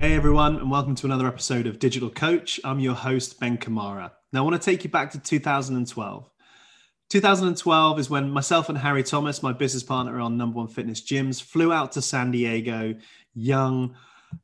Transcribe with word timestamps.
Hey 0.00 0.14
everyone, 0.14 0.56
and 0.56 0.70
welcome 0.70 0.94
to 0.94 1.04
another 1.04 1.26
episode 1.26 1.66
of 1.66 1.78
Digital 1.78 2.08
Coach. 2.08 2.58
I'm 2.64 2.80
your 2.80 2.94
host, 2.94 3.38
Ben 3.38 3.58
Kamara. 3.58 4.10
Now, 4.32 4.38
I 4.38 4.48
want 4.48 4.60
to 4.60 4.70
take 4.70 4.82
you 4.82 4.88
back 4.88 5.10
to 5.10 5.18
2012. 5.18 6.30
2012 7.10 7.98
is 7.98 8.08
when 8.08 8.30
myself 8.30 8.70
and 8.70 8.78
Harry 8.78 9.02
Thomas, 9.02 9.42
my 9.42 9.52
business 9.52 9.82
partner 9.82 10.18
on 10.18 10.38
Number 10.38 10.56
One 10.56 10.68
Fitness 10.68 11.02
Gyms, 11.02 11.42
flew 11.42 11.70
out 11.70 11.92
to 11.92 12.00
San 12.00 12.30
Diego, 12.30 12.94
young, 13.34 13.94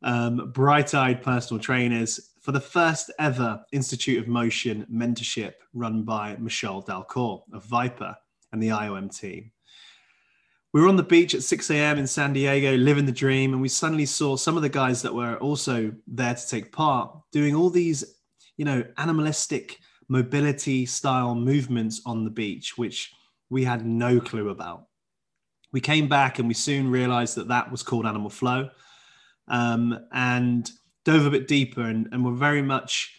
um, 0.03 0.53
bright 0.53 0.93
eyed 0.93 1.23
personal 1.23 1.59
trainers, 1.59 2.33
for 2.43 2.53
the 2.53 2.61
first 2.61 3.11
ever 3.19 3.65
Institute 3.73 4.19
of 4.19 4.29
Motion 4.29 4.87
mentorship 4.93 5.55
run 5.73 6.03
by 6.03 6.37
Michelle 6.37 6.83
Dalcourt 6.83 7.45
of 7.55 7.65
ViPR 7.65 8.15
and 8.53 8.63
the 8.63 8.69
IOM 8.69 9.19
team 9.19 9.53
we 10.73 10.81
were 10.81 10.89
on 10.89 10.97
the 10.97 11.03
beach 11.03 11.35
at 11.35 11.43
6 11.43 11.71
a.m. 11.71 11.99
in 11.99 12.07
San 12.07 12.33
Diego, 12.33 12.77
living 12.77 13.07
the 13.07 13.13
dream, 13.13 13.53
and 13.53 13.63
we 13.63 13.69
suddenly 13.69 14.07
saw 14.07 14.37
some 14.37 14.57
of 14.57 14.63
the 14.63 14.69
guys 14.69 15.03
that 15.03 15.15
were 15.15 15.37
also 15.37 15.93
there 16.07 16.35
to 16.35 16.49
take 16.49 16.73
part 16.73 17.17
doing 17.33 17.55
all 17.55 17.71
these, 17.71 18.05
you 18.57 18.65
know, 18.65 18.85
animalistic 18.99 19.79
mobility 20.09 20.87
style 20.87 21.35
movements 21.35 22.03
on 22.05 22.25
the 22.25 22.31
beach, 22.31 22.77
which 22.77 23.13
we 23.51 23.65
had 23.65 23.87
no 23.87 24.21
clue 24.21 24.51
about. 24.51 24.87
We 25.73 25.81
came 25.81 26.09
back 26.09 26.39
and 26.39 26.49
we 26.49 26.55
soon 26.55 26.91
realized 26.91 27.37
that 27.37 27.49
that 27.49 27.71
was 27.71 27.83
called 27.83 28.07
animal 28.07 28.31
flow 28.31 28.71
um, 29.49 29.99
and 30.13 30.71
dove 31.05 31.27
a 31.27 31.31
bit 31.31 31.49
deeper 31.49 31.83
and, 31.83 32.09
and 32.13 32.25
we're 32.25 32.33
very 32.33 32.63
much 32.63 33.19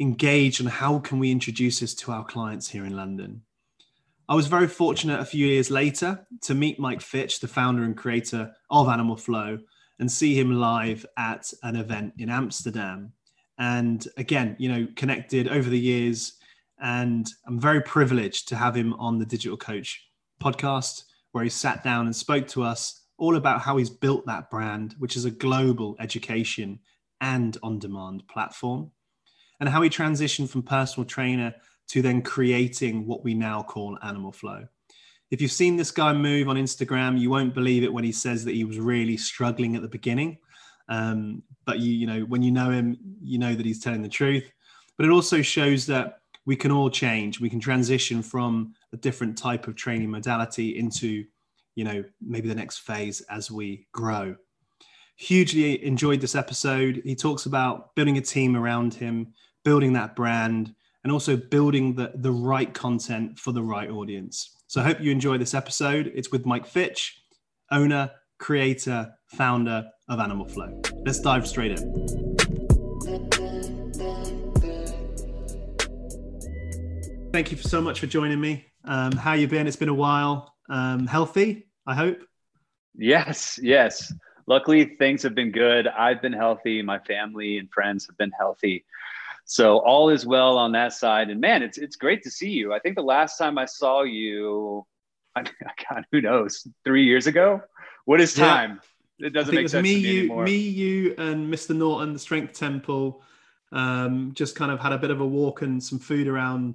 engaged 0.00 0.60
on 0.60 0.66
how 0.66 0.98
can 0.98 1.18
we 1.18 1.30
introduce 1.30 1.80
this 1.80 1.94
to 1.94 2.12
our 2.12 2.24
clients 2.24 2.68
here 2.68 2.84
in 2.84 2.96
London. 2.96 3.42
I 4.28 4.34
was 4.34 4.48
very 4.48 4.66
fortunate 4.66 5.20
a 5.20 5.24
few 5.24 5.46
years 5.46 5.70
later 5.70 6.26
to 6.42 6.54
meet 6.54 6.80
Mike 6.80 7.00
Fitch, 7.00 7.38
the 7.38 7.46
founder 7.46 7.84
and 7.84 7.96
creator 7.96 8.52
of 8.70 8.88
Animal 8.88 9.16
Flow, 9.16 9.60
and 10.00 10.10
see 10.10 10.34
him 10.34 10.58
live 10.58 11.06
at 11.16 11.52
an 11.62 11.76
event 11.76 12.14
in 12.18 12.28
Amsterdam. 12.28 13.12
And 13.58 14.06
again, 14.16 14.56
you 14.58 14.68
know, 14.68 14.88
connected 14.96 15.46
over 15.46 15.70
the 15.70 15.78
years. 15.78 16.32
And 16.80 17.30
I'm 17.46 17.60
very 17.60 17.80
privileged 17.80 18.48
to 18.48 18.56
have 18.56 18.74
him 18.74 18.94
on 18.94 19.18
the 19.18 19.24
Digital 19.24 19.56
Coach 19.56 20.08
podcast, 20.42 21.04
where 21.30 21.44
he 21.44 21.50
sat 21.50 21.84
down 21.84 22.06
and 22.06 22.14
spoke 22.14 22.48
to 22.48 22.64
us 22.64 23.02
all 23.18 23.36
about 23.36 23.60
how 23.60 23.76
he's 23.76 23.90
built 23.90 24.26
that 24.26 24.50
brand, 24.50 24.96
which 24.98 25.16
is 25.16 25.24
a 25.24 25.30
global 25.30 25.94
education 26.00 26.80
and 27.20 27.56
on 27.62 27.78
demand 27.78 28.26
platform, 28.26 28.90
and 29.60 29.68
how 29.68 29.82
he 29.82 29.88
transitioned 29.88 30.50
from 30.50 30.62
personal 30.64 31.06
trainer 31.06 31.54
to 31.88 32.02
then 32.02 32.22
creating 32.22 33.06
what 33.06 33.24
we 33.24 33.34
now 33.34 33.62
call 33.62 33.98
animal 34.02 34.32
flow. 34.32 34.66
If 35.30 35.40
you've 35.40 35.52
seen 35.52 35.76
this 35.76 35.90
guy 35.90 36.12
move 36.12 36.48
on 36.48 36.56
Instagram, 36.56 37.18
you 37.18 37.30
won't 37.30 37.54
believe 37.54 37.82
it 37.82 37.92
when 37.92 38.04
he 38.04 38.12
says 38.12 38.44
that 38.44 38.54
he 38.54 38.64
was 38.64 38.78
really 38.78 39.16
struggling 39.16 39.74
at 39.74 39.82
the 39.82 39.88
beginning. 39.88 40.38
Um, 40.88 41.42
but 41.64 41.80
you, 41.80 41.92
you 41.92 42.06
know, 42.06 42.20
when 42.20 42.42
you 42.42 42.52
know 42.52 42.70
him, 42.70 42.96
you 43.20 43.38
know 43.38 43.54
that 43.54 43.66
he's 43.66 43.80
telling 43.80 44.02
the 44.02 44.08
truth. 44.08 44.50
But 44.96 45.06
it 45.06 45.12
also 45.12 45.42
shows 45.42 45.84
that 45.86 46.20
we 46.46 46.54
can 46.54 46.70
all 46.70 46.88
change. 46.88 47.40
We 47.40 47.50
can 47.50 47.58
transition 47.58 48.22
from 48.22 48.74
a 48.92 48.96
different 48.96 49.36
type 49.36 49.66
of 49.66 49.74
training 49.74 50.10
modality 50.10 50.78
into, 50.78 51.24
you 51.74 51.84
know, 51.84 52.04
maybe 52.20 52.48
the 52.48 52.54
next 52.54 52.78
phase 52.78 53.20
as 53.22 53.50
we 53.50 53.88
grow. 53.92 54.36
Hugely 55.16 55.84
enjoyed 55.84 56.20
this 56.20 56.36
episode. 56.36 57.02
He 57.04 57.16
talks 57.16 57.46
about 57.46 57.96
building 57.96 58.16
a 58.16 58.22
team 58.22 58.56
around 58.56 58.94
him, 58.94 59.34
building 59.64 59.92
that 59.94 60.14
brand, 60.14 60.72
and 61.06 61.12
also 61.12 61.36
building 61.36 61.94
the, 61.94 62.10
the 62.16 62.32
right 62.32 62.74
content 62.74 63.38
for 63.38 63.52
the 63.52 63.62
right 63.62 63.88
audience. 63.88 64.56
So 64.66 64.80
I 64.80 64.84
hope 64.84 65.00
you 65.00 65.12
enjoy 65.12 65.38
this 65.38 65.54
episode. 65.54 66.10
It's 66.16 66.32
with 66.32 66.44
Mike 66.44 66.66
Fitch, 66.66 67.22
owner, 67.70 68.10
creator, 68.40 69.14
founder 69.28 69.88
of 70.08 70.18
Animal 70.18 70.48
Flow. 70.48 70.82
Let's 71.04 71.20
dive 71.20 71.46
straight 71.46 71.78
in. 71.78 72.36
Thank 77.32 77.52
you 77.52 77.58
so 77.58 77.80
much 77.80 78.00
for 78.00 78.08
joining 78.08 78.40
me. 78.40 78.66
Um, 78.82 79.12
how 79.12 79.34
you 79.34 79.46
been? 79.46 79.68
It's 79.68 79.76
been 79.76 79.88
a 79.88 79.94
while. 79.94 80.56
Um, 80.68 81.06
healthy, 81.06 81.68
I 81.86 81.94
hope. 81.94 82.18
Yes, 82.96 83.60
yes. 83.62 84.12
Luckily, 84.48 84.96
things 84.98 85.22
have 85.22 85.36
been 85.36 85.52
good. 85.52 85.86
I've 85.86 86.20
been 86.20 86.32
healthy. 86.32 86.82
My 86.82 86.98
family 86.98 87.58
and 87.58 87.70
friends 87.70 88.06
have 88.08 88.18
been 88.18 88.32
healthy. 88.36 88.84
So 89.46 89.78
all 89.78 90.10
is 90.10 90.26
well 90.26 90.58
on 90.58 90.72
that 90.72 90.92
side. 90.92 91.30
And 91.30 91.40
man, 91.40 91.62
it's 91.62 91.78
it's 91.78 91.96
great 91.96 92.22
to 92.24 92.30
see 92.30 92.50
you. 92.50 92.74
I 92.74 92.80
think 92.80 92.96
the 92.96 93.02
last 93.02 93.38
time 93.38 93.58
I 93.58 93.64
saw 93.64 94.02
you, 94.02 94.84
I, 95.36 95.42
God, 95.90 96.04
who 96.10 96.20
knows, 96.20 96.66
three 96.84 97.04
years 97.04 97.28
ago. 97.28 97.62
What 98.04 98.20
is 98.20 98.34
time? 98.34 98.80
Yeah. 99.18 99.28
It 99.28 99.32
doesn't 99.32 99.54
make 99.54 99.68
sense 99.68 99.82
me, 99.82 99.94
to 99.94 100.02
me 100.02 100.08
you, 100.08 100.18
anymore. 100.20 100.44
Me, 100.44 100.56
you, 100.56 101.14
and 101.16 101.52
Mr. 101.52 101.74
Norton, 101.74 102.12
the 102.12 102.18
Strength 102.18 102.52
Temple, 102.52 103.22
um, 103.72 104.32
just 104.34 104.56
kind 104.56 104.70
of 104.70 104.78
had 104.78 104.92
a 104.92 104.98
bit 104.98 105.10
of 105.10 105.20
a 105.20 105.26
walk 105.26 105.62
and 105.62 105.82
some 105.82 105.98
food 105.98 106.26
around 106.26 106.74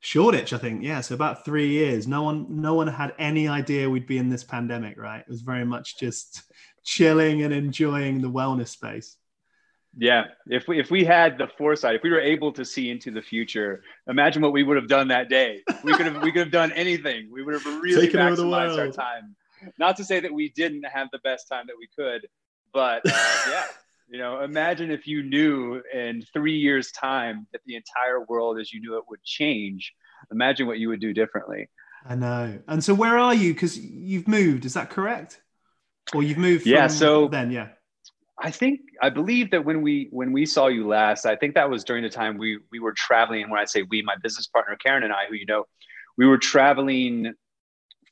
Shoreditch. 0.00 0.52
I 0.52 0.58
think, 0.58 0.84
yeah. 0.84 1.00
So 1.00 1.14
about 1.14 1.44
three 1.44 1.68
years. 1.68 2.06
No 2.06 2.22
one, 2.22 2.46
no 2.48 2.74
one 2.74 2.86
had 2.86 3.14
any 3.18 3.48
idea 3.48 3.90
we'd 3.90 4.06
be 4.06 4.18
in 4.18 4.28
this 4.28 4.44
pandemic, 4.44 4.96
right? 4.98 5.20
It 5.20 5.28
was 5.28 5.40
very 5.40 5.64
much 5.64 5.98
just 5.98 6.42
chilling 6.84 7.42
and 7.42 7.52
enjoying 7.52 8.20
the 8.20 8.30
wellness 8.30 8.68
space. 8.68 9.16
Yeah, 9.96 10.24
if 10.46 10.68
we 10.68 10.80
if 10.80 10.90
we 10.90 11.04
had 11.04 11.36
the 11.36 11.48
foresight, 11.58 11.96
if 11.96 12.02
we 12.02 12.10
were 12.10 12.20
able 12.20 12.52
to 12.52 12.64
see 12.64 12.90
into 12.90 13.10
the 13.10 13.20
future, 13.20 13.82
imagine 14.06 14.40
what 14.40 14.52
we 14.52 14.62
would 14.62 14.76
have 14.76 14.88
done 14.88 15.08
that 15.08 15.28
day. 15.28 15.62
We 15.84 15.92
could 15.94 16.06
have 16.06 16.22
we 16.22 16.32
could 16.32 16.40
have 16.40 16.50
done 16.50 16.72
anything. 16.72 17.28
We 17.30 17.42
would 17.42 17.54
have 17.54 17.66
really 17.82 18.06
Taken 18.06 18.20
maximized 18.20 18.78
our 18.78 18.88
time. 18.88 19.36
Not 19.78 19.96
to 19.98 20.04
say 20.04 20.18
that 20.20 20.32
we 20.32 20.48
didn't 20.50 20.84
have 20.84 21.08
the 21.12 21.18
best 21.18 21.46
time 21.46 21.66
that 21.66 21.76
we 21.78 21.88
could, 21.94 22.26
but 22.72 23.02
uh, 23.06 23.42
yeah, 23.50 23.64
you 24.08 24.18
know, 24.18 24.40
imagine 24.40 24.90
if 24.90 25.06
you 25.06 25.22
knew 25.24 25.82
in 25.92 26.24
three 26.32 26.56
years' 26.56 26.90
time 26.92 27.46
that 27.52 27.60
the 27.66 27.76
entire 27.76 28.24
world 28.24 28.58
as 28.58 28.72
you 28.72 28.80
knew 28.80 28.96
it 28.96 29.04
would 29.10 29.22
change. 29.22 29.92
Imagine 30.30 30.66
what 30.66 30.78
you 30.78 30.88
would 30.88 31.00
do 31.00 31.12
differently. 31.12 31.68
I 32.08 32.14
know. 32.14 32.60
And 32.66 32.82
so, 32.82 32.94
where 32.94 33.18
are 33.18 33.34
you? 33.34 33.52
Because 33.52 33.78
you've 33.78 34.26
moved. 34.26 34.64
Is 34.64 34.72
that 34.72 34.88
correct? 34.88 35.42
Or 36.14 36.22
you've 36.22 36.38
moved? 36.38 36.66
yeah. 36.66 36.86
So 36.86 37.28
then, 37.28 37.50
yeah 37.50 37.68
I 38.38 38.50
think 38.50 38.80
I 39.00 39.10
believe 39.10 39.50
that 39.50 39.64
when 39.64 39.82
we 39.82 40.08
when 40.10 40.32
we 40.32 40.46
saw 40.46 40.68
you 40.68 40.86
last, 40.86 41.26
I 41.26 41.36
think 41.36 41.54
that 41.54 41.68
was 41.68 41.84
during 41.84 42.02
the 42.02 42.08
time 42.08 42.38
we 42.38 42.58
we 42.70 42.80
were 42.80 42.92
traveling. 42.92 43.50
When 43.50 43.60
I 43.60 43.64
say 43.64 43.82
we, 43.82 44.02
my 44.02 44.16
business 44.22 44.46
partner 44.46 44.76
Karen 44.76 45.02
and 45.02 45.12
I, 45.12 45.26
who 45.28 45.34
you 45.34 45.46
know, 45.46 45.66
we 46.16 46.26
were 46.26 46.38
traveling 46.38 47.34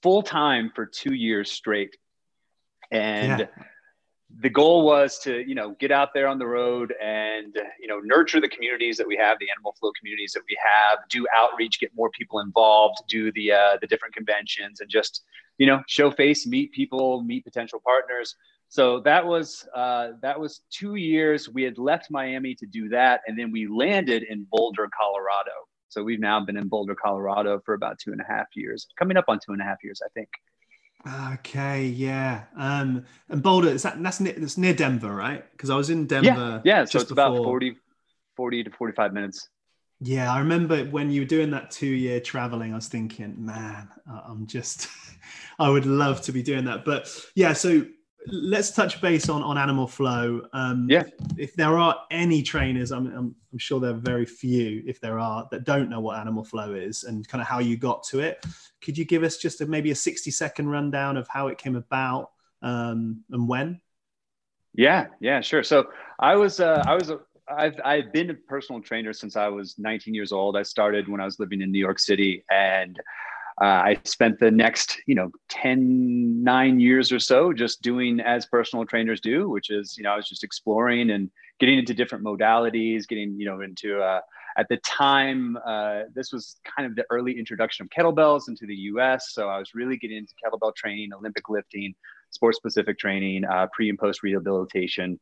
full 0.03 0.23
time 0.23 0.71
for 0.75 0.87
two 0.87 1.15
years 1.15 1.51
straight, 1.51 1.97
and 2.91 3.41
yeah. 3.41 3.47
the 4.41 4.51
goal 4.51 4.85
was 4.85 5.19
to 5.21 5.41
you 5.49 5.55
know 5.55 5.75
get 5.81 5.91
out 5.91 6.11
there 6.13 6.29
on 6.29 6.39
the 6.39 6.47
road 6.47 6.95
and 7.01 7.57
you 7.81 7.89
know 7.89 7.99
nurture 8.01 8.43
the 8.43 8.49
communities 8.49 8.99
that 8.99 9.07
we 9.07 9.17
have, 9.17 9.39
the 9.41 9.49
animal 9.57 9.75
flow 9.81 9.91
communities 9.99 10.33
that 10.35 10.43
we 10.49 10.57
have, 10.63 10.99
do 11.09 11.27
outreach, 11.35 11.81
get 11.81 11.91
more 11.97 12.11
people 12.11 12.41
involved, 12.41 12.99
do 13.09 13.33
the 13.33 13.53
uh, 13.53 13.79
the 13.81 13.87
different 13.87 14.15
conventions, 14.15 14.81
and 14.81 14.91
just 14.91 15.23
you 15.57 15.67
know 15.67 15.83
show 15.89 16.11
face, 16.11 16.47
meet 16.47 16.73
people, 16.73 17.23
meet 17.23 17.43
potential 17.43 17.81
partners 17.83 18.37
so 18.71 19.01
that 19.01 19.27
was 19.27 19.67
uh, 19.75 20.13
that 20.23 20.39
was 20.39 20.61
two 20.71 20.95
years. 20.95 21.49
We 21.49 21.65
had 21.65 21.77
left 21.77 22.09
Miami 22.09 22.55
to 22.55 22.67
do 22.67 22.89
that, 22.91 23.21
and 23.27 23.37
then 23.37 23.51
we 23.51 23.67
landed 23.67 24.23
in 24.23 24.47
Boulder, 24.49 24.89
Colorado. 24.97 25.51
So 25.89 26.05
we've 26.05 26.21
now 26.21 26.39
been 26.39 26.57
in 26.57 26.69
Boulder, 26.69 26.95
Colorado 26.95 27.61
for 27.67 27.75
about 27.75 27.99
two 27.99 28.13
and 28.13 28.21
a 28.21 28.25
half 28.25 28.47
years, 28.55 28.87
coming 28.97 29.17
up 29.17 29.25
on 29.27 29.41
two 29.45 29.51
and 29.53 29.61
a 29.61 29.65
half 29.65 29.79
years, 29.83 30.01
I 30.05 30.09
think. 30.15 30.29
Okay, 31.35 31.87
yeah. 31.87 32.45
Um, 32.57 33.07
and 33.29 33.43
Boulder 33.43 33.71
is 33.71 33.83
that 33.83 34.01
that's 34.01 34.21
near, 34.21 34.35
that's 34.35 34.57
near 34.57 34.73
Denver, 34.73 35.13
right? 35.13 35.45
Because 35.51 35.69
I 35.69 35.75
was 35.75 35.91
in 35.91 36.07
Denver. 36.07 36.63
Yeah, 36.65 36.77
yeah. 36.77 36.85
So 36.85 37.01
it's 37.01 37.09
before. 37.09 37.27
about 37.27 37.43
40, 37.43 37.75
40 38.37 38.65
to 38.65 38.71
forty 38.71 38.93
five 38.93 39.13
minutes. 39.13 39.49
Yeah, 39.99 40.33
I 40.33 40.39
remember 40.39 40.85
when 40.85 41.11
you 41.11 41.23
were 41.23 41.27
doing 41.27 41.51
that 41.51 41.73
two 41.73 41.87
year 41.87 42.21
traveling, 42.21 42.73
I 42.73 42.77
was 42.77 42.87
thinking, 42.87 43.35
man, 43.45 43.89
I'm 44.07 44.47
just, 44.47 44.87
I 45.59 45.69
would 45.69 45.87
love 45.87 46.23
to 46.23 46.33
be 46.33 46.45
doing 46.45 46.67
that. 46.67 46.85
But 46.85 47.13
yeah, 47.35 47.53
so 47.53 47.85
let's 48.27 48.71
touch 48.71 49.01
base 49.01 49.29
on 49.29 49.43
on 49.43 49.57
animal 49.57 49.87
flow. 49.87 50.43
Um 50.53 50.87
yeah. 50.89 51.05
if 51.39 51.55
there 51.55 51.79
are 51.79 51.97
any 52.11 52.43
trainers 52.43 52.93
I'm, 52.93 53.07
I'm, 53.07 53.35
I'm 53.53 53.59
sure 53.59 53.81
there 53.81 53.91
are 53.91 53.95
very 53.95 54.27
few 54.27 54.83
if 54.87 55.01
there 55.01 55.19
are 55.19 55.49
that 55.51 55.65
don't 55.65 55.89
know 55.89 56.01
what 56.01 56.19
animal 56.19 56.45
flow 56.45 56.75
is 56.75 57.05
and 57.05 57.27
kind 57.27 57.41
of 57.41 57.49
how 57.49 57.59
you 57.59 57.77
got 57.77 58.03
to 58.05 58.21
it. 58.21 58.45
Could 58.81 58.97
you 58.97 59.05
give 59.05 59.23
us 59.23 59.39
just 59.39 59.61
a, 59.61 59.67
maybe 59.67 59.91
a 59.91 59.95
60 59.95 60.31
second 60.31 60.69
rundown 60.69 61.17
of 61.17 61.29
how 61.29 61.49
it 61.49 61.59
came 61.59 61.77
about 61.77 62.31
um 62.63 63.25
and 63.31 63.49
when? 63.49 63.81
Yeah 64.75 65.07
yeah 65.21 65.41
sure. 65.41 65.63
So 65.63 65.89
i 66.19 66.37
was 66.37 66.61
uh 66.61 66.85
i 66.87 66.95
was 66.95 67.11
a 67.11 67.21
I've 67.51 67.81
I've 67.85 68.13
been 68.13 68.31
a 68.31 68.35
personal 68.35 68.81
trainer 68.81 69.13
since 69.13 69.37
I 69.37 69.49
was 69.49 69.77
19 69.79 70.15
years 70.15 70.31
old. 70.31 70.57
I 70.57 70.63
started 70.63 71.09
when 71.09 71.21
I 71.21 71.25
was 71.25 71.41
living 71.41 71.63
in 71.63 71.73
New 71.73 71.81
York 71.81 71.99
City, 71.99 72.45
and 72.51 72.99
uh, 73.61 73.65
I 73.65 73.99
spent 74.05 74.39
the 74.39 74.51
next, 74.51 74.97
you 75.07 75.15
know, 75.15 75.31
10, 75.51 76.43
nine 76.43 76.81
years 76.81 77.13
or 77.13 77.19
so 77.19 77.53
just 77.53 77.83
doing 77.83 78.19
as 78.19 78.47
personal 78.47 78.87
trainers 78.87 79.21
do, 79.21 79.51
which 79.51 79.69
is, 79.69 79.97
you 79.99 80.05
know, 80.05 80.13
I 80.13 80.17
was 80.17 80.29
just 80.29 80.45
exploring 80.45 81.11
and 81.11 81.31
getting 81.59 81.79
into 81.79 81.93
different 81.93 82.25
modalities, 82.25 83.07
getting, 83.07 83.39
you 83.39 83.45
know, 83.45 83.61
into, 83.61 84.01
uh, 84.01 84.21
at 84.57 84.67
the 84.69 84.79
time, 84.79 85.59
uh, 85.67 86.03
this 86.15 86.33
was 86.33 86.57
kind 86.77 86.89
of 86.89 86.97
the 86.97 87.05
early 87.11 87.39
introduction 87.39 87.85
of 87.85 87.91
kettlebells 87.91 88.49
into 88.49 88.67
the 88.67 88.75
US. 88.75 89.33
So 89.33 89.49
I 89.49 89.59
was 89.59 89.75
really 89.75 89.99
getting 89.99 90.17
into 90.17 90.33
kettlebell 90.43 90.75
training, 90.75 91.13
Olympic 91.13 91.49
lifting, 91.51 91.95
sports 92.31 92.57
specific 92.57 92.99
training, 92.99 93.45
uh, 93.45 93.67
pre 93.73 93.91
and 93.91 93.99
post 93.99 94.23
rehabilitation. 94.23 95.21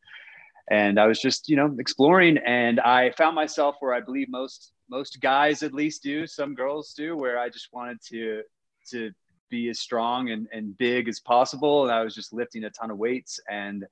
and 0.71 1.01
I 1.01 1.07
was 1.07 1.19
just, 1.21 1.49
you 1.49 1.57
know, 1.57 1.75
exploring 1.79 2.39
and 2.39 2.79
I 2.79 3.11
found 3.13 3.35
myself 3.35 3.77
where 3.81 3.95
I 3.95 4.01
believe 4.01 4.29
most, 4.29 4.73
most 4.89 5.21
guys 5.21 5.63
at 5.63 5.75
least 5.75 6.03
do, 6.03 6.27
some 6.27 6.55
girls 6.55 6.93
do, 6.95 7.17
where 7.17 7.39
I 7.39 7.49
just 7.49 7.69
wanted 7.73 7.99
to, 8.11 8.43
to 8.91 9.11
be 9.51 9.69
as 9.69 9.79
strong 9.79 10.31
and, 10.31 10.47
and 10.53 10.77
big 10.79 11.09
as 11.09 11.21
possible. 11.21 11.85
And 11.85 11.93
I 11.93 12.03
was 12.03 12.15
just 12.15 12.33
lifting 12.33 12.65
a 12.65 12.71
ton 12.71 12.91
of 12.91 12.99
weights 12.99 13.41
and 13.51 13.85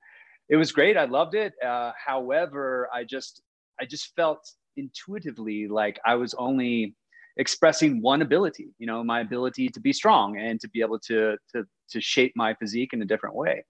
it 0.49 0.55
was 0.55 0.71
great. 0.71 0.97
I 0.97 1.05
loved 1.05 1.35
it. 1.35 1.53
Uh, 1.63 1.91
however, 2.03 2.89
I 2.93 3.03
just, 3.03 3.41
I 3.79 3.85
just 3.85 4.15
felt 4.15 4.49
intuitively 4.75 5.67
like 5.67 5.99
I 6.05 6.15
was 6.15 6.33
only 6.35 6.95
expressing 7.37 8.01
one 8.01 8.21
ability, 8.21 8.69
you 8.79 8.87
know, 8.87 9.03
my 9.03 9.21
ability 9.21 9.69
to 9.69 9.79
be 9.79 9.93
strong 9.93 10.37
and 10.37 10.59
to 10.61 10.69
be 10.69 10.81
able 10.81 10.99
to, 10.99 11.37
to, 11.53 11.65
to 11.89 12.01
shape 12.01 12.33
my 12.35 12.53
physique 12.55 12.93
in 12.93 13.01
a 13.01 13.05
different 13.05 13.35
way. 13.35 13.63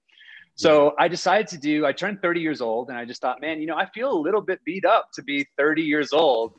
So 0.58 0.96
I 0.98 1.08
decided 1.08 1.48
to 1.50 1.58
do, 1.60 1.86
I 1.86 1.92
turned 1.92 2.20
30 2.20 2.40
years 2.42 2.62
old 2.62 2.90
and 2.90 2.98
I 2.98 3.06
just 3.06 3.22
thought, 3.22 3.40
man, 3.42 3.62
you 3.62 3.68
know, 3.68 3.76
I 3.76 3.86
feel 3.94 4.12
a 4.12 4.18
little 4.18 4.42
bit 4.42 4.60
beat 4.66 4.86
up 4.86 5.10
to 5.14 5.22
be 5.22 5.46
30 5.56 5.84
years 5.84 6.14
old. 6.14 6.54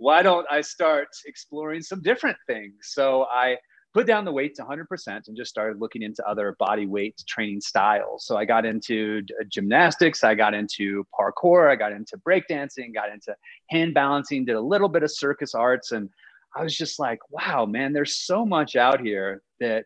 Why 0.00 0.22
don't 0.22 0.46
I 0.50 0.62
start 0.62 1.08
exploring 1.26 1.82
some 1.82 2.00
different 2.00 2.38
things? 2.46 2.72
So 2.84 3.26
I 3.30 3.58
put 3.92 4.06
down 4.06 4.24
the 4.24 4.32
weight 4.32 4.54
to 4.54 4.62
100% 4.62 4.86
and 5.06 5.36
just 5.36 5.50
started 5.50 5.78
looking 5.78 6.00
into 6.00 6.26
other 6.26 6.56
body 6.58 6.86
weight 6.86 7.22
training 7.28 7.60
styles. 7.60 8.24
So 8.24 8.34
I 8.34 8.46
got 8.46 8.64
into 8.64 9.20
gymnastics, 9.50 10.24
I 10.24 10.34
got 10.34 10.54
into 10.54 11.04
parkour, 11.12 11.70
I 11.70 11.76
got 11.76 11.92
into 11.92 12.16
breakdancing, 12.16 12.94
got 12.94 13.12
into 13.12 13.36
hand 13.68 13.92
balancing, 13.92 14.46
did 14.46 14.56
a 14.56 14.60
little 14.60 14.88
bit 14.88 15.02
of 15.02 15.10
circus 15.10 15.54
arts. 15.54 15.92
And 15.92 16.08
I 16.56 16.62
was 16.62 16.74
just 16.74 16.98
like, 16.98 17.18
wow, 17.28 17.66
man, 17.66 17.92
there's 17.92 18.16
so 18.16 18.46
much 18.46 18.76
out 18.76 19.02
here 19.02 19.42
that 19.60 19.84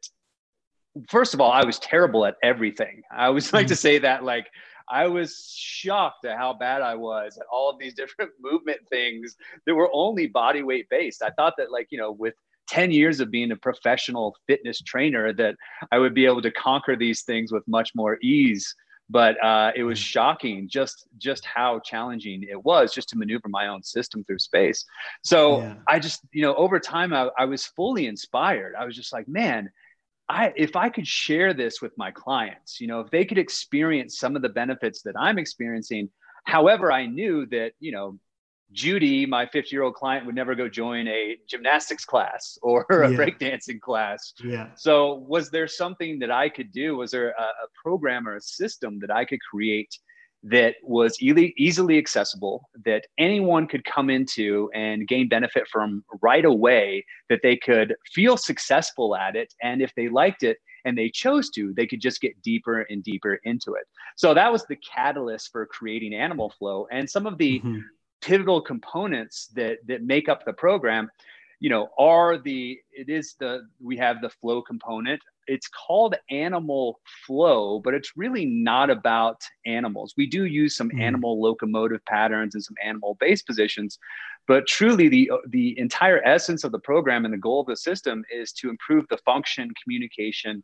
first 1.09 1.35
of 1.35 1.41
all, 1.41 1.51
I 1.51 1.65
was 1.65 1.81
terrible 1.81 2.25
at 2.25 2.37
everything. 2.41 3.03
I 3.11 3.27
always 3.27 3.53
like 3.53 3.67
to 3.67 3.75
mm. 3.75 3.79
say 3.79 3.99
that, 3.99 4.23
like, 4.23 4.47
I 4.89 5.07
was 5.07 5.53
shocked 5.57 6.25
at 6.25 6.37
how 6.37 6.53
bad 6.53 6.83
I 6.83 6.95
was 6.95 7.39
at 7.39 7.47
all 7.51 7.71
of 7.71 7.79
these 7.79 7.95
different 8.03 8.33
movement 8.41 8.81
things 8.89 9.37
that 9.67 9.75
were 9.75 9.91
only 9.93 10.27
body 10.27 10.63
weight 10.63 10.89
based. 10.91 11.23
I 11.23 11.31
thought 11.31 11.55
that, 11.59 11.71
like, 11.71 11.89
you 11.91 11.99
know, 11.99 12.13
with 12.13 12.35
10 12.69 12.91
years 12.93 13.21
of 13.21 13.31
being 13.31 13.51
a 13.53 13.57
professional 13.57 14.37
fitness 14.47 14.81
trainer, 14.81 15.33
that 15.35 15.57
I 15.93 15.99
would 15.99 16.15
be 16.15 16.27
able 16.27 16.43
to 16.43 16.51
conquer 16.51 16.97
these 16.97 17.23
things 17.23 17.53
with 17.53 17.67
much 17.69 17.91
more 17.95 18.19
ease. 18.23 18.75
But 19.11 19.43
uh, 19.45 19.73
it 19.77 19.85
was 19.85 19.99
mm. 19.99 20.03
shocking 20.03 20.67
just 20.67 21.07
just 21.19 21.45
how 21.45 21.79
challenging 21.81 22.43
it 22.43 22.65
was 22.65 22.95
just 22.95 23.11
to 23.11 23.19
maneuver 23.19 23.51
my 23.51 23.67
own 23.67 23.83
system 23.83 24.25
through 24.25 24.39
space. 24.39 24.83
So 25.23 25.61
yeah. 25.61 25.75
I 25.87 25.99
just, 25.99 26.23
you 26.33 26.41
know, 26.41 26.55
over 26.55 26.81
time, 26.81 27.13
I, 27.13 27.29
I 27.39 27.45
was 27.45 27.67
fully 27.67 28.07
inspired. 28.07 28.75
I 28.79 28.87
was 28.87 28.97
just 28.97 29.13
like, 29.13 29.29
man, 29.29 29.71
I, 30.29 30.53
if 30.57 30.77
I 30.77 30.89
could 30.89 31.07
share 31.07 31.53
this 31.53 31.83
with 31.83 31.93
my 31.99 32.11
clients, 32.11 32.81
you 32.81 32.87
know, 32.87 33.01
if 33.01 33.11
they 33.11 33.25
could 33.25 33.39
experience 33.39 34.19
some 34.19 34.37
of 34.37 34.43
the 34.43 34.49
benefits 34.49 35.03
that 35.03 35.15
I'm 35.19 35.39
experiencing, 35.39 36.09
however, 36.45 36.91
I 36.91 37.07
knew 37.07 37.47
that, 37.47 37.73
you 37.79 37.93
know, 37.93 38.19
Judy, 38.73 39.25
my 39.27 39.47
50 39.47 39.69
year 39.73 39.83
old 39.83 39.95
client, 39.95 40.27
would 40.27 40.35
never 40.35 40.55
go 40.55 40.69
join 40.69 41.07
a 41.09 41.37
gymnastics 41.49 42.05
class 42.05 42.59
or 42.63 42.87
a 42.91 43.11
yeah. 43.11 43.17
breakdancing 43.17 43.81
class. 43.81 44.33
Yeah. 44.43 44.69
So, 44.77 45.15
was 45.29 45.51
there 45.51 45.69
something 45.69 46.19
that 46.21 46.31
I 46.31 46.49
could 46.49 46.73
do? 46.73 46.97
Was 46.97 47.11
there 47.11 47.31
a, 47.31 47.43
a 47.43 47.69
program 47.83 48.27
or 48.27 48.37
a 48.37 48.41
system 48.41 48.99
that 49.01 49.11
I 49.11 49.25
could 49.25 49.41
create 49.41 49.97
that 50.45 50.77
was 50.83 51.17
e- 51.21 51.55
easily 51.57 51.99
accessible, 51.99 52.69
that 52.85 53.07
anyone 53.19 53.67
could 53.67 53.85
come 53.85 54.11
into 54.11 54.71
and 54.75 55.09
gain 55.09 55.29
benefit 55.29 55.67
from 55.73 56.05
right 56.23 56.45
away, 56.45 57.05
that 57.31 57.41
they 57.43 57.57
could 57.57 57.95
feel 58.13 58.37
successful 58.37 59.17
at 59.17 59.37
it. 59.37 59.53
And 59.63 59.81
if 59.81 59.93
they 59.97 60.09
liked 60.09 60.43
it 60.43 60.59
and 60.85 60.97
they 60.97 61.09
chose 61.09 61.49
to, 61.51 61.73
they 61.75 61.87
could 61.87 62.01
just 62.01 62.21
get 62.21 62.41
deeper 62.43 62.83
and 62.91 63.03
deeper 63.03 63.41
into 63.45 63.73
it. 63.75 63.85
So 64.17 64.35
that 64.35 64.53
was 64.53 64.67
the 64.67 64.77
catalyst 64.77 65.51
for 65.51 65.65
creating 65.65 66.15
Animal 66.15 66.53
Flow. 66.59 66.87
And 66.93 67.09
some 67.09 67.27
of 67.27 67.39
the 67.39 67.61
mm-hmm. 67.61 67.79
pivotal 68.21 68.61
components 68.61 69.49
that, 69.55 69.79
that 69.87 70.03
make 70.03 70.29
up 70.29 70.45
the 70.45 70.53
program 70.53 71.09
you 71.61 71.71
know 71.71 71.89
are 71.99 72.37
the 72.37 72.79
it 72.93 73.09
is 73.09 73.37
the 73.39 73.63
we 73.81 73.97
have 73.97 74.21
the 74.21 74.29
flow 74.29 74.61
component 74.61 75.21
it's 75.47 75.69
called 75.69 76.15
animal 76.31 77.01
flow, 77.27 77.81
but 77.81 77.95
it's 77.95 78.13
really 78.17 78.47
not 78.47 78.91
about 78.91 79.43
animals. 79.67 80.15
We 80.17 80.27
do 80.27 80.45
use 80.45 80.77
some 80.77 80.91
mm. 80.91 81.01
animal 81.01 81.41
locomotive 81.41 82.05
patterns 82.05 82.55
and 82.55 82.65
some 82.65 82.77
animal 82.85 83.17
base 83.21 83.43
positions, 83.43 83.99
but 84.47 84.67
truly 84.67 85.09
the 85.09 85.31
the 85.49 85.79
entire 85.79 86.23
essence 86.25 86.65
of 86.65 86.73
the 86.73 86.79
program 86.79 87.25
and 87.25 87.33
the 87.33 87.39
goal 87.39 87.61
of 87.61 87.67
the 87.67 87.77
system 87.77 88.25
is 88.33 88.53
to 88.53 88.71
improve 88.71 89.07
the 89.09 89.19
function, 89.19 89.71
communication, 89.83 90.63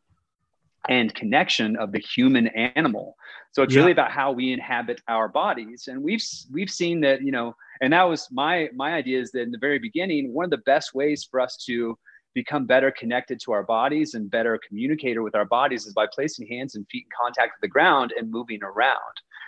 and 0.88 1.14
connection 1.14 1.76
of 1.76 1.92
the 1.92 1.98
human 1.98 2.48
animal. 2.48 3.16
So 3.52 3.62
it's 3.62 3.74
yeah. 3.74 3.80
really 3.80 3.92
about 3.92 4.10
how 4.10 4.32
we 4.32 4.52
inhabit 4.52 5.02
our 5.08 5.28
bodies, 5.28 5.88
and 5.88 6.02
we've 6.02 6.24
we've 6.52 6.70
seen 6.70 7.00
that 7.02 7.22
you 7.22 7.32
know, 7.32 7.54
and 7.80 7.92
that 7.92 8.04
was 8.04 8.28
my 8.30 8.68
my 8.74 8.94
idea 8.94 9.20
is 9.20 9.30
that 9.32 9.42
in 9.42 9.50
the 9.50 9.58
very 9.58 9.78
beginning, 9.78 10.32
one 10.32 10.44
of 10.44 10.50
the 10.50 10.58
best 10.58 10.94
ways 10.94 11.26
for 11.28 11.40
us 11.40 11.56
to 11.66 11.98
become 12.34 12.66
better 12.66 12.90
connected 12.90 13.40
to 13.40 13.52
our 13.52 13.62
bodies 13.62 14.14
and 14.14 14.30
better 14.30 14.58
communicator 14.66 15.22
with 15.22 15.34
our 15.34 15.44
bodies 15.44 15.86
is 15.86 15.92
by 15.92 16.06
placing 16.12 16.46
hands 16.46 16.74
and 16.74 16.86
feet 16.88 17.04
in 17.04 17.10
contact 17.18 17.52
with 17.56 17.60
the 17.62 17.68
ground 17.68 18.12
and 18.16 18.30
moving 18.30 18.62
around 18.62 18.98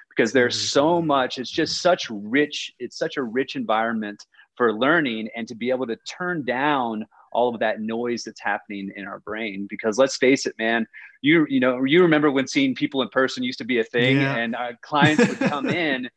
because 0.08 0.32
there's 0.32 0.56
mm-hmm. 0.56 0.66
so 0.66 1.02
much 1.02 1.38
it's 1.38 1.50
just 1.50 1.80
such 1.80 2.08
rich 2.10 2.72
it's 2.78 2.98
such 2.98 3.16
a 3.16 3.22
rich 3.22 3.56
environment 3.56 4.24
for 4.56 4.72
learning 4.72 5.28
and 5.36 5.48
to 5.48 5.54
be 5.54 5.70
able 5.70 5.86
to 5.86 5.96
turn 6.08 6.44
down 6.44 7.04
all 7.32 7.54
of 7.54 7.60
that 7.60 7.80
noise 7.80 8.24
that's 8.24 8.40
happening 8.40 8.90
in 8.96 9.06
our 9.06 9.20
brain 9.20 9.66
because 9.70 9.96
let's 9.96 10.16
face 10.16 10.44
it 10.44 10.54
man 10.58 10.86
you 11.22 11.46
you 11.48 11.60
know 11.60 11.82
you 11.84 12.02
remember 12.02 12.30
when 12.30 12.46
seeing 12.46 12.74
people 12.74 13.00
in 13.00 13.08
person 13.08 13.42
used 13.42 13.58
to 13.58 13.64
be 13.64 13.78
a 13.78 13.84
thing 13.84 14.18
yeah. 14.18 14.36
and 14.36 14.54
our 14.54 14.72
clients 14.82 15.26
would 15.26 15.38
come 15.38 15.66
in 15.68 16.08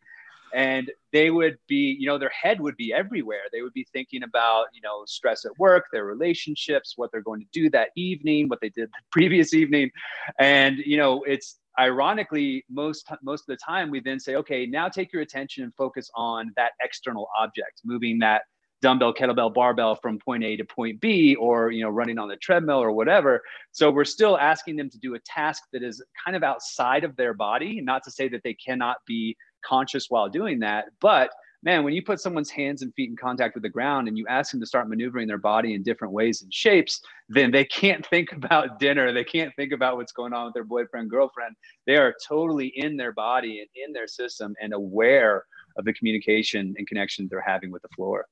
and 0.53 0.91
they 1.11 1.29
would 1.29 1.57
be 1.67 1.95
you 1.99 2.07
know 2.07 2.17
their 2.17 2.29
head 2.29 2.59
would 2.59 2.77
be 2.77 2.93
everywhere. 2.93 3.41
They 3.51 3.61
would 3.61 3.73
be 3.73 3.87
thinking 3.91 4.23
about 4.23 4.67
you 4.73 4.81
know 4.81 5.03
stress 5.05 5.45
at 5.45 5.57
work 5.57 5.85
their 5.91 6.05
relationships 6.05 6.93
what 6.95 7.11
they're 7.11 7.21
going 7.21 7.41
to 7.41 7.47
do 7.51 7.69
that 7.71 7.89
evening 7.95 8.49
what 8.49 8.61
they 8.61 8.69
did 8.69 8.89
the 8.89 9.03
previous 9.11 9.53
evening. 9.53 9.91
And 10.39 10.77
you 10.77 10.97
know 10.97 11.23
it's 11.23 11.59
ironically 11.77 12.63
most 12.69 13.07
most 13.21 13.41
of 13.41 13.47
the 13.47 13.57
time 13.57 13.91
we 13.91 13.99
then 13.99 14.19
say 14.19 14.35
okay 14.35 14.65
now 14.65 14.87
take 14.87 15.11
your 15.11 15.21
attention 15.21 15.63
and 15.63 15.73
focus 15.75 16.09
on 16.15 16.53
that 16.55 16.71
external 16.81 17.27
object 17.37 17.81
moving 17.83 18.17
that 18.19 18.43
dumbbell 18.81 19.13
kettlebell 19.13 19.53
barbell 19.53 19.95
from 19.95 20.19
point 20.19 20.43
a 20.43 20.55
to 20.55 20.63
point 20.63 20.99
b 21.01 21.35
or 21.35 21.71
you 21.71 21.83
know 21.83 21.89
running 21.89 22.19
on 22.19 22.27
the 22.27 22.35
treadmill 22.35 22.77
or 22.77 22.91
whatever. 22.91 23.41
So 23.71 23.89
we're 23.89 24.05
still 24.05 24.37
asking 24.37 24.75
them 24.75 24.89
to 24.89 24.99
do 24.99 25.15
a 25.15 25.19
task 25.19 25.63
that 25.73 25.83
is 25.83 26.03
kind 26.23 26.35
of 26.35 26.43
outside 26.43 27.03
of 27.03 27.15
their 27.15 27.33
body 27.33 27.81
not 27.81 28.03
to 28.03 28.11
say 28.11 28.27
that 28.29 28.43
they 28.43 28.53
cannot 28.53 28.97
be 29.07 29.35
conscious 29.67 30.09
while 30.09 30.29
doing 30.29 30.59
that. 30.59 30.85
But 30.99 31.31
man, 31.65 31.83
when 31.83 31.93
you 31.93 32.03
put 32.03 32.19
someone's 32.19 32.51
hands 32.51 32.83
and 32.83 32.93
feet 32.93 33.09
in 33.09 33.15
contact 33.15 33.55
with 33.55 33.63
the 33.63 33.69
ground 33.69 34.07
and 34.07 34.17
you 34.17 34.25
ask 34.27 34.51
them 34.51 34.59
to 34.59 34.65
start 34.67 34.87
maneuvering 34.87 35.27
their 35.27 35.39
body 35.39 35.73
in 35.73 35.81
different 35.81 36.13
ways 36.13 36.43
and 36.43 36.53
shapes, 36.53 37.01
then 37.27 37.51
they 37.51 37.65
can't 37.65 38.05
think 38.09 38.31
about 38.31 38.79
dinner. 38.79 39.11
They 39.11 39.23
can't 39.23 39.53
think 39.55 39.73
about 39.73 39.97
what's 39.97 40.11
going 40.11 40.31
on 40.31 40.45
with 40.45 40.53
their 40.53 40.63
boyfriend, 40.63 41.09
girlfriend. 41.09 41.55
They 41.87 41.95
are 41.95 42.13
totally 42.25 42.67
in 42.67 42.95
their 42.95 43.11
body 43.11 43.59
and 43.59 43.69
in 43.75 43.93
their 43.93 44.07
system 44.07 44.55
and 44.61 44.73
aware 44.73 45.43
of 45.77 45.83
the 45.83 45.93
communication 45.93 46.75
and 46.77 46.87
connection 46.87 47.27
they're 47.29 47.41
having 47.41 47.71
with 47.71 47.81
the 47.81 47.89
floor. 47.89 48.27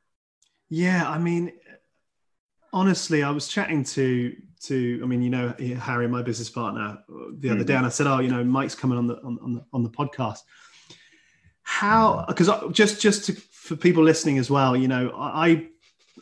Yeah, 0.69 1.09
I 1.09 1.17
mean, 1.17 1.51
honestly, 2.71 3.23
I 3.23 3.31
was 3.31 3.47
chatting 3.47 3.83
to 3.85 4.35
to 4.61 4.99
I 5.03 5.05
mean, 5.05 5.21
you 5.21 5.29
know, 5.29 5.53
Harry, 5.79 6.07
my 6.07 6.21
business 6.21 6.49
partner, 6.49 6.99
the 7.07 7.49
other 7.49 7.59
mm-hmm. 7.59 7.65
day, 7.65 7.75
and 7.75 7.85
I 7.85 7.89
said, 7.89 8.07
"Oh, 8.07 8.19
you 8.19 8.29
know, 8.29 8.43
Mike's 8.43 8.75
coming 8.75 8.97
on 8.97 9.07
the 9.07 9.17
on, 9.17 9.37
on 9.41 9.53
the 9.53 9.65
on 9.73 9.83
the 9.83 9.89
podcast." 9.89 10.39
How 11.73 12.23
because 12.27 12.49
just 12.71 13.01
just 13.01 13.25
to, 13.25 13.33
for 13.33 13.75
people 13.75 14.03
listening 14.03 14.37
as 14.37 14.51
well 14.51 14.77
you 14.77 14.87
know 14.87 15.11
i, 15.17 15.65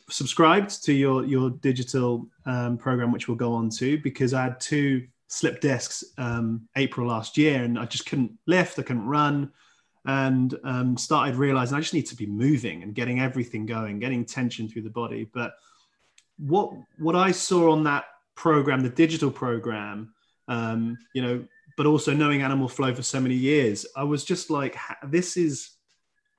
subscribed 0.10 0.84
to 0.84 0.94
your 0.94 1.26
your 1.26 1.50
digital 1.50 2.26
um, 2.46 2.78
program 2.78 3.12
which 3.12 3.28
we'll 3.28 3.38
go 3.38 3.54
on 3.54 3.70
to 3.70 3.98
because 4.00 4.34
i 4.34 4.44
had 4.44 4.60
two 4.62 5.06
slip 5.28 5.60
discs 5.60 6.06
um, 6.18 6.68
april 6.78 7.08
last 7.08 7.38
year 7.38 7.64
and 7.64 7.78
i 7.78 7.86
just 7.86 8.06
couldn't 8.06 8.32
lift 8.48 8.80
i 8.80 8.82
couldn't 8.82 9.06
run 9.06 9.52
and 10.06 10.58
um, 10.64 10.96
started 10.98 11.36
realizing 11.36 11.78
i 11.78 11.82
just 11.82 11.94
need 11.94 12.08
to 12.08 12.16
be 12.16 12.26
moving 12.26 12.84
and 12.84 12.96
getting 12.96 13.20
everything 13.20 13.66
going 13.66 14.00
getting 14.00 14.26
tension 14.26 14.68
through 14.68 14.82
the 14.82 14.90
body. 14.90 15.30
But 15.34 15.54
what 16.38 16.72
what 16.98 17.16
i 17.16 17.30
saw 17.32 17.72
on 17.72 17.84
that 17.84 18.06
program 18.36 18.82
the 18.82 18.90
digital 18.90 19.30
program 19.30 20.14
um, 20.48 20.98
you 21.14 21.22
know 21.22 21.46
but 21.78 21.86
also 21.86 22.14
knowing 22.14 22.42
Animal 22.42 22.68
Flow 22.68 22.94
for 22.94 23.04
so 23.04 23.20
many 23.20 23.36
years, 23.36 23.86
I 23.96 24.04
was 24.04 24.24
just 24.24 24.50
like, 24.50 24.76
this 25.08 25.38
is 25.38 25.72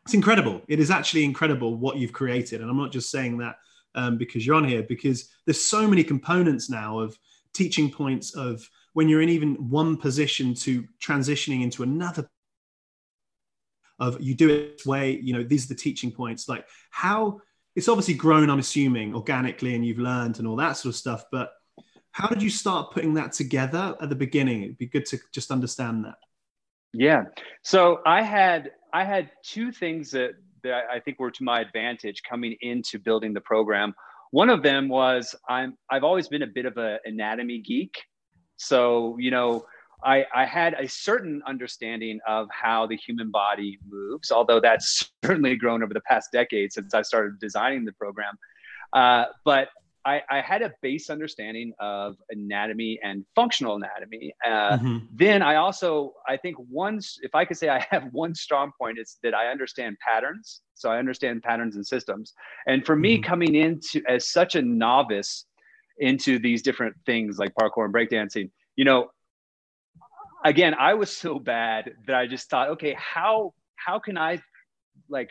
it's 0.04 0.14
incredible. 0.14 0.62
It 0.66 0.80
is 0.80 0.90
actually 0.90 1.24
incredible 1.24 1.76
what 1.76 1.96
you've 1.96 2.12
created, 2.12 2.60
and 2.60 2.68
I'm 2.68 2.76
not 2.76 2.92
just 2.92 3.10
saying 3.10 3.38
that 3.38 3.56
um, 3.94 4.18
because 4.18 4.44
you're 4.44 4.56
on 4.56 4.64
here, 4.64 4.82
because 4.82 5.30
there's 5.46 5.62
so 5.62 5.86
many 5.86 6.02
components 6.02 6.68
now 6.68 6.98
of 6.98 7.16
teaching 7.54 7.90
points 7.90 8.34
of 8.34 8.68
when 8.94 9.08
you're 9.08 9.22
in 9.22 9.28
even 9.28 9.54
one 9.70 9.96
position 9.96 10.54
to 10.54 10.84
transitioning 11.00 11.62
into 11.62 11.82
another 11.82 12.28
of 13.98 14.20
you 14.20 14.34
do 14.34 14.48
it 14.48 14.78
this 14.78 14.86
way 14.86 15.20
you 15.22 15.32
know 15.32 15.42
these 15.42 15.64
are 15.64 15.68
the 15.68 15.74
teaching 15.74 16.10
points 16.10 16.48
like 16.48 16.66
how 16.90 17.40
it's 17.76 17.88
obviously 17.88 18.14
grown 18.14 18.50
i'm 18.50 18.58
assuming 18.58 19.14
organically 19.14 19.74
and 19.74 19.84
you've 19.86 19.98
learned 19.98 20.38
and 20.38 20.48
all 20.48 20.56
that 20.56 20.76
sort 20.76 20.94
of 20.94 20.96
stuff 20.96 21.24
but 21.30 21.52
how 22.12 22.28
did 22.28 22.42
you 22.42 22.50
start 22.50 22.92
putting 22.92 23.14
that 23.14 23.32
together 23.32 23.96
at 24.00 24.08
the 24.08 24.14
beginning? 24.14 24.62
It'd 24.62 24.78
be 24.78 24.86
good 24.86 25.06
to 25.06 25.18
just 25.32 25.50
understand 25.50 26.04
that. 26.04 26.16
Yeah. 26.92 27.24
So 27.62 28.00
I 28.06 28.22
had 28.22 28.72
I 28.92 29.04
had 29.04 29.30
two 29.42 29.72
things 29.72 30.10
that 30.12 30.32
that 30.62 30.84
I 30.92 31.00
think 31.00 31.18
were 31.18 31.30
to 31.30 31.42
my 31.44 31.60
advantage 31.60 32.22
coming 32.22 32.56
into 32.60 32.98
building 32.98 33.32
the 33.32 33.40
program. 33.40 33.94
One 34.30 34.50
of 34.50 34.62
them 34.62 34.88
was 34.88 35.34
I'm 35.48 35.76
I've 35.90 36.04
always 36.04 36.28
been 36.28 36.42
a 36.42 36.46
bit 36.46 36.66
of 36.66 36.76
an 36.76 36.98
anatomy 37.04 37.58
geek. 37.58 37.94
So, 38.56 39.16
you 39.18 39.30
know, 39.30 39.64
I, 40.04 40.26
I 40.34 40.44
had 40.44 40.74
a 40.74 40.88
certain 40.88 41.42
understanding 41.46 42.20
of 42.26 42.48
how 42.50 42.86
the 42.86 42.96
human 42.96 43.30
body 43.30 43.78
moves, 43.88 44.30
although 44.30 44.60
that's 44.60 45.10
certainly 45.24 45.56
grown 45.56 45.82
over 45.82 45.94
the 45.94 46.00
past 46.02 46.30
decade 46.32 46.72
since 46.72 46.94
I 46.94 47.02
started 47.02 47.38
designing 47.40 47.84
the 47.84 47.92
program. 47.92 48.34
Uh, 48.92 49.26
but 49.44 49.68
I, 50.04 50.22
I, 50.30 50.40
had 50.40 50.62
a 50.62 50.72
base 50.82 51.10
understanding 51.10 51.72
of 51.78 52.16
anatomy 52.30 52.98
and 53.02 53.24
functional 53.34 53.76
anatomy. 53.76 54.34
Uh, 54.44 54.76
mm-hmm. 54.76 54.98
Then 55.14 55.42
I 55.42 55.56
also, 55.56 56.14
I 56.28 56.36
think 56.36 56.56
once, 56.58 57.18
if 57.22 57.34
I 57.34 57.44
could 57.44 57.56
say 57.56 57.68
I 57.68 57.86
have 57.90 58.04
one 58.12 58.34
strong 58.34 58.72
point, 58.78 58.98
it's 58.98 59.18
that 59.22 59.34
I 59.34 59.48
understand 59.48 59.96
patterns. 60.06 60.60
So 60.74 60.90
I 60.90 60.98
understand 60.98 61.42
patterns 61.42 61.76
and 61.76 61.86
systems. 61.86 62.32
And 62.66 62.84
for 62.84 62.96
me, 62.96 63.16
mm-hmm. 63.16 63.24
coming 63.24 63.54
into 63.54 64.02
as 64.08 64.28
such 64.28 64.56
a 64.56 64.62
novice 64.62 65.46
into 65.98 66.38
these 66.38 66.62
different 66.62 66.96
things 67.06 67.38
like 67.38 67.54
parkour 67.54 67.84
and 67.84 67.94
breakdancing, 67.94 68.50
you 68.76 68.84
know, 68.84 69.10
again, 70.44 70.74
I 70.78 70.94
was 70.94 71.10
so 71.16 71.38
bad 71.54 71.92
that 72.06 72.16
I 72.16 72.26
just 72.26 72.50
thought, 72.50 72.70
okay, 72.70 72.96
how 72.98 73.54
how 73.76 73.98
can 73.98 74.16
I 74.16 74.40
like 75.08 75.30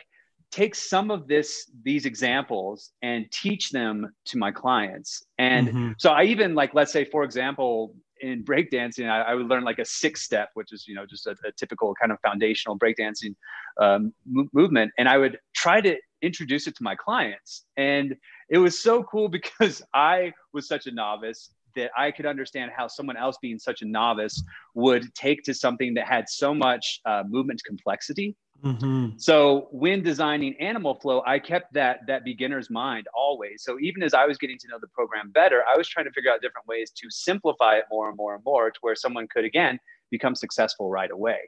take 0.52 0.74
some 0.74 1.10
of 1.10 1.26
this 1.26 1.70
these 1.82 2.04
examples 2.04 2.92
and 3.02 3.30
teach 3.32 3.70
them 3.70 4.12
to 4.26 4.38
my 4.38 4.52
clients. 4.52 5.24
And 5.38 5.68
mm-hmm. 5.68 5.92
so 5.98 6.10
i 6.10 6.24
even 6.24 6.54
like 6.54 6.74
let's 6.74 6.92
say 6.92 7.04
for 7.04 7.24
example 7.24 7.96
in 8.20 8.44
breakdancing 8.44 9.08
I, 9.08 9.22
I 9.22 9.34
would 9.34 9.46
learn 9.46 9.64
like 9.64 9.80
a 9.80 9.84
six 9.84 10.22
step 10.22 10.50
which 10.54 10.72
is 10.72 10.86
you 10.86 10.94
know 10.94 11.06
just 11.06 11.26
a, 11.26 11.34
a 11.44 11.52
typical 11.52 11.94
kind 12.00 12.12
of 12.12 12.18
foundational 12.20 12.78
breakdancing 12.78 13.34
um, 13.80 14.12
m- 14.36 14.48
movement. 14.52 14.92
And 14.98 15.08
i 15.08 15.16
would 15.18 15.38
try 15.54 15.80
to 15.80 15.96
introduce 16.20 16.68
it 16.68 16.76
to 16.76 16.84
my 16.84 16.94
clients. 16.94 17.64
And 17.76 18.14
it 18.48 18.58
was 18.58 18.80
so 18.80 19.02
cool 19.04 19.28
because 19.38 19.82
i 19.94 20.32
was 20.52 20.68
such 20.68 20.86
a 20.86 20.92
novice 20.92 21.50
that 21.74 21.90
I 21.96 22.10
could 22.10 22.26
understand 22.26 22.70
how 22.76 22.86
someone 22.86 23.16
else 23.16 23.38
being 23.40 23.58
such 23.58 23.80
a 23.80 23.86
novice 23.86 24.42
would 24.74 25.14
take 25.14 25.42
to 25.44 25.54
something 25.54 25.94
that 25.94 26.06
had 26.06 26.28
so 26.28 26.52
much 26.54 27.00
uh, 27.06 27.22
movement 27.26 27.62
complexity 27.64 28.36
Mm-hmm. 28.64 29.18
So 29.18 29.68
when 29.72 30.02
designing 30.02 30.54
Animal 30.60 30.94
Flow, 30.94 31.22
I 31.26 31.38
kept 31.38 31.72
that 31.74 32.00
that 32.06 32.24
beginner's 32.24 32.70
mind 32.70 33.08
always. 33.14 33.64
So 33.64 33.78
even 33.80 34.02
as 34.02 34.14
I 34.14 34.24
was 34.24 34.38
getting 34.38 34.58
to 34.58 34.68
know 34.68 34.78
the 34.80 34.88
program 34.88 35.30
better, 35.32 35.62
I 35.72 35.76
was 35.76 35.88
trying 35.88 36.06
to 36.06 36.12
figure 36.12 36.30
out 36.30 36.42
different 36.42 36.66
ways 36.68 36.92
to 36.96 37.10
simplify 37.10 37.76
it 37.76 37.84
more 37.90 38.08
and 38.08 38.16
more 38.16 38.34
and 38.34 38.44
more 38.44 38.70
to 38.70 38.78
where 38.80 38.94
someone 38.94 39.26
could 39.34 39.44
again 39.44 39.78
become 40.10 40.34
successful 40.36 40.90
right 40.90 41.10
away. 41.10 41.38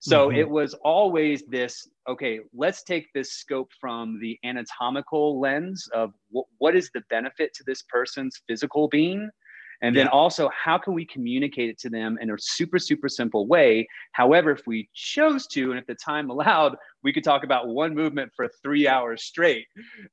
So 0.00 0.28
mm-hmm. 0.28 0.38
it 0.38 0.48
was 0.48 0.74
always 0.74 1.44
this 1.46 1.88
okay, 2.08 2.40
let's 2.52 2.82
take 2.82 3.06
this 3.14 3.32
scope 3.32 3.70
from 3.80 4.18
the 4.20 4.38
anatomical 4.44 5.40
lens 5.40 5.88
of 5.92 6.12
w- 6.30 6.44
what 6.58 6.76
is 6.76 6.90
the 6.94 7.02
benefit 7.10 7.54
to 7.54 7.64
this 7.64 7.82
person's 7.82 8.40
physical 8.48 8.88
being 8.88 9.30
and 9.82 9.96
then 9.96 10.08
also, 10.08 10.50
how 10.50 10.78
can 10.78 10.94
we 10.94 11.04
communicate 11.04 11.68
it 11.68 11.78
to 11.80 11.90
them 11.90 12.18
in 12.20 12.30
a 12.30 12.36
super, 12.38 12.78
super 12.78 13.08
simple 13.08 13.46
way? 13.46 13.86
However, 14.12 14.50
if 14.50 14.66
we 14.66 14.88
chose 14.94 15.46
to, 15.48 15.70
and 15.70 15.78
if 15.78 15.86
the 15.86 15.94
time 15.94 16.30
allowed, 16.36 16.76
we 17.02 17.12
could 17.12 17.24
talk 17.24 17.44
about 17.44 17.68
one 17.68 17.94
movement 17.94 18.32
for 18.34 18.48
three 18.62 18.88
hours 18.88 19.22
straight 19.22 19.66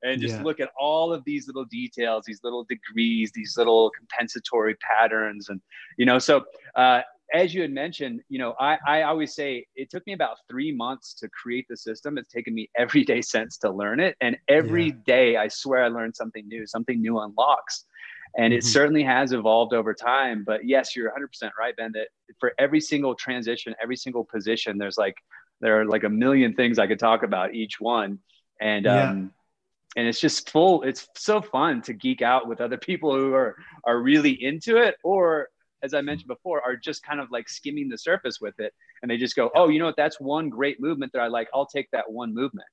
and 0.04 0.22
just 0.22 0.36
yeah. 0.36 0.44
look 0.44 0.60
at 0.60 0.70
all 0.80 1.12
of 1.14 1.24
these 1.26 1.48
little 1.48 1.66
details, 1.66 2.24
these 2.26 2.42
little 2.44 2.66
degrees, 2.66 3.32
these 3.34 3.56
little 3.58 3.92
compensatory 3.98 4.76
patterns. 4.76 5.50
And, 5.50 5.62
you 5.98 6.06
know, 6.06 6.20
so, 6.20 6.44
uh, 6.76 7.02
as 7.34 7.52
you 7.52 7.62
had 7.62 7.72
mentioned, 7.72 8.22
you 8.30 8.38
know, 8.38 8.54
I, 8.60 8.78
I 8.86 9.02
always 9.04 9.34
say 9.34 9.66
it 9.76 9.90
took 9.90 10.06
me 10.06 10.14
about 10.14 10.38
three 10.48 10.72
months 10.72 11.16
to 11.16 11.30
create 11.30 11.66
the 11.68 11.76
system. 11.76 12.18
It's 12.18 12.30
taken 12.30 12.54
me 12.54 12.70
every 12.78 13.04
day 13.04 13.22
since 13.22 13.58
to 13.60 13.72
learn 13.72 14.00
it. 14.00 14.16
And 14.22 14.38
every 14.48 14.88
yeah. 14.88 14.94
day, 15.06 15.38
I 15.38 15.48
swear 15.48 15.84
I 15.84 15.88
learned 15.88 16.16
something 16.16 16.48
new, 16.48 16.68
something 16.68 17.02
new 17.02 17.20
unlocks 17.20 17.86
and 18.36 18.52
mm-hmm. 18.52 18.58
it 18.58 18.64
certainly 18.64 19.04
has 19.04 19.32
evolved 19.32 19.74
over 19.74 19.94
time 19.94 20.44
but 20.46 20.66
yes 20.66 20.96
you're 20.96 21.12
100% 21.12 21.52
right 21.58 21.76
ben 21.76 21.92
that 21.94 22.08
for 22.40 22.54
every 22.58 22.80
single 22.82 23.16
transition 23.16 23.76
every 23.82 23.96
single 23.96 24.24
position 24.24 24.78
there's 24.78 24.98
like 24.98 25.16
there 25.64 25.80
are 25.80 25.86
like 25.86 26.04
a 26.04 26.10
million 26.10 26.54
things 26.54 26.78
i 26.78 26.88
could 26.88 27.00
talk 27.00 27.24
about 27.24 27.56
each 27.56 27.80
one. 27.80 28.20
And 28.60 28.86
yeah. 28.86 29.10
um 29.10 29.32
and 29.96 30.08
it's 30.08 30.20
just 30.20 30.50
full 30.50 30.84
it's 30.84 31.08
so 31.16 31.42
fun 31.42 31.82
to 31.84 31.94
geek 31.94 32.22
out 32.22 32.48
with 32.48 32.62
other 32.62 32.78
people 32.90 33.16
who 33.16 33.34
are 33.34 33.56
are 33.84 34.00
really 34.00 34.32
into 34.32 34.78
it 34.78 34.96
or 35.04 35.50
as 35.82 35.94
i 35.94 36.02
mentioned 36.02 36.28
before 36.28 36.62
are 36.62 36.76
just 36.76 37.04
kind 37.04 37.20
of 37.20 37.30
like 37.32 37.50
skimming 37.50 37.90
the 37.90 37.98
surface 37.98 38.40
with 38.40 38.60
it. 38.60 38.74
And 39.02 39.12
they 39.12 39.18
just 39.18 39.36
go 39.36 39.52
oh 39.56 39.70
you 39.70 39.80
know 39.80 39.86
what? 39.86 39.98
That's 39.98 40.20
one 40.20 40.50
great 40.50 40.80
movement 40.80 41.12
that 41.14 41.20
i 41.20 41.28
like. 41.28 41.48
I'll 41.54 41.66
take 41.66 41.90
that 41.92 42.12
one 42.12 42.34
movement. 42.34 42.68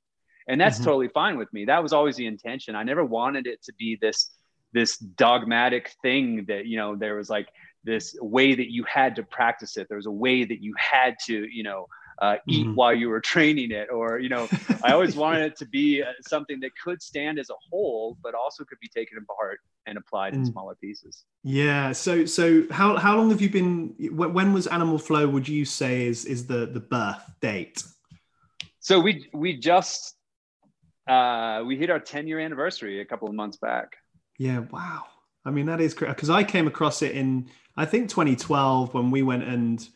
And 0.49 0.61
that's 0.61 0.76
mm-hmm. 0.76 0.85
totally 0.85 1.09
fine 1.09 1.38
with 1.38 1.52
me. 1.52 1.67
That 1.67 1.83
was 1.83 1.93
always 1.93 2.17
the 2.17 2.26
intention. 2.26 2.75
I 2.75 2.83
never 2.83 3.05
wanted 3.05 3.47
it 3.47 3.62
to 3.64 3.73
be 3.75 3.99
this 4.00 4.31
this 4.73 4.99
dogmatic 4.99 5.95
thing 6.03 6.45
that 6.47 6.67
you 6.67 6.77
know 6.77 6.97
there 6.97 7.17
was 7.17 7.31
like 7.31 7.49
this 7.85 8.17
way 8.21 8.55
that 8.55 8.71
you 8.71 8.85
had 8.85 9.17
to 9.17 9.23
practice 9.23 9.77
it. 9.77 9.89
There 9.89 9.97
was 9.97 10.07
a 10.07 10.12
way 10.12 10.45
that 10.45 10.62
you 10.62 10.75
had 10.79 11.17
to 11.27 11.47
you 11.50 11.62
know 11.62 11.87
uh, 12.21 12.37
eat 12.47 12.67
mm-hmm. 12.67 12.75
while 12.75 12.95
you 12.95 13.09
were 13.09 13.21
training 13.21 13.71
it 13.71 13.89
or 13.91 14.19
you 14.19 14.29
know 14.29 14.47
i 14.85 14.93
always 14.93 15.17
wanted 15.25 15.41
it 15.43 15.57
to 15.57 15.65
be 15.65 16.03
uh, 16.03 16.07
something 16.21 16.61
that 16.61 16.71
could 16.77 17.00
stand 17.00 17.39
as 17.39 17.49
a 17.49 17.55
whole 17.71 18.19
but 18.23 18.35
also 18.35 18.62
could 18.62 18.79
be 18.79 18.89
taken 18.89 19.17
apart 19.17 19.59
and 19.87 19.99
applied 19.99 20.33
mm. 20.33 20.37
in 20.37 20.47
smaller 20.47 20.75
pieces. 20.77 21.25
Yeah. 21.43 21.93
So 21.93 22.25
so 22.25 22.65
how, 22.71 22.97
how 22.97 23.17
long 23.17 23.31
have 23.31 23.41
you 23.41 23.50
been 23.50 23.95
when 24.12 24.53
was 24.53 24.67
animal 24.67 24.99
flow 24.99 25.29
would 25.29 25.49
you 25.49 25.65
say 25.65 26.07
is 26.07 26.25
is 26.25 26.47
the 26.47 26.67
the 26.67 26.81
birth 26.81 27.23
date? 27.41 27.83
So 28.79 29.00
we 29.00 29.29
we 29.33 29.57
just 29.57 30.17
uh, 31.09 31.62
we 31.67 31.77
hit 31.77 31.91
our 31.91 31.99
10 31.99 32.29
year 32.29 32.39
anniversary 32.39 33.00
a 33.00 33.05
couple 33.05 33.29
of 33.29 33.35
months 33.35 33.57
back 33.57 33.97
yeah, 34.40 34.61
wow. 34.70 35.04
I 35.44 35.50
mean, 35.50 35.66
that 35.66 35.82
is 35.82 35.92
because 35.94 36.30
I 36.30 36.44
came 36.44 36.66
across 36.66 37.02
it 37.02 37.12
in 37.12 37.50
I 37.76 37.85
think 37.85 38.09
2012 38.09 38.94
when 38.94 39.11
we 39.11 39.23
went 39.23 39.44
and 39.44 39.87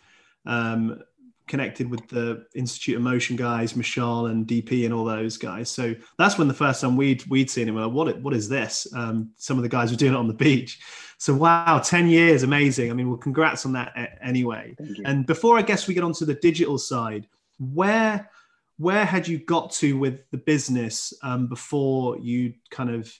um, 0.44 1.02
connected 1.46 1.90
with 1.90 2.06
the 2.08 2.44
Institute 2.54 2.96
of 2.96 3.02
Motion 3.02 3.36
guys, 3.36 3.74
Michelle 3.74 4.26
and 4.26 4.46
DP 4.46 4.84
and 4.84 4.92
all 4.92 5.06
those 5.06 5.38
guys. 5.38 5.70
So 5.70 5.94
that's 6.18 6.36
when 6.36 6.46
the 6.46 6.52
first 6.52 6.82
time 6.82 6.94
we'd 6.94 7.24
we'd 7.30 7.48
seen 7.48 7.70
him. 7.70 7.76
Well, 7.76 7.90
what 7.90 8.20
what 8.20 8.34
is 8.34 8.46
this? 8.46 8.86
Um, 8.94 9.30
some 9.38 9.56
of 9.56 9.62
the 9.62 9.68
guys 9.70 9.90
were 9.90 9.96
doing 9.96 10.12
it 10.12 10.18
on 10.18 10.28
the 10.28 10.34
beach. 10.34 10.78
So 11.16 11.32
wow, 11.32 11.78
10 11.78 12.08
years, 12.08 12.42
amazing. 12.42 12.90
I 12.90 12.92
mean, 12.92 13.08
well, 13.08 13.16
congrats 13.16 13.64
on 13.64 13.72
that 13.72 14.18
anyway. 14.20 14.76
And 15.06 15.24
before 15.24 15.56
I 15.56 15.62
guess 15.62 15.88
we 15.88 15.94
get 15.94 16.04
onto 16.04 16.26
the 16.26 16.34
digital 16.34 16.76
side, 16.76 17.26
where 17.58 18.28
where 18.76 19.06
had 19.06 19.26
you 19.26 19.38
got 19.38 19.72
to 19.72 19.96
with 19.96 20.20
the 20.32 20.36
business 20.36 21.14
um, 21.22 21.46
before 21.46 22.18
you 22.18 22.52
kind 22.70 22.90
of 22.90 23.10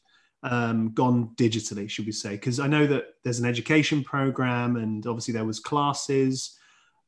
um, 0.45 0.93
gone 0.93 1.31
digitally, 1.37 1.89
should 1.89 2.07
we 2.07 2.13
say? 2.13 2.33
Because 2.33 2.61
I 2.61 2.67
know 2.67 2.87
that 2.87 3.15
there's 3.25 3.41
an 3.41 3.47
education 3.47 4.05
program, 4.05 4.77
and 4.77 5.05
obviously 5.07 5.33
there 5.33 5.45
was 5.45 5.59
classes. 5.59 6.59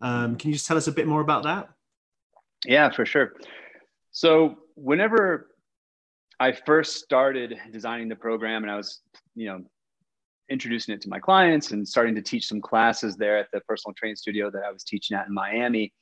Um, 0.00 0.36
can 0.36 0.48
you 0.48 0.54
just 0.54 0.66
tell 0.66 0.76
us 0.76 0.88
a 0.88 0.92
bit 0.92 1.06
more 1.06 1.20
about 1.20 1.42
that? 1.44 1.68
Yeah, 2.64 2.90
for 2.90 3.04
sure. 3.04 3.34
So 4.10 4.56
whenever 4.74 5.50
I 6.40 6.52
first 6.52 6.96
started 6.96 7.58
designing 7.72 8.08
the 8.08 8.16
program, 8.16 8.62
and 8.64 8.72
I 8.72 8.76
was, 8.76 9.00
you 9.34 9.46
know, 9.48 9.64
introducing 10.48 10.94
it 10.94 11.02
to 11.02 11.08
my 11.10 11.18
clients 11.18 11.72
and 11.72 11.86
starting 11.86 12.14
to 12.14 12.22
teach 12.22 12.46
some 12.46 12.62
classes 12.62 13.16
there 13.16 13.36
at 13.36 13.48
the 13.52 13.60
personal 13.60 13.92
training 13.94 14.16
studio 14.16 14.50
that 14.50 14.62
I 14.66 14.72
was 14.72 14.82
teaching 14.82 15.16
at 15.16 15.26
in 15.26 15.34
Miami. 15.34 15.92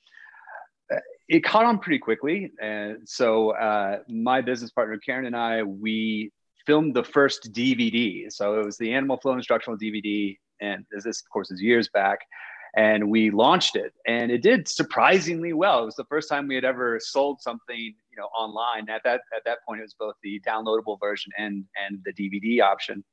It 1.28 1.40
caught 1.40 1.64
on 1.64 1.78
pretty 1.78 1.98
quickly, 1.98 2.52
and 2.60 3.08
so 3.08 3.50
uh, 3.50 4.00
my 4.08 4.40
business 4.40 4.70
partner 4.70 4.98
Karen 4.98 5.24
and 5.24 5.34
I, 5.34 5.62
we 5.62 6.30
filmed 6.66 6.94
the 6.94 7.04
first 7.04 7.52
DVD. 7.52 8.32
So 8.32 8.58
it 8.60 8.64
was 8.64 8.76
the 8.78 8.92
Animal 8.92 9.16
Flow 9.18 9.32
instructional 9.34 9.78
DVD, 9.78 10.36
and 10.60 10.84
this, 10.90 11.06
of 11.06 11.30
course, 11.32 11.50
is 11.50 11.60
years 11.60 11.88
back. 11.88 12.20
And 12.76 13.08
we 13.08 13.30
launched 13.30 13.76
it, 13.76 13.92
and 14.04 14.32
it 14.32 14.42
did 14.42 14.66
surprisingly 14.66 15.52
well. 15.52 15.82
It 15.82 15.86
was 15.86 15.94
the 15.94 16.06
first 16.06 16.28
time 16.28 16.48
we 16.48 16.56
had 16.56 16.64
ever 16.64 16.98
sold 17.00 17.40
something, 17.40 17.76
you 17.78 18.16
know, 18.16 18.26
online. 18.36 18.88
At 18.88 19.02
that 19.04 19.20
at 19.34 19.44
that 19.44 19.58
point, 19.66 19.78
it 19.78 19.84
was 19.84 19.94
both 19.96 20.16
the 20.24 20.40
downloadable 20.40 20.98
version 20.98 21.30
and 21.38 21.64
and 21.76 22.00
the 22.04 22.12
DVD 22.12 22.62
option. 22.62 23.04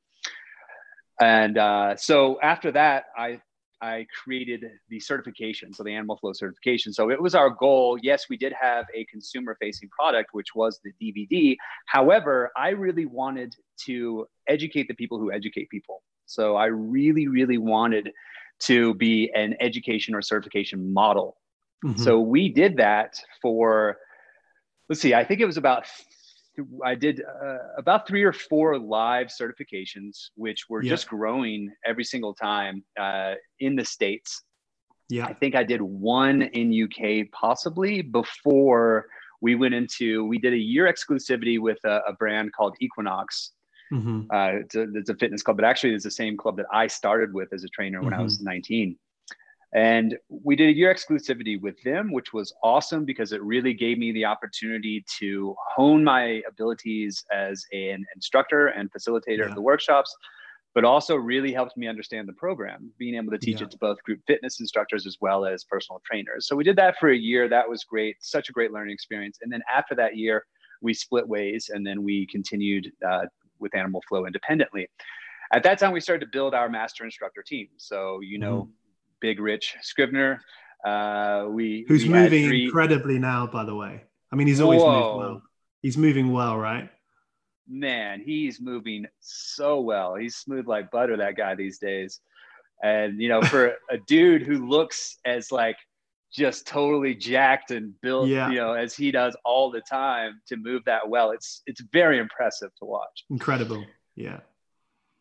And 1.20 1.58
uh, 1.58 1.94
so 1.94 2.40
after 2.42 2.72
that, 2.72 3.04
I 3.16 3.40
I 3.82 4.06
created 4.22 4.64
the 4.88 5.00
certification, 5.00 5.74
so 5.74 5.82
the 5.82 5.92
Animal 5.92 6.16
Flow 6.16 6.32
certification. 6.32 6.92
So 6.92 7.10
it 7.10 7.20
was 7.20 7.34
our 7.34 7.50
goal. 7.50 7.98
Yes, 8.00 8.26
we 8.30 8.36
did 8.36 8.52
have 8.52 8.86
a 8.94 9.04
consumer 9.06 9.56
facing 9.60 9.88
product, 9.88 10.30
which 10.32 10.54
was 10.54 10.80
the 10.84 10.92
DVD. 11.02 11.56
However, 11.86 12.52
I 12.56 12.70
really 12.70 13.06
wanted 13.06 13.56
to 13.86 14.28
educate 14.46 14.86
the 14.86 14.94
people 14.94 15.18
who 15.18 15.32
educate 15.32 15.68
people. 15.68 16.02
So 16.26 16.54
I 16.54 16.66
really, 16.66 17.26
really 17.26 17.58
wanted 17.58 18.12
to 18.60 18.94
be 18.94 19.30
an 19.34 19.56
education 19.60 20.14
or 20.14 20.22
certification 20.22 20.92
model. 20.92 21.36
Mm-hmm. 21.84 22.00
So 22.00 22.20
we 22.20 22.48
did 22.48 22.76
that 22.76 23.20
for, 23.40 23.98
let's 24.88 25.00
see, 25.00 25.12
I 25.12 25.24
think 25.24 25.40
it 25.40 25.46
was 25.46 25.56
about 25.56 25.86
I 26.84 26.94
did 26.94 27.22
uh, 27.22 27.58
about 27.78 28.06
three 28.06 28.22
or 28.22 28.32
four 28.32 28.78
live 28.78 29.28
certifications, 29.28 30.30
which 30.34 30.68
were 30.68 30.82
yeah. 30.82 30.90
just 30.90 31.08
growing 31.08 31.72
every 31.86 32.04
single 32.04 32.34
time 32.34 32.84
uh, 33.00 33.34
in 33.60 33.76
the 33.76 33.84
states. 33.84 34.42
Yeah. 35.08 35.26
I 35.26 35.34
think 35.34 35.54
I 35.54 35.64
did 35.64 35.80
one 35.80 36.42
in 36.42 36.84
UK 36.84 37.30
possibly 37.32 38.02
before 38.02 39.06
we 39.40 39.56
went 39.56 39.74
into, 39.74 40.24
we 40.24 40.38
did 40.38 40.52
a 40.52 40.58
year 40.58 40.90
exclusivity 40.90 41.60
with 41.60 41.78
a, 41.84 42.00
a 42.08 42.12
brand 42.12 42.52
called 42.52 42.76
Equinox. 42.80 43.50
Mm-hmm. 43.92 44.22
Uh, 44.32 44.60
it's, 44.60 44.74
a, 44.74 44.86
it's, 44.94 45.10
a, 45.10 45.16
fitness 45.16 45.42
club, 45.42 45.56
but 45.56 45.66
actually 45.66 45.92
it's 45.92 46.04
the 46.04 46.10
same 46.10 46.36
club 46.36 46.56
that 46.56 46.66
I 46.72 46.86
started 46.86 47.34
with 47.34 47.52
as 47.52 47.64
a 47.64 47.68
trainer 47.68 48.00
when 48.00 48.12
mm-hmm. 48.12 48.20
I 48.20 48.24
was 48.24 48.38
mm-hmm. 48.38 48.44
19. 48.46 48.98
And 49.74 50.18
we 50.28 50.54
did 50.54 50.68
a 50.68 50.72
year 50.72 50.92
exclusivity 50.92 51.58
with 51.60 51.82
them, 51.82 52.12
which 52.12 52.32
was 52.34 52.52
awesome 52.62 53.06
because 53.06 53.32
it 53.32 53.42
really 53.42 53.72
gave 53.72 53.96
me 53.96 54.12
the 54.12 54.26
opportunity 54.26 55.02
to 55.18 55.54
hone 55.74 56.04
my 56.04 56.42
abilities 56.46 57.24
as 57.32 57.64
an 57.72 58.04
instructor 58.14 58.66
and 58.68 58.90
facilitator 58.92 59.38
yeah. 59.38 59.46
of 59.46 59.54
the 59.54 59.62
workshops, 59.62 60.14
but 60.74 60.84
also 60.84 61.16
really 61.16 61.52
helped 61.52 61.76
me 61.78 61.86
understand 61.86 62.28
the 62.28 62.34
program, 62.34 62.92
being 62.98 63.14
able 63.14 63.30
to 63.30 63.38
teach 63.38 63.60
yeah. 63.60 63.66
it 63.66 63.70
to 63.70 63.78
both 63.78 64.02
group 64.02 64.20
fitness 64.26 64.60
instructors 64.60 65.06
as 65.06 65.16
well 65.22 65.46
as 65.46 65.64
personal 65.64 66.02
trainers. 66.04 66.46
So 66.46 66.54
we 66.54 66.64
did 66.64 66.76
that 66.76 66.96
for 67.00 67.10
a 67.10 67.16
year. 67.16 67.48
That 67.48 67.68
was 67.68 67.82
great, 67.82 68.16
such 68.20 68.50
a 68.50 68.52
great 68.52 68.72
learning 68.72 68.92
experience. 68.92 69.38
And 69.40 69.50
then 69.50 69.62
after 69.74 69.94
that 69.94 70.16
year, 70.16 70.44
we 70.82 70.92
split 70.92 71.26
ways 71.26 71.70
and 71.72 71.86
then 71.86 72.02
we 72.02 72.26
continued 72.26 72.92
uh, 73.06 73.24
with 73.58 73.74
Animal 73.74 74.02
Flow 74.06 74.26
independently. 74.26 74.86
At 75.52 75.62
that 75.62 75.78
time, 75.78 75.92
we 75.92 76.00
started 76.00 76.26
to 76.26 76.30
build 76.30 76.54
our 76.54 76.68
master 76.68 77.04
instructor 77.04 77.42
team. 77.42 77.68
So, 77.76 78.20
you 78.20 78.38
know, 78.38 78.62
mm. 78.62 78.68
Big 79.22 79.40
Rich 79.40 79.76
Scrivener. 79.80 80.42
Uh, 80.84 81.46
we 81.48 81.86
who's 81.88 82.02
we 82.02 82.10
moving 82.10 82.48
three... 82.48 82.64
incredibly 82.64 83.18
now, 83.18 83.46
by 83.46 83.64
the 83.64 83.74
way. 83.74 84.02
I 84.30 84.36
mean, 84.36 84.48
he's 84.48 84.60
always 84.60 84.82
Whoa. 84.82 84.92
moved 84.92 85.18
well. 85.18 85.42
He's 85.80 85.96
moving 85.96 86.32
well, 86.32 86.58
right? 86.58 86.90
man, 87.68 88.20
he's 88.20 88.60
moving 88.60 89.06
so 89.20 89.80
well. 89.80 90.14
He's 90.14 90.36
smooth 90.36 90.66
like 90.66 90.90
butter, 90.90 91.16
that 91.16 91.36
guy 91.36 91.54
these 91.54 91.78
days. 91.78 92.20
And 92.82 93.20
you 93.20 93.28
know, 93.28 93.42
for 93.52 93.74
a 93.90 93.98
dude 94.06 94.42
who 94.42 94.68
looks 94.68 95.18
as 95.24 95.50
like 95.50 95.76
just 96.32 96.66
totally 96.66 97.14
jacked 97.14 97.70
and 97.70 97.98
built, 98.00 98.28
yeah. 98.28 98.50
you 98.50 98.56
know, 98.56 98.72
as 98.72 98.94
he 98.94 99.10
does 99.10 99.36
all 99.44 99.70
the 99.70 99.82
time 99.82 100.40
to 100.48 100.56
move 100.56 100.82
that 100.86 101.08
well, 101.08 101.30
it's 101.30 101.62
it's 101.66 101.82
very 101.92 102.18
impressive 102.18 102.70
to 102.78 102.84
watch. 102.84 103.24
Incredible. 103.30 103.84
Yeah. 104.14 104.40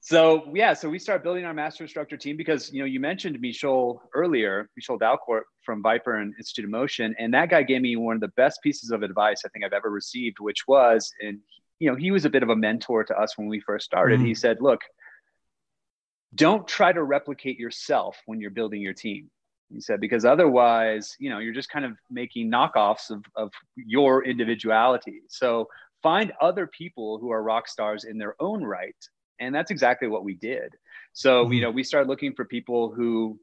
So 0.03 0.51
yeah, 0.53 0.73
so 0.73 0.89
we 0.89 0.97
start 0.97 1.21
building 1.21 1.45
our 1.45 1.53
master 1.53 1.83
instructor 1.83 2.17
team 2.17 2.35
because 2.35 2.73
you 2.73 2.79
know 2.79 2.85
you 2.85 2.99
mentioned 2.99 3.39
Michel 3.39 4.01
earlier, 4.15 4.67
Michel 4.75 4.97
Dalcourt 4.97 5.43
from 5.63 5.83
ViPR 5.83 6.21
and 6.21 6.33
Institute 6.39 6.65
of 6.65 6.71
Motion, 6.71 7.15
and 7.19 7.31
that 7.35 7.51
guy 7.51 7.61
gave 7.61 7.81
me 7.81 7.95
one 7.95 8.15
of 8.15 8.21
the 8.21 8.29
best 8.29 8.61
pieces 8.63 8.89
of 8.89 9.03
advice 9.03 9.43
I 9.45 9.49
think 9.49 9.63
I've 9.63 9.73
ever 9.73 9.91
received, 9.91 10.39
which 10.39 10.67
was, 10.67 11.11
and 11.21 11.39
you 11.77 11.89
know, 11.89 11.95
he 11.95 12.09
was 12.09 12.25
a 12.25 12.31
bit 12.31 12.41
of 12.41 12.49
a 12.49 12.55
mentor 12.55 13.03
to 13.03 13.15
us 13.15 13.37
when 13.37 13.47
we 13.47 13.59
first 13.59 13.85
started. 13.85 14.17
Mm-hmm. 14.17 14.27
He 14.27 14.35
said, 14.35 14.57
look, 14.59 14.81
don't 16.33 16.67
try 16.67 16.91
to 16.91 17.03
replicate 17.03 17.59
yourself 17.59 18.17
when 18.25 18.39
you're 18.41 18.51
building 18.51 18.81
your 18.81 18.93
team. 18.93 19.29
He 19.71 19.81
said, 19.81 20.01
because 20.01 20.25
otherwise, 20.25 21.15
you 21.19 21.29
know, 21.29 21.39
you're 21.39 21.53
just 21.53 21.69
kind 21.69 21.85
of 21.85 21.93
making 22.09 22.51
knockoffs 22.51 23.09
of, 23.09 23.23
of 23.35 23.51
your 23.75 24.25
individuality. 24.25 25.21
So 25.29 25.67
find 26.03 26.33
other 26.41 26.67
people 26.67 27.19
who 27.19 27.31
are 27.31 27.41
rock 27.41 27.67
stars 27.67 28.03
in 28.03 28.17
their 28.17 28.35
own 28.39 28.63
right. 28.63 28.95
And 29.41 29.53
that's 29.53 29.71
exactly 29.71 30.07
what 30.07 30.23
we 30.23 30.35
did. 30.35 30.75
So, 31.13 31.43
mm-hmm. 31.43 31.53
you 31.53 31.61
know, 31.61 31.71
we 31.71 31.83
started 31.83 32.07
looking 32.07 32.33
for 32.33 32.45
people 32.45 32.93
who 32.93 33.37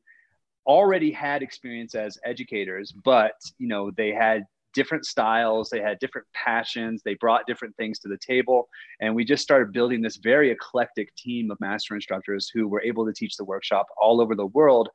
already 0.67 1.11
had 1.11 1.43
experience 1.43 1.95
as 1.95 2.19
educators, 2.25 2.93
but, 2.93 3.33
you 3.59 3.69
know, 3.69 3.91
they 3.91 4.13
had 4.13 4.45
different 4.75 5.05
styles, 5.05 5.71
they 5.71 5.81
had 5.81 5.99
different 5.99 6.27
passions, 6.35 7.03
they 7.05 7.15
brought 7.15 7.47
different 7.47 7.77
things 7.77 7.99
to 7.99 8.09
the 8.09 8.19
table. 8.19 8.69
And 9.01 9.15
we 9.15 9.25
just 9.25 9.43
started 9.43 9.73
building 9.73 10.01
this 10.01 10.17
very 10.17 10.51
eclectic 10.51 11.15
team 11.17 11.51
of 11.51 11.59
master 11.61 11.95
instructors 11.95 12.51
who 12.53 12.69
were 12.69 12.83
able 12.83 13.05
to 13.07 13.13
teach 13.13 13.37
the 13.37 13.45
workshop 13.45 13.87
all 14.01 14.21
over 14.21 14.35
the 14.35 14.47
world 14.47 14.89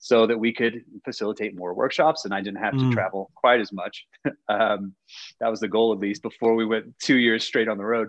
so 0.00 0.26
that 0.26 0.38
we 0.38 0.52
could 0.52 0.84
facilitate 1.04 1.56
more 1.56 1.74
workshops 1.74 2.24
and 2.24 2.32
I 2.32 2.40
didn't 2.40 2.60
have 2.60 2.74
mm. 2.74 2.88
to 2.88 2.94
travel 2.94 3.30
quite 3.34 3.60
as 3.60 3.72
much. 3.72 4.06
um, 4.48 4.94
that 5.40 5.48
was 5.48 5.60
the 5.60 5.68
goal, 5.68 5.92
at 5.92 5.98
least, 5.98 6.22
before 6.22 6.54
we 6.54 6.64
went 6.64 6.98
two 7.00 7.16
years 7.16 7.44
straight 7.44 7.68
on 7.68 7.78
the 7.78 7.84
road. 7.84 8.08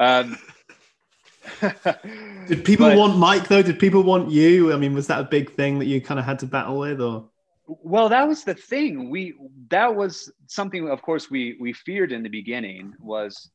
Um, 0.00 0.36
Did 2.46 2.64
people 2.64 2.88
but, 2.88 2.96
want 2.96 3.18
Mike 3.18 3.48
though? 3.48 3.62
Did 3.62 3.78
people 3.78 4.02
want 4.02 4.30
you? 4.30 4.72
I 4.72 4.76
mean, 4.76 4.94
was 4.94 5.06
that 5.08 5.20
a 5.20 5.24
big 5.24 5.54
thing 5.54 5.78
that 5.78 5.86
you 5.86 6.00
kind 6.00 6.18
of 6.18 6.26
had 6.26 6.38
to 6.40 6.46
battle 6.46 6.78
with, 6.78 7.00
or? 7.00 7.28
well 7.68 8.08
that 8.08 8.26
was 8.26 8.44
the 8.44 8.54
thing 8.54 9.10
we 9.10 9.34
that 9.68 9.94
was 9.94 10.32
something 10.46 10.88
of 10.88 11.02
course 11.02 11.30
we 11.30 11.56
we 11.60 11.72
feared 11.72 12.12
in 12.12 12.22
the 12.22 12.28
beginning 12.28 12.94
was 12.98 13.50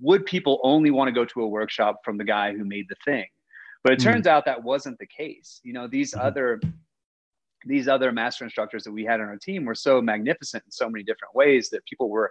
would 0.00 0.24
people 0.26 0.60
only 0.62 0.90
want 0.90 1.08
to 1.08 1.12
go 1.12 1.24
to 1.24 1.42
a 1.42 1.46
workshop 1.46 2.00
from 2.04 2.16
the 2.16 2.24
guy 2.24 2.52
who 2.52 2.64
made 2.64 2.86
the 2.88 2.96
thing 3.04 3.26
but 3.82 3.92
it 3.92 3.98
mm 3.98 4.04
turns 4.04 4.26
out 4.26 4.44
that 4.44 4.62
wasn't 4.62 4.96
the 4.98 5.06
case 5.06 5.60
you 5.64 5.72
know 5.72 5.86
these 5.88 6.14
mm 6.14 6.22
other 6.22 6.60
these 7.66 7.88
other 7.88 8.12
master 8.12 8.44
instructors 8.44 8.84
that 8.84 8.92
we 8.92 9.04
had 9.04 9.20
on 9.20 9.26
our 9.26 9.36
team 9.36 9.64
were 9.64 9.74
so 9.74 10.00
magnificent 10.00 10.62
in 10.64 10.70
so 10.70 10.88
many 10.88 11.02
different 11.02 11.34
ways 11.34 11.68
that 11.70 11.84
people 11.86 12.08
were 12.08 12.30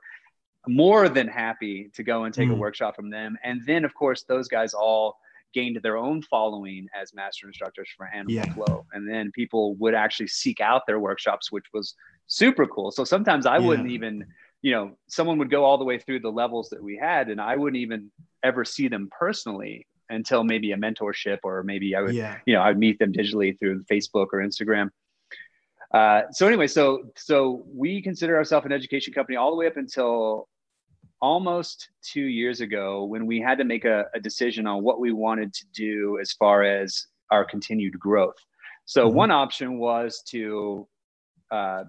more 0.67 1.07
than 1.09 1.27
happy 1.27 1.89
to 1.93 2.03
go 2.03 2.23
and 2.25 2.33
take 2.33 2.49
mm 2.49 2.53
a 2.53 2.55
workshop 2.55 2.95
from 2.95 3.09
them 3.09 3.37
and 3.43 3.61
then 3.65 3.85
of 3.85 3.93
course 3.93 4.23
those 4.23 4.47
guys 4.47 4.73
all 4.73 5.17
gained 5.53 5.79
their 5.81 5.97
own 5.97 6.21
following 6.21 6.87
as 6.99 7.13
master 7.13 7.47
instructors 7.47 7.89
for 7.95 8.07
Animal 8.07 8.33
yeah. 8.33 8.53
Flow. 8.53 8.85
And 8.93 9.09
then 9.09 9.31
people 9.31 9.75
would 9.75 9.93
actually 9.93 10.27
seek 10.27 10.59
out 10.59 10.83
their 10.85 10.99
workshops, 10.99 11.51
which 11.51 11.65
was 11.73 11.95
super 12.27 12.67
cool. 12.67 12.91
So 12.91 13.03
sometimes 13.03 13.45
I 13.45 13.57
yeah. 13.57 13.65
wouldn't 13.65 13.89
even, 13.89 14.25
you 14.61 14.71
know, 14.71 14.91
someone 15.07 15.37
would 15.39 15.49
go 15.49 15.63
all 15.63 15.77
the 15.77 15.83
way 15.83 15.97
through 15.97 16.19
the 16.19 16.31
levels 16.31 16.69
that 16.69 16.83
we 16.83 16.97
had, 16.97 17.29
and 17.29 17.39
I 17.39 17.55
wouldn't 17.55 17.81
even 17.81 18.11
ever 18.43 18.65
see 18.65 18.87
them 18.87 19.09
personally 19.17 19.87
until 20.09 20.43
maybe 20.43 20.71
a 20.71 20.77
mentorship 20.77 21.39
or 21.43 21.63
maybe 21.63 21.95
I 21.95 22.01
would, 22.01 22.15
yeah. 22.15 22.37
you 22.45 22.53
know, 22.53 22.61
I'd 22.61 22.77
meet 22.77 22.99
them 22.99 23.11
digitally 23.11 23.57
through 23.57 23.83
Facebook 23.91 24.27
or 24.31 24.39
Instagram. 24.39 24.89
Uh, 25.93 26.23
so 26.31 26.47
anyway, 26.47 26.67
so 26.67 27.03
so 27.15 27.63
we 27.73 28.01
consider 28.01 28.35
ourselves 28.35 28.65
an 28.65 28.71
education 28.71 29.13
company 29.13 29.37
all 29.37 29.51
the 29.51 29.57
way 29.57 29.67
up 29.67 29.77
until 29.77 30.49
almost 31.21 31.89
two 32.01 32.25
years 32.25 32.61
ago 32.61 33.05
when 33.05 33.25
we 33.25 33.39
had 33.39 33.57
to 33.57 33.63
make 33.63 33.85
a, 33.85 34.05
a, 34.13 34.19
decision 34.19 34.67
on 34.67 34.83
what 34.83 34.99
we 34.99 35.11
wanted 35.11 35.51
to 35.51 35.65
do 35.73 36.19
as 36.21 36.31
far 36.33 36.61
as 36.61 37.07
our 37.31 37.43
continued 37.43 37.97
growth. 37.99 38.35
So 38.85 39.07
mm-hmm. 39.07 39.15
one 39.15 39.31
option 39.31 39.79
was 39.79 40.21
to 40.29 40.87
uh, 41.51 41.85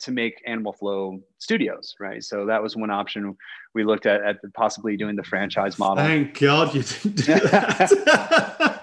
to 0.00 0.12
make 0.12 0.40
Animal 0.46 0.72
Flow 0.72 1.20
Studios, 1.38 1.94
right? 1.98 2.22
So 2.22 2.46
that 2.46 2.62
was 2.62 2.76
one 2.76 2.90
option 2.90 3.36
we 3.74 3.84
looked 3.84 4.06
at 4.06 4.22
at 4.22 4.36
possibly 4.54 4.96
doing 4.96 5.16
the 5.16 5.24
franchise 5.24 5.78
model. 5.78 6.04
Thank 6.04 6.38
God 6.38 6.74
you 6.74 6.82
didn't 6.82 7.16
do 7.16 7.34
that. 7.48 8.74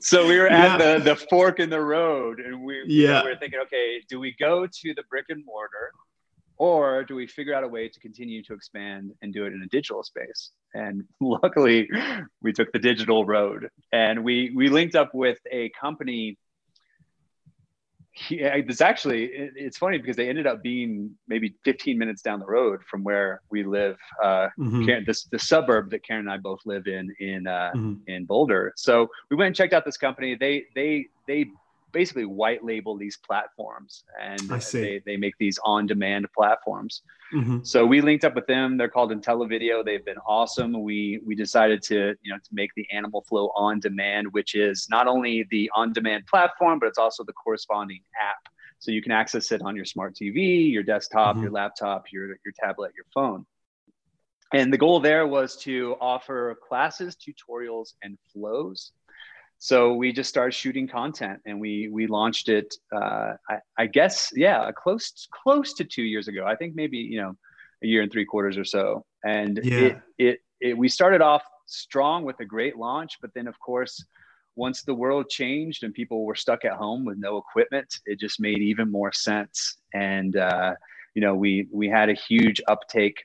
so 0.00 0.26
we 0.26 0.38
were 0.38 0.48
at 0.48 0.80
yeah. 0.80 0.96
the 0.98 1.04
the 1.04 1.16
fork 1.16 1.60
in 1.60 1.70
the 1.70 1.80
road 1.80 2.40
and 2.40 2.62
we, 2.62 2.82
yeah. 2.86 3.22
we 3.22 3.30
were 3.30 3.36
thinking 3.36 3.60
okay 3.60 4.02
do 4.08 4.18
we 4.18 4.34
go 4.38 4.66
to 4.66 4.94
the 4.94 5.02
brick 5.10 5.26
and 5.28 5.44
mortar 5.44 5.92
or 6.58 7.02
do 7.04 7.14
we 7.14 7.26
figure 7.26 7.54
out 7.54 7.64
a 7.64 7.68
way 7.68 7.88
to 7.88 7.98
continue 8.00 8.42
to 8.42 8.54
expand 8.54 9.12
and 9.22 9.32
do 9.32 9.44
it 9.44 9.52
in 9.52 9.62
a 9.62 9.68
digital 9.68 10.02
space 10.02 10.50
and 10.74 11.04
luckily 11.20 11.88
we 12.42 12.52
took 12.52 12.70
the 12.72 12.78
digital 12.78 13.24
road 13.24 13.68
and 13.92 14.22
we 14.22 14.52
we 14.54 14.68
linked 14.68 14.94
up 14.94 15.14
with 15.14 15.38
a 15.50 15.70
company 15.80 16.36
yeah, 18.28 18.54
it's 18.54 18.80
actually 18.80 19.30
it's 19.32 19.78
funny 19.78 19.98
because 19.98 20.16
they 20.16 20.28
ended 20.28 20.46
up 20.46 20.62
being 20.62 21.10
maybe 21.28 21.54
15 21.64 21.96
minutes 21.96 22.20
down 22.20 22.40
the 22.40 22.46
road 22.46 22.80
from 22.90 23.02
where 23.02 23.40
we 23.50 23.64
live 23.64 23.96
uh 24.22 24.48
mm-hmm. 24.58 24.84
Karen, 24.84 25.04
this 25.06 25.24
the 25.24 25.38
suburb 25.38 25.90
that 25.90 26.04
karen 26.04 26.20
and 26.20 26.30
i 26.30 26.36
both 26.36 26.60
live 26.66 26.86
in 26.86 27.14
in 27.20 27.46
uh 27.46 27.70
mm-hmm. 27.74 27.94
in 28.08 28.26
boulder 28.26 28.72
so 28.76 29.08
we 29.30 29.36
went 29.36 29.46
and 29.48 29.56
checked 29.56 29.72
out 29.72 29.84
this 29.84 29.96
company 29.96 30.34
they 30.34 30.64
they 30.74 31.06
they 31.26 31.46
basically 31.92 32.24
white 32.24 32.64
label 32.64 32.96
these 32.96 33.16
platforms 33.16 34.04
and 34.20 34.40
they, 34.72 35.02
they 35.04 35.16
make 35.16 35.34
these 35.38 35.58
on 35.64 35.86
demand 35.86 36.26
platforms. 36.34 37.02
Mm-hmm. 37.32 37.58
So 37.62 37.86
we 37.86 38.00
linked 38.00 38.24
up 38.24 38.34
with 38.34 38.46
them. 38.46 38.76
They're 38.76 38.88
called 38.88 39.10
Intelivideo. 39.10 39.84
They've 39.84 40.04
been 40.04 40.18
awesome. 40.26 40.82
We 40.82 41.20
we 41.24 41.34
decided 41.34 41.82
to 41.84 42.14
you 42.22 42.32
know 42.32 42.38
to 42.38 42.50
make 42.52 42.70
the 42.76 42.86
Animal 42.92 43.22
Flow 43.22 43.50
on 43.54 43.80
demand, 43.80 44.32
which 44.32 44.54
is 44.54 44.86
not 44.90 45.06
only 45.06 45.46
the 45.50 45.70
on 45.74 45.92
demand 45.92 46.26
platform, 46.26 46.78
but 46.78 46.86
it's 46.86 46.98
also 46.98 47.24
the 47.24 47.32
corresponding 47.32 48.00
app. 48.20 48.52
So 48.80 48.90
you 48.90 49.00
can 49.00 49.12
access 49.12 49.52
it 49.52 49.62
on 49.62 49.76
your 49.76 49.84
smart 49.84 50.14
TV, 50.14 50.70
your 50.70 50.82
desktop, 50.82 51.34
mm-hmm. 51.34 51.44
your 51.44 51.52
laptop, 51.52 52.12
your 52.12 52.28
your 52.44 52.52
tablet, 52.58 52.92
your 52.94 53.06
phone. 53.14 53.46
And 54.52 54.70
the 54.70 54.76
goal 54.76 55.00
there 55.00 55.26
was 55.26 55.56
to 55.62 55.96
offer 55.98 56.58
classes, 56.68 57.16
tutorials, 57.16 57.94
and 58.02 58.18
flows 58.32 58.92
so 59.64 59.94
we 59.94 60.12
just 60.12 60.28
started 60.28 60.52
shooting 60.52 60.88
content 60.88 61.38
and 61.46 61.60
we 61.60 61.88
we 61.88 62.08
launched 62.08 62.48
it 62.48 62.74
uh, 62.92 63.34
I, 63.48 63.58
I, 63.78 63.86
guess 63.86 64.32
yeah 64.34 64.68
close 64.72 65.28
close 65.30 65.72
to 65.74 65.84
two 65.84 66.02
years 66.02 66.26
ago 66.26 66.44
i 66.44 66.56
think 66.56 66.74
maybe 66.74 66.98
you 66.98 67.20
know 67.20 67.36
a 67.84 67.86
year 67.86 68.02
and 68.02 68.10
three 68.10 68.24
quarters 68.24 68.58
or 68.58 68.64
so 68.64 69.04
and 69.24 69.60
yeah. 69.62 69.78
it, 69.78 70.00
it, 70.18 70.38
it 70.60 70.76
we 70.76 70.88
started 70.88 71.20
off 71.20 71.44
strong 71.66 72.24
with 72.24 72.40
a 72.40 72.44
great 72.44 72.76
launch 72.76 73.18
but 73.22 73.30
then 73.34 73.46
of 73.46 73.56
course 73.60 74.04
once 74.56 74.82
the 74.82 74.94
world 74.94 75.28
changed 75.28 75.84
and 75.84 75.94
people 75.94 76.24
were 76.24 76.34
stuck 76.34 76.64
at 76.64 76.72
home 76.72 77.04
with 77.04 77.16
no 77.16 77.36
equipment 77.36 78.00
it 78.04 78.18
just 78.18 78.40
made 78.40 78.58
even 78.58 78.90
more 78.90 79.12
sense 79.12 79.76
and 79.94 80.36
uh, 80.36 80.74
you 81.14 81.22
know 81.22 81.36
we 81.36 81.68
we 81.72 81.88
had 81.88 82.08
a 82.08 82.14
huge 82.14 82.60
uptake 82.66 83.22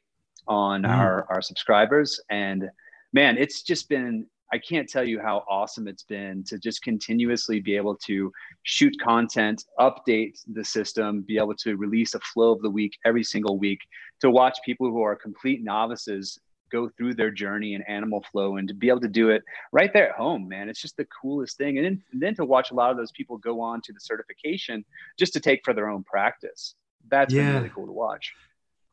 on 0.47 0.83
mm. 0.83 0.89
our 0.89 1.25
our 1.31 1.41
subscribers 1.41 2.21
and 2.29 2.69
man 3.11 3.39
it's 3.39 3.63
just 3.63 3.89
been 3.89 4.27
I 4.53 4.57
can't 4.57 4.87
tell 4.87 5.03
you 5.03 5.19
how 5.19 5.43
awesome 5.49 5.87
it's 5.87 6.03
been 6.03 6.43
to 6.45 6.57
just 6.57 6.81
continuously 6.81 7.59
be 7.59 7.75
able 7.75 7.95
to 8.05 8.31
shoot 8.63 8.95
content, 9.01 9.65
update 9.79 10.39
the 10.53 10.63
system, 10.63 11.21
be 11.27 11.37
able 11.37 11.55
to 11.55 11.75
release 11.75 12.13
a 12.13 12.19
flow 12.19 12.53
of 12.53 12.61
the 12.61 12.69
week 12.69 12.97
every 13.05 13.23
single 13.23 13.57
week, 13.57 13.79
to 14.21 14.29
watch 14.29 14.57
people 14.65 14.89
who 14.89 15.01
are 15.01 15.15
complete 15.15 15.63
novices 15.63 16.39
go 16.71 16.89
through 16.97 17.13
their 17.13 17.31
journey 17.31 17.73
in 17.73 17.81
animal 17.83 18.23
flow 18.31 18.57
and 18.57 18.67
to 18.67 18.73
be 18.73 18.89
able 18.89 18.99
to 18.99 19.07
do 19.07 19.29
it 19.29 19.43
right 19.71 19.91
there 19.93 20.09
at 20.09 20.15
home, 20.15 20.47
man. 20.47 20.69
It's 20.69 20.81
just 20.81 20.97
the 20.97 21.07
coolest 21.21 21.57
thing. 21.57 21.77
And 21.77 21.85
then, 21.85 22.03
and 22.11 22.21
then 22.21 22.35
to 22.35 22.45
watch 22.45 22.71
a 22.71 22.73
lot 22.73 22.91
of 22.91 22.97
those 22.97 23.11
people 23.11 23.37
go 23.37 23.61
on 23.61 23.81
to 23.81 23.93
the 23.93 23.99
certification 23.99 24.83
just 25.17 25.33
to 25.33 25.39
take 25.39 25.61
for 25.63 25.73
their 25.73 25.89
own 25.89 26.03
practice. 26.03 26.75
That's 27.09 27.33
yeah. 27.33 27.57
really 27.57 27.71
cool 27.73 27.85
to 27.85 27.93
watch. 27.93 28.33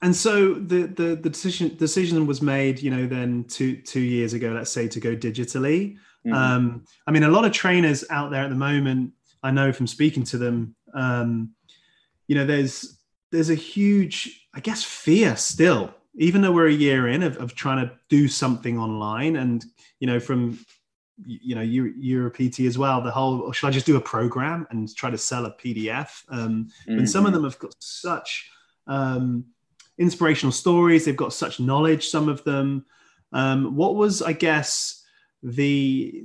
And 0.04 0.14
so 0.14 0.54
the, 0.54 0.82
the 0.86 1.16
the 1.16 1.30
decision 1.30 1.76
decision 1.76 2.26
was 2.26 2.42
made, 2.42 2.82
you 2.82 2.90
know, 2.90 3.06
then 3.06 3.44
two 3.44 3.76
two 3.76 4.00
years 4.00 4.34
ago, 4.34 4.52
let's 4.52 4.70
say, 4.70 4.86
to 4.86 5.00
go 5.00 5.16
digitally. 5.16 5.96
Mm-hmm. 6.26 6.34
Um, 6.34 6.84
I 7.06 7.10
mean, 7.10 7.22
a 7.22 7.28
lot 7.28 7.44
of 7.44 7.52
trainers 7.52 8.04
out 8.10 8.30
there 8.30 8.44
at 8.44 8.50
the 8.50 8.56
moment, 8.56 9.12
I 9.42 9.50
know 9.50 9.72
from 9.72 9.86
speaking 9.86 10.22
to 10.24 10.38
them, 10.38 10.76
um, 10.92 11.54
you 12.28 12.34
know, 12.34 12.44
there's 12.44 12.98
there's 13.32 13.48
a 13.48 13.54
huge, 13.54 14.46
I 14.54 14.60
guess, 14.60 14.84
fear 14.84 15.36
still 15.36 15.94
even 16.16 16.40
though 16.40 16.52
we're 16.52 16.68
a 16.68 16.72
year 16.72 17.08
in 17.08 17.22
of, 17.22 17.36
of 17.38 17.54
trying 17.54 17.84
to 17.84 17.92
do 18.08 18.28
something 18.28 18.78
online 18.78 19.36
and 19.36 19.64
you 19.98 20.06
know 20.06 20.20
from 20.20 20.58
you 21.26 21.54
know 21.54 21.60
you 21.60 21.92
you're 21.96 22.26
a 22.26 22.30
pt 22.30 22.60
as 22.60 22.76
well 22.78 23.00
the 23.00 23.10
whole 23.10 23.50
should 23.52 23.66
i 23.66 23.70
just 23.70 23.86
do 23.86 23.96
a 23.96 24.00
program 24.00 24.66
and 24.70 24.94
try 24.96 25.10
to 25.10 25.18
sell 25.18 25.46
a 25.46 25.56
pdf 25.56 26.08
um 26.28 26.68
mm-hmm. 26.88 26.98
and 26.98 27.10
some 27.10 27.24
of 27.24 27.32
mm-hmm. 27.32 27.42
them 27.42 27.50
have 27.50 27.58
got 27.58 27.74
such 27.78 28.50
um 28.86 29.44
inspirational 29.98 30.52
stories. 30.52 31.04
They've 31.04 31.16
got 31.16 31.32
such 31.32 31.60
knowledge 31.60 32.08
some 32.08 32.28
of 32.28 32.42
them. 32.44 32.84
Um 33.32 33.74
what 33.76 33.96
was 33.96 34.22
i 34.22 34.32
guess 34.32 35.02
the 35.42 36.24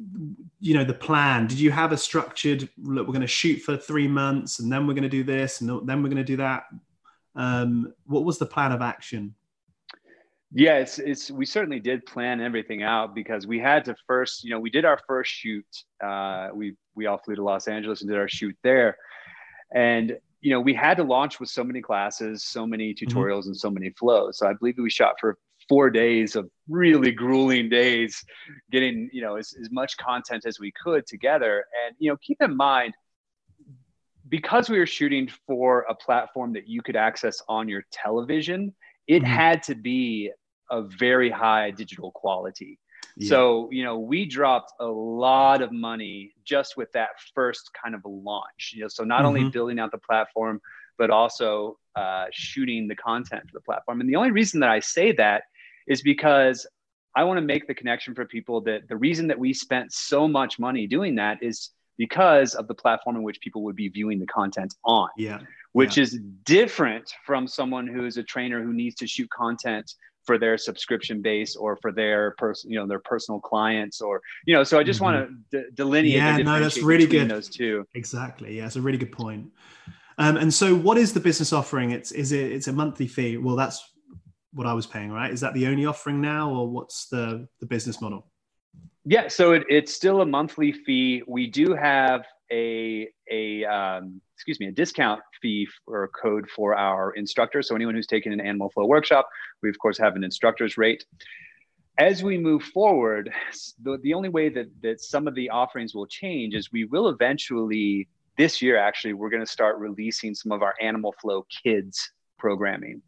you 0.59 0.73
know 0.73 0.83
the 0.83 0.93
plan? 0.93 1.47
Did 1.47 1.59
you 1.59 1.71
have 1.71 1.91
a 1.91 1.97
structured 1.97 2.69
look 2.77 3.07
we're 3.07 3.13
going 3.13 3.21
to 3.21 3.27
shoot 3.27 3.57
for 3.57 3.75
three 3.75 4.07
months 4.07 4.59
and 4.59 4.71
then 4.71 4.87
we're 4.87 4.93
going 4.93 5.03
to 5.03 5.09
do 5.09 5.23
this 5.23 5.61
and 5.61 5.87
then 5.87 6.01
we're 6.01 6.09
going 6.09 6.17
to 6.17 6.23
do 6.23 6.37
that 6.37 6.63
um 7.35 7.93
what 8.05 8.23
was 8.23 8.37
the 8.37 8.45
plan 8.45 8.71
of 8.71 8.81
action? 8.81 9.35
Yeah, 10.51 10.77
it's 10.77 10.97
it's 10.97 11.29
we 11.29 11.45
certainly 11.45 11.79
did 11.79 12.05
plan 12.07 12.41
everything 12.41 12.81
out 12.81 13.13
because 13.13 13.45
we 13.45 13.59
had 13.59 13.85
to 13.85 13.95
first, 14.07 14.43
you 14.43 14.49
know, 14.49 14.59
we 14.59 14.71
did 14.71 14.83
our 14.83 14.99
first 15.07 15.31
shoot. 15.31 15.65
Uh, 16.03 16.49
we 16.53 16.75
we 16.95 17.05
all 17.05 17.19
flew 17.19 17.35
to 17.35 17.43
Los 17.43 17.67
Angeles 17.67 18.01
and 18.01 18.09
did 18.09 18.17
our 18.17 18.27
shoot 18.27 18.57
there, 18.63 18.97
and 19.75 20.17
you 20.41 20.51
know 20.51 20.59
we 20.59 20.73
had 20.73 20.97
to 20.97 21.03
launch 21.03 21.39
with 21.39 21.49
so 21.49 21.63
many 21.63 21.81
classes, 21.81 22.43
so 22.43 22.65
many 22.65 22.93
mm-hmm. 22.93 23.17
tutorials, 23.17 23.41
mm-hmm. 23.41 23.49
and 23.49 23.57
so 23.57 23.69
many 23.69 23.89
flows. 23.91 24.37
So 24.37 24.47
I 24.47 24.53
believe 24.53 24.75
we 24.77 24.89
shot 24.89 25.15
for 25.19 25.37
four 25.67 25.89
days 25.89 26.35
of 26.35 26.49
really 26.67 27.11
grueling 27.11 27.69
days, 27.69 28.23
getting 28.71 29.09
you 29.11 29.21
know 29.21 29.35
as, 29.35 29.53
as 29.61 29.69
much 29.71 29.97
content 29.97 30.45
as 30.45 30.59
we 30.59 30.71
could 30.83 31.05
together. 31.05 31.65
And 31.85 31.95
you 31.99 32.09
know, 32.09 32.17
keep 32.17 32.41
in 32.41 32.55
mind 32.55 32.93
because 34.27 34.69
we 34.69 34.77
were 34.77 34.85
shooting 34.85 35.29
for 35.47 35.85
a 35.89 35.95
platform 35.95 36.53
that 36.53 36.67
you 36.67 36.81
could 36.81 36.95
access 36.95 37.41
on 37.47 37.67
your 37.67 37.83
television 37.91 38.73
it 39.09 39.23
mm-hmm. 39.23 39.33
had 39.33 39.63
to 39.63 39.75
be 39.75 40.31
a 40.69 40.83
very 40.83 41.31
high 41.31 41.71
digital 41.71 42.11
quality. 42.11 42.79
Yeah. 43.17 43.29
So, 43.29 43.69
you 43.71 43.83
know, 43.83 43.99
we 43.99 44.25
dropped 44.25 44.73
a 44.79 44.85
lot 44.85 45.61
of 45.61 45.71
money 45.71 46.33
just 46.45 46.77
with 46.77 46.91
that 46.93 47.09
first 47.35 47.71
kind 47.81 47.95
of 47.95 48.01
launch. 48.05 48.73
You 48.73 48.83
know, 48.83 48.87
so 48.87 49.03
not 49.03 49.19
mm-hmm. 49.19 49.25
only 49.25 49.49
building 49.49 49.79
out 49.79 49.91
the 49.91 49.97
platform, 49.97 50.61
but 50.97 51.09
also 51.09 51.77
uh, 51.95 52.25
shooting 52.31 52.87
the 52.87 52.95
content 52.95 53.43
for 53.47 53.53
the 53.53 53.61
platform. 53.61 54.01
And 54.01 54.09
the 54.09 54.15
only 54.15 54.31
reason 54.31 54.59
that 54.61 54.69
I 54.69 54.79
say 54.79 55.11
that 55.13 55.43
is 55.87 56.01
because 56.01 56.67
I 57.15 57.23
want 57.23 57.37
to 57.37 57.41
make 57.41 57.67
the 57.67 57.73
connection 57.73 58.13
for 58.15 58.25
people 58.25 58.61
that 58.61 58.87
the 58.87 58.95
reason 58.95 59.27
that 59.27 59.39
we 59.39 59.53
spent 59.53 59.91
so 59.91 60.27
much 60.27 60.59
money 60.59 60.87
doing 60.87 61.15
that 61.15 61.41
is 61.41 61.71
because 61.97 62.55
of 62.55 62.67
the 62.67 62.73
platform 62.73 63.17
in 63.17 63.23
which 63.23 63.41
people 63.41 63.63
would 63.63 63.75
be 63.75 63.89
viewing 63.89 64.19
the 64.19 64.27
content 64.27 64.75
on. 64.85 65.09
Yeah. 65.17 65.39
Which 65.73 65.97
yeah. 65.97 66.03
is 66.03 66.19
different 66.43 67.11
from 67.25 67.47
someone 67.47 67.87
who 67.87 68.05
is 68.05 68.17
a 68.17 68.23
trainer 68.23 68.63
who 68.63 68.73
needs 68.73 68.95
to 68.95 69.07
shoot 69.07 69.29
content 69.29 69.93
for 70.29 70.37
their 70.37 70.59
subscription 70.59 71.23
base 71.23 71.55
or 71.55 71.75
for 71.81 71.91
their 71.91 72.35
person, 72.37 72.69
you 72.69 72.77
know, 72.77 72.85
their 72.85 72.99
personal 72.99 73.39
clients 73.39 73.99
or, 73.99 74.21
you 74.45 74.53
know, 74.53 74.63
so 74.63 74.77
I 74.77 74.83
just 74.83 75.01
mm-hmm. 75.01 75.15
want 75.15 75.51
to 75.51 75.63
d- 75.63 75.69
delineate. 75.73 76.17
Yeah, 76.17 76.37
no, 76.37 76.59
that's 76.59 76.83
really 76.83 77.07
good. 77.07 77.27
Those 77.27 77.49
two. 77.49 77.83
Exactly. 77.95 78.55
Yeah. 78.57 78.67
It's 78.67 78.75
a 78.75 78.81
really 78.81 78.99
good 78.99 79.11
point. 79.11 79.51
Um, 80.19 80.37
and 80.37 80.53
so 80.53 80.75
what 80.75 80.99
is 80.99 81.13
the 81.13 81.19
business 81.19 81.51
offering? 81.51 81.89
It's, 81.89 82.11
is 82.11 82.31
it, 82.31 82.51
it's 82.51 82.67
a 82.67 82.71
monthly 82.71 83.07
fee. 83.07 83.37
Well, 83.37 83.55
that's 83.55 83.83
what 84.53 84.67
I 84.67 84.73
was 84.73 84.85
paying, 84.85 85.11
right? 85.11 85.31
Is 85.31 85.41
that 85.41 85.55
the 85.55 85.65
only 85.65 85.87
offering 85.87 86.21
now 86.21 86.51
or 86.51 86.69
what's 86.69 87.07
the, 87.07 87.47
the 87.59 87.65
business 87.65 87.99
model? 87.99 88.27
Yeah. 89.05 89.29
So 89.29 89.53
it, 89.53 89.63
it's 89.67 89.91
still 89.91 90.21
a 90.21 90.27
monthly 90.27 90.71
fee. 90.71 91.23
We 91.25 91.47
do 91.47 91.73
have 91.73 92.23
a, 92.51 93.09
a, 93.29 93.65
um, 93.65 94.21
excuse 94.35 94.59
me, 94.59 94.67
a 94.67 94.71
discount 94.71 95.21
fee 95.41 95.67
or 95.87 96.09
code 96.09 96.49
for 96.49 96.75
our 96.75 97.11
instructors. 97.11 97.67
So 97.67 97.75
anyone 97.75 97.95
who's 97.95 98.07
taken 98.07 98.31
an 98.31 98.41
animal 98.41 98.69
flow 98.69 98.85
workshop, 98.85 99.27
we 99.61 99.69
of 99.69 99.77
course 99.79 99.97
have 99.97 100.15
an 100.15 100.23
instructor's 100.23 100.77
rate. 100.77 101.05
As 101.97 102.23
we 102.23 102.37
move 102.37 102.63
forward, 102.63 103.31
the, 103.83 103.97
the 104.01 104.13
only 104.13 104.29
way 104.29 104.49
that, 104.49 104.67
that 104.81 105.01
some 105.01 105.27
of 105.27 105.35
the 105.35 105.49
offerings 105.49 105.93
will 105.93 106.07
change 106.07 106.55
is 106.55 106.71
we 106.71 106.85
will 106.85 107.09
eventually, 107.09 108.07
this 108.37 108.61
year 108.61 108.77
actually, 108.77 109.13
we're 109.13 109.29
going 109.29 109.45
to 109.45 109.51
start 109.51 109.77
releasing 109.77 110.33
some 110.33 110.51
of 110.53 110.61
our 110.61 110.75
Animal 110.81 111.13
Flow 111.21 111.45
Kids 111.63 112.11
programming. 112.37 113.01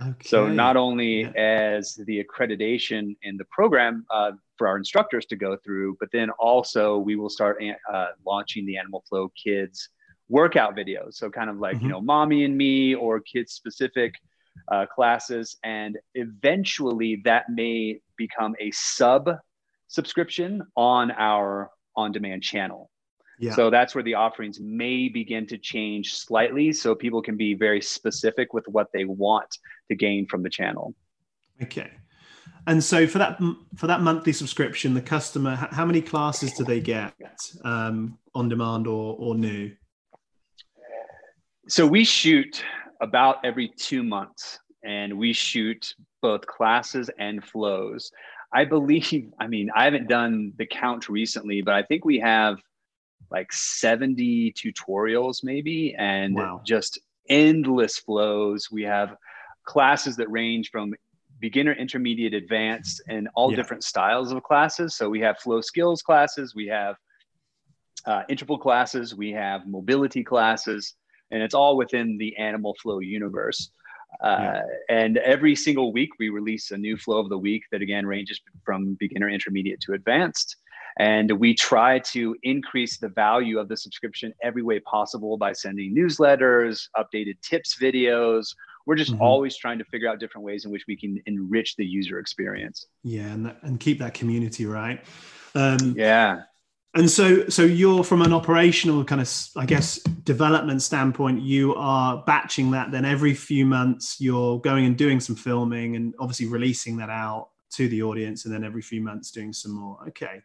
Okay. 0.00 0.28
So 0.28 0.48
not 0.48 0.76
only 0.76 1.20
yeah. 1.20 1.30
as 1.36 1.94
the 2.06 2.24
accreditation 2.24 3.16
in 3.22 3.36
the 3.36 3.44
program 3.44 4.04
uh, 4.10 4.32
for 4.62 4.68
our 4.68 4.76
instructors 4.76 5.26
to 5.26 5.34
go 5.34 5.56
through, 5.56 5.96
but 5.98 6.08
then 6.12 6.30
also 6.38 6.96
we 6.96 7.16
will 7.16 7.28
start 7.28 7.60
uh, 7.92 8.06
launching 8.24 8.64
the 8.64 8.76
Animal 8.76 9.02
Flow 9.08 9.28
Kids 9.30 9.88
workout 10.28 10.76
videos. 10.76 11.14
So 11.14 11.28
kind 11.30 11.50
of 11.50 11.58
like, 11.58 11.78
mm-hmm. 11.78 11.86
you 11.86 11.90
know, 11.90 12.00
mommy 12.00 12.44
and 12.44 12.56
me 12.56 12.94
or 12.94 13.18
kids 13.18 13.54
specific 13.54 14.14
uh, 14.70 14.86
classes. 14.86 15.56
And 15.64 15.98
eventually 16.14 17.22
that 17.24 17.46
may 17.50 17.98
become 18.16 18.54
a 18.60 18.70
sub 18.70 19.30
subscription 19.88 20.62
on 20.76 21.10
our 21.10 21.68
on 21.96 22.12
demand 22.12 22.44
channel. 22.44 22.88
Yeah. 23.40 23.56
So 23.56 23.68
that's 23.68 23.96
where 23.96 24.04
the 24.04 24.14
offerings 24.14 24.60
may 24.60 25.08
begin 25.08 25.44
to 25.48 25.58
change 25.58 26.14
slightly 26.14 26.72
so 26.72 26.94
people 26.94 27.20
can 27.20 27.36
be 27.36 27.54
very 27.54 27.82
specific 27.82 28.54
with 28.54 28.68
what 28.68 28.86
they 28.94 29.06
want 29.06 29.58
to 29.88 29.96
gain 29.96 30.28
from 30.28 30.44
the 30.44 30.50
channel. 30.50 30.94
Okay. 31.60 31.90
And 32.66 32.82
so 32.82 33.06
for 33.06 33.18
that 33.18 33.38
for 33.76 33.86
that 33.86 34.00
monthly 34.02 34.32
subscription, 34.32 34.94
the 34.94 35.02
customer, 35.02 35.56
how 35.56 35.84
many 35.84 36.00
classes 36.00 36.52
do 36.52 36.64
they 36.64 36.80
get 36.80 37.14
um, 37.64 38.18
on 38.34 38.48
demand 38.48 38.86
or, 38.86 39.16
or 39.18 39.34
new? 39.34 39.72
So 41.68 41.86
we 41.86 42.04
shoot 42.04 42.64
about 43.00 43.44
every 43.44 43.68
two 43.68 44.02
months, 44.02 44.58
and 44.84 45.18
we 45.18 45.32
shoot 45.32 45.94
both 46.20 46.46
classes 46.46 47.10
and 47.18 47.44
flows. 47.44 48.10
I 48.52 48.64
believe, 48.64 49.32
I 49.40 49.46
mean, 49.46 49.70
I 49.74 49.84
haven't 49.84 50.08
done 50.08 50.52
the 50.56 50.66
count 50.66 51.08
recently, 51.08 51.62
but 51.62 51.74
I 51.74 51.82
think 51.82 52.04
we 52.04 52.18
have 52.20 52.58
like 53.30 53.52
70 53.52 54.52
tutorials 54.52 55.42
maybe 55.42 55.94
and 55.98 56.34
wow. 56.34 56.60
just 56.64 57.00
endless 57.28 57.98
flows. 57.98 58.70
We 58.70 58.82
have 58.82 59.16
classes 59.64 60.16
that 60.16 60.30
range 60.30 60.70
from 60.70 60.92
beginner, 61.42 61.72
intermediate, 61.72 62.32
advanced, 62.32 63.02
and 63.08 63.28
all 63.34 63.50
yeah. 63.50 63.56
different 63.56 63.84
styles 63.84 64.32
of 64.32 64.42
classes. 64.44 64.94
So 64.96 65.10
we 65.10 65.20
have 65.20 65.38
flow 65.38 65.60
skills 65.60 66.00
classes, 66.00 66.54
we 66.54 66.68
have 66.68 66.96
uh, 68.06 68.22
interval 68.30 68.56
classes, 68.56 69.14
we 69.14 69.32
have 69.32 69.66
mobility 69.66 70.24
classes, 70.24 70.94
and 71.30 71.42
it's 71.42 71.54
all 71.54 71.76
within 71.76 72.16
the 72.16 72.34
animal 72.38 72.74
flow 72.80 73.00
universe. 73.00 73.70
Uh, 74.22 74.38
yeah. 74.40 74.62
And 74.88 75.18
every 75.18 75.56
single 75.56 75.92
week, 75.92 76.10
we 76.18 76.28
release 76.28 76.70
a 76.70 76.78
new 76.78 76.96
flow 76.96 77.18
of 77.18 77.28
the 77.28 77.38
week 77.38 77.64
that 77.72 77.82
again 77.82 78.06
ranges 78.06 78.40
from 78.64 78.94
beginner, 79.00 79.28
intermediate 79.28 79.80
to 79.80 79.94
advanced. 79.94 80.56
And 80.98 81.32
we 81.40 81.54
try 81.54 81.98
to 82.14 82.36
increase 82.42 82.98
the 82.98 83.08
value 83.08 83.58
of 83.58 83.66
the 83.68 83.76
subscription 83.76 84.32
every 84.42 84.62
way 84.62 84.78
possible 84.80 85.38
by 85.38 85.54
sending 85.54 85.96
newsletters, 85.96 86.88
updated 86.96 87.40
tips 87.40 87.76
videos. 87.80 88.54
We're 88.86 88.96
just 88.96 89.12
mm-hmm. 89.12 89.22
always 89.22 89.56
trying 89.56 89.78
to 89.78 89.84
figure 89.84 90.08
out 90.08 90.18
different 90.20 90.44
ways 90.44 90.64
in 90.64 90.70
which 90.70 90.84
we 90.88 90.96
can 90.96 91.22
enrich 91.26 91.76
the 91.76 91.86
user 91.86 92.18
experience. 92.18 92.86
Yeah, 93.02 93.26
and, 93.26 93.46
that, 93.46 93.58
and 93.62 93.78
keep 93.78 93.98
that 94.00 94.14
community 94.14 94.66
right. 94.66 95.04
Um, 95.54 95.94
yeah 95.96 96.42
and 96.94 97.10
so 97.10 97.48
so 97.48 97.62
you're 97.62 98.04
from 98.04 98.22
an 98.22 98.32
operational 98.32 99.04
kind 99.04 99.20
of 99.20 99.48
i 99.56 99.64
guess 99.64 99.98
development 100.24 100.82
standpoint 100.82 101.40
you 101.40 101.74
are 101.74 102.22
batching 102.26 102.70
that 102.70 102.90
then 102.90 103.04
every 103.04 103.34
few 103.34 103.64
months 103.64 104.20
you're 104.20 104.60
going 104.60 104.84
and 104.84 104.96
doing 104.96 105.20
some 105.20 105.36
filming 105.36 105.96
and 105.96 106.14
obviously 106.18 106.46
releasing 106.46 106.96
that 106.96 107.10
out 107.10 107.48
to 107.70 107.88
the 107.88 108.02
audience 108.02 108.44
and 108.44 108.54
then 108.54 108.64
every 108.64 108.82
few 108.82 109.00
months 109.00 109.30
doing 109.30 109.52
some 109.52 109.72
more 109.72 109.98
okay 110.06 110.42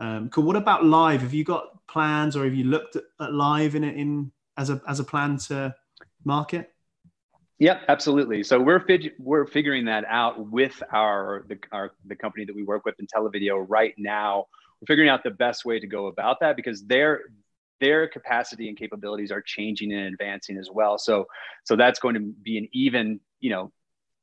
um, 0.00 0.28
cool 0.28 0.44
what 0.44 0.56
about 0.56 0.84
live 0.84 1.22
have 1.22 1.34
you 1.34 1.44
got 1.44 1.86
plans 1.88 2.36
or 2.36 2.44
have 2.44 2.54
you 2.54 2.64
looked 2.64 2.96
at, 2.96 3.04
at 3.20 3.32
live 3.32 3.74
in 3.74 3.82
it 3.82 3.96
in 3.96 4.30
as 4.56 4.70
a 4.70 4.80
as 4.86 5.00
a 5.00 5.04
plan 5.04 5.36
to 5.36 5.74
market 6.24 6.72
Yep, 7.60 7.82
absolutely. 7.88 8.44
So 8.44 8.60
we're 8.60 8.80
fig- 8.80 9.14
we're 9.18 9.46
figuring 9.46 9.86
that 9.86 10.04
out 10.08 10.48
with 10.50 10.80
our 10.92 11.44
the 11.48 11.58
our 11.72 11.92
the 12.06 12.14
company 12.14 12.44
that 12.44 12.54
we 12.54 12.62
work 12.62 12.84
with 12.84 12.94
Intelivideo 12.98 13.66
right 13.68 13.94
now. 13.98 14.46
We're 14.80 14.86
figuring 14.86 15.10
out 15.10 15.24
the 15.24 15.32
best 15.32 15.64
way 15.64 15.80
to 15.80 15.86
go 15.86 16.06
about 16.06 16.38
that 16.40 16.54
because 16.54 16.84
their 16.84 17.22
their 17.80 18.08
capacity 18.08 18.68
and 18.68 18.76
capabilities 18.76 19.32
are 19.32 19.42
changing 19.42 19.92
and 19.92 20.06
advancing 20.06 20.56
as 20.56 20.70
well. 20.72 20.98
So 20.98 21.26
so 21.64 21.74
that's 21.74 21.98
going 21.98 22.14
to 22.14 22.20
be 22.20 22.58
an 22.58 22.68
even 22.72 23.18
you 23.40 23.50
know 23.50 23.72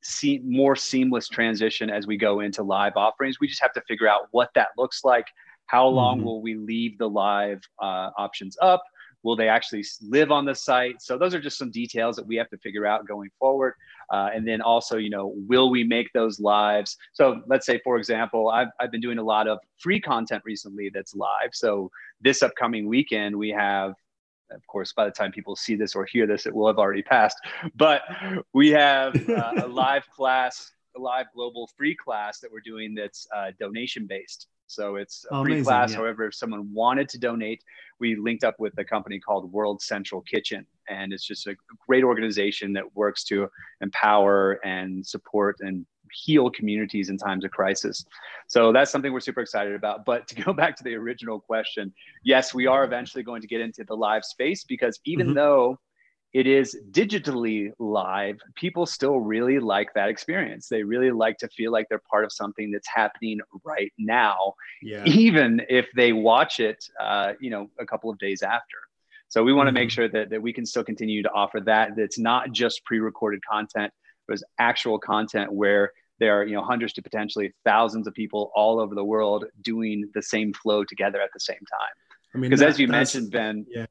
see 0.02 0.40
more 0.44 0.74
seamless 0.74 1.28
transition 1.28 1.90
as 1.90 2.06
we 2.06 2.16
go 2.16 2.40
into 2.40 2.62
live 2.62 2.96
offerings. 2.96 3.38
We 3.38 3.48
just 3.48 3.60
have 3.60 3.72
to 3.74 3.82
figure 3.82 4.08
out 4.08 4.28
what 4.30 4.50
that 4.54 4.68
looks 4.78 5.04
like. 5.04 5.26
How 5.66 5.86
long 5.88 6.18
mm-hmm. 6.18 6.26
will 6.26 6.42
we 6.42 6.54
leave 6.54 6.96
the 6.96 7.08
live 7.08 7.60
uh, 7.82 8.10
options 8.16 8.56
up? 8.62 8.82
Will 9.26 9.34
they 9.34 9.48
actually 9.48 9.84
live 10.02 10.30
on 10.30 10.44
the 10.44 10.54
site? 10.54 11.02
So 11.02 11.18
those 11.18 11.34
are 11.34 11.40
just 11.40 11.58
some 11.58 11.72
details 11.72 12.14
that 12.14 12.24
we 12.24 12.36
have 12.36 12.48
to 12.50 12.58
figure 12.58 12.86
out 12.86 13.08
going 13.08 13.28
forward. 13.40 13.74
Uh, 14.12 14.28
and 14.32 14.46
then 14.46 14.60
also, 14.60 14.98
you 14.98 15.10
know, 15.10 15.34
will 15.48 15.68
we 15.68 15.82
make 15.82 16.12
those 16.12 16.38
lives? 16.38 16.96
So 17.12 17.42
let's 17.48 17.66
say, 17.66 17.80
for 17.82 17.96
example, 17.96 18.50
I've, 18.50 18.68
I've 18.78 18.92
been 18.92 19.00
doing 19.00 19.18
a 19.18 19.24
lot 19.24 19.48
of 19.48 19.58
free 19.78 20.00
content 20.00 20.44
recently 20.46 20.92
that's 20.94 21.12
live. 21.16 21.50
So 21.54 21.90
this 22.20 22.40
upcoming 22.40 22.86
weekend, 22.86 23.34
we 23.34 23.50
have 23.50 23.94
of 24.52 24.64
course, 24.68 24.92
by 24.92 25.04
the 25.04 25.10
time 25.10 25.32
people 25.32 25.56
see 25.56 25.74
this 25.74 25.96
or 25.96 26.04
hear 26.04 26.24
this, 26.24 26.46
it 26.46 26.54
will 26.54 26.68
have 26.68 26.78
already 26.78 27.02
passed. 27.02 27.36
But 27.74 28.02
we 28.54 28.70
have 28.70 29.16
uh, 29.28 29.64
a 29.64 29.66
live 29.66 30.08
class, 30.14 30.70
a 30.96 31.00
live 31.00 31.26
global 31.34 31.68
free 31.76 31.96
class 31.96 32.38
that 32.38 32.52
we're 32.52 32.60
doing 32.60 32.94
that's 32.94 33.26
uh, 33.34 33.50
donation 33.58 34.06
based. 34.06 34.46
So 34.66 34.96
it's 34.96 35.24
a 35.30 35.34
oh, 35.34 35.44
free 35.44 35.54
amazing, 35.54 35.64
class. 35.64 35.90
Yeah. 35.90 35.96
However, 35.98 36.26
if 36.26 36.34
someone 36.34 36.72
wanted 36.72 37.08
to 37.10 37.18
donate, 37.18 37.62
we 38.00 38.16
linked 38.16 38.44
up 38.44 38.56
with 38.58 38.74
a 38.78 38.84
company 38.84 39.18
called 39.18 39.50
World 39.52 39.80
Central 39.80 40.20
Kitchen. 40.22 40.66
And 40.88 41.12
it's 41.12 41.24
just 41.24 41.46
a 41.46 41.56
great 41.86 42.04
organization 42.04 42.72
that 42.74 42.84
works 42.94 43.24
to 43.24 43.48
empower 43.80 44.54
and 44.64 45.06
support 45.06 45.56
and 45.60 45.86
heal 46.12 46.50
communities 46.50 47.08
in 47.08 47.18
times 47.18 47.44
of 47.44 47.50
crisis. 47.50 48.04
So 48.46 48.72
that's 48.72 48.90
something 48.90 49.12
we're 49.12 49.20
super 49.20 49.40
excited 49.40 49.74
about. 49.74 50.04
But 50.04 50.28
to 50.28 50.34
go 50.42 50.52
back 50.52 50.76
to 50.76 50.84
the 50.84 50.94
original 50.94 51.40
question, 51.40 51.92
yes, 52.24 52.54
we 52.54 52.66
are 52.66 52.84
eventually 52.84 53.22
going 53.22 53.42
to 53.42 53.48
get 53.48 53.60
into 53.60 53.84
the 53.84 53.96
live 53.96 54.24
space 54.24 54.64
because 54.64 55.00
even 55.04 55.28
mm-hmm. 55.28 55.36
though 55.36 55.78
it 56.32 56.46
is 56.46 56.76
digitally 56.90 57.72
live, 57.78 58.38
people 58.56 58.84
still 58.84 59.18
really 59.18 59.58
like 59.58 59.94
that 59.94 60.08
experience. 60.08 60.68
They 60.68 60.82
really 60.82 61.10
like 61.10 61.38
to 61.38 61.48
feel 61.48 61.72
like 61.72 61.88
they're 61.88 62.02
part 62.10 62.24
of 62.24 62.32
something 62.32 62.70
that's 62.70 62.88
happening 62.88 63.40
right 63.64 63.92
now, 63.96 64.54
yeah. 64.82 65.04
even 65.06 65.62
if 65.68 65.88
they 65.96 66.12
watch 66.12 66.60
it, 66.60 66.84
uh, 67.00 67.32
you 67.40 67.50
know, 67.50 67.70
a 67.78 67.86
couple 67.86 68.10
of 68.10 68.18
days 68.18 68.42
after. 68.42 68.76
So 69.28 69.42
we 69.42 69.52
want 69.52 69.66
to 69.66 69.70
mm-hmm. 69.70 69.74
make 69.76 69.90
sure 69.90 70.08
that, 70.08 70.30
that 70.30 70.42
we 70.42 70.52
can 70.52 70.66
still 70.66 70.84
continue 70.84 71.22
to 71.22 71.30
offer 71.30 71.60
that. 71.60 71.96
That's 71.96 72.18
not 72.18 72.52
just 72.52 72.84
pre-recorded 72.84 73.40
content, 73.44 73.92
but 74.26 74.34
it's 74.34 74.44
actual 74.58 74.98
content 74.98 75.52
where 75.52 75.92
there 76.18 76.40
are 76.40 76.44
you 76.44 76.54
know 76.54 76.62
hundreds 76.62 76.92
to 76.94 77.02
potentially 77.02 77.52
thousands 77.64 78.06
of 78.06 78.14
people 78.14 78.50
all 78.54 78.80
over 78.80 78.94
the 78.94 79.04
world 79.04 79.44
doing 79.62 80.10
the 80.14 80.22
same 80.22 80.52
flow 80.52 80.84
together 80.84 81.20
at 81.20 81.30
the 81.34 81.40
same 81.40 81.56
time. 81.56 81.94
I 82.34 82.38
mean, 82.38 82.50
because 82.50 82.62
as 82.62 82.78
you 82.78 82.88
mentioned, 82.88 83.30
Ben, 83.30 83.66
yeah. 83.68 83.86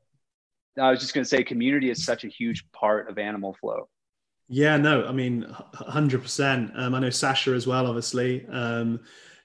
I 0.80 0.92
was 0.92 1.00
just 1.00 1.14
going 1.14 1.24
to 1.24 1.30
say, 1.30 1.44
community 1.44 1.90
is 1.90 2.04
such 2.04 2.24
a 2.24 2.28
huge 2.28 2.70
part 2.72 3.10
of 3.10 3.18
Animal 3.18 3.56
Flow. 3.60 3.88
Yeah, 4.48 4.78
no, 4.78 5.06
I 5.06 5.12
mean, 5.12 5.48
hundred 5.74 6.18
um, 6.18 6.24
percent. 6.24 6.72
I 6.76 6.88
know 6.88 7.10
Sasha 7.10 7.52
as 7.52 7.66
well, 7.66 7.88
obviously, 7.88 8.46
um, 8.52 9.00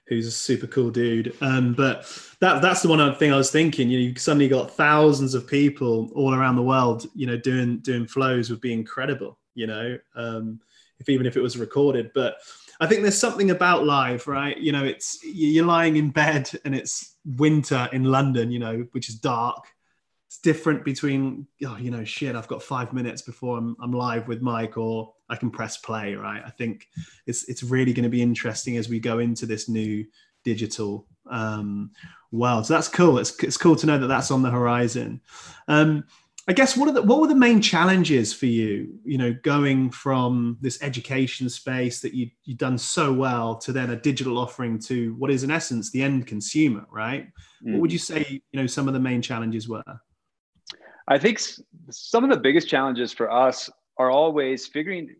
who's 0.07 0.27
a 0.27 0.31
super 0.31 0.67
cool 0.67 0.91
dude. 0.91 1.35
Um, 1.41 1.73
but 1.73 2.05
that 2.39 2.61
that's 2.61 2.83
the 2.83 2.89
one 2.89 3.15
thing 3.15 3.33
I 3.33 3.37
was 3.37 3.49
thinking. 3.49 3.89
You 3.89 3.97
know, 3.97 4.05
you 4.09 4.15
suddenly 4.15 4.47
got 4.47 4.71
thousands 4.71 5.33
of 5.33 5.47
people 5.47 6.11
all 6.13 6.35
around 6.35 6.55
the 6.55 6.61
world, 6.61 7.07
you 7.15 7.25
know, 7.25 7.37
doing 7.37 7.79
doing 7.79 8.05
flows 8.05 8.51
would 8.51 8.61
be 8.61 8.73
incredible. 8.73 9.39
You 9.55 9.67
know, 9.67 9.97
um, 10.15 10.59
if 10.99 11.09
even 11.09 11.25
if 11.25 11.35
it 11.35 11.41
was 11.41 11.57
recorded. 11.57 12.11
But 12.13 12.37
I 12.79 12.85
think 12.85 13.01
there's 13.01 13.17
something 13.17 13.49
about 13.49 13.85
live, 13.85 14.27
right? 14.27 14.57
You 14.57 14.71
know, 14.71 14.83
it's 14.83 15.19
you're 15.23 15.65
lying 15.65 15.97
in 15.97 16.11
bed 16.11 16.51
and 16.63 16.75
it's 16.75 17.17
winter 17.25 17.89
in 17.91 18.03
London, 18.03 18.51
you 18.51 18.59
know, 18.59 18.85
which 18.91 19.09
is 19.09 19.15
dark 19.15 19.65
it's 20.31 20.37
different 20.37 20.85
between 20.85 21.45
oh 21.65 21.75
you 21.75 21.91
know 21.91 22.05
shit 22.05 22.37
i've 22.37 22.47
got 22.47 22.63
five 22.63 22.93
minutes 22.93 23.21
before 23.21 23.57
i'm, 23.57 23.75
I'm 23.81 23.91
live 23.91 24.29
with 24.29 24.41
mike 24.41 24.77
or 24.77 25.13
i 25.29 25.35
can 25.35 25.51
press 25.51 25.75
play 25.75 26.15
right? 26.15 26.41
I 26.45 26.49
think 26.49 26.87
it's 27.27 27.49
it's 27.49 27.63
really 27.63 27.91
going 27.91 28.03
to 28.03 28.09
be 28.09 28.21
interesting 28.21 28.77
as 28.77 28.87
we 28.87 29.01
go 29.01 29.19
into 29.19 29.45
this 29.45 29.67
new 29.67 30.05
digital 30.45 31.05
um, 31.29 31.91
world. 32.31 32.65
So 32.65 32.73
that's 32.73 32.87
cool. 32.87 33.19
It's, 33.19 33.43
it's 33.43 33.57
cool 33.57 33.75
to 33.75 33.85
know 33.85 33.99
that 33.99 34.07
that's 34.07 34.31
on 34.31 34.41
the 34.41 34.49
horizon. 34.49 35.21
Um, 35.67 36.05
i 36.47 36.53
guess 36.53 36.75
what 36.75 36.89
are 36.89 36.91
the 36.91 37.03
what 37.03 37.21
were 37.21 37.27
the 37.27 37.35
main 37.35 37.61
challenges 37.61 38.33
for 38.33 38.47
you 38.47 38.97
you 39.03 39.15
know 39.15 39.31
going 39.43 39.91
from 39.91 40.57
this 40.59 40.81
education 40.81 41.47
space 41.47 42.01
that 42.01 42.15
you 42.15 42.31
you've 42.45 42.57
done 42.57 42.79
so 42.79 43.13
well 43.13 43.55
to 43.55 43.71
then 43.71 43.91
a 43.91 43.95
digital 43.95 44.39
offering 44.39 44.79
to 44.79 45.13
what 45.19 45.29
is 45.29 45.43
in 45.43 45.51
essence 45.51 45.91
the 45.91 46.01
end 46.01 46.25
consumer 46.25 46.83
right? 46.89 47.27
Mm. 47.63 47.73
what 47.73 47.81
would 47.81 47.93
you 47.93 47.99
say 47.99 48.25
you 48.27 48.59
know 48.59 48.65
some 48.65 48.87
of 48.87 48.95
the 48.95 48.99
main 48.99 49.21
challenges 49.21 49.69
were 49.69 49.83
I 51.07 51.17
think 51.17 51.39
some 51.89 52.23
of 52.23 52.29
the 52.29 52.37
biggest 52.37 52.67
challenges 52.67 53.11
for 53.11 53.31
us 53.31 53.69
are 53.97 54.11
always 54.11 54.67
figuring 54.67 55.15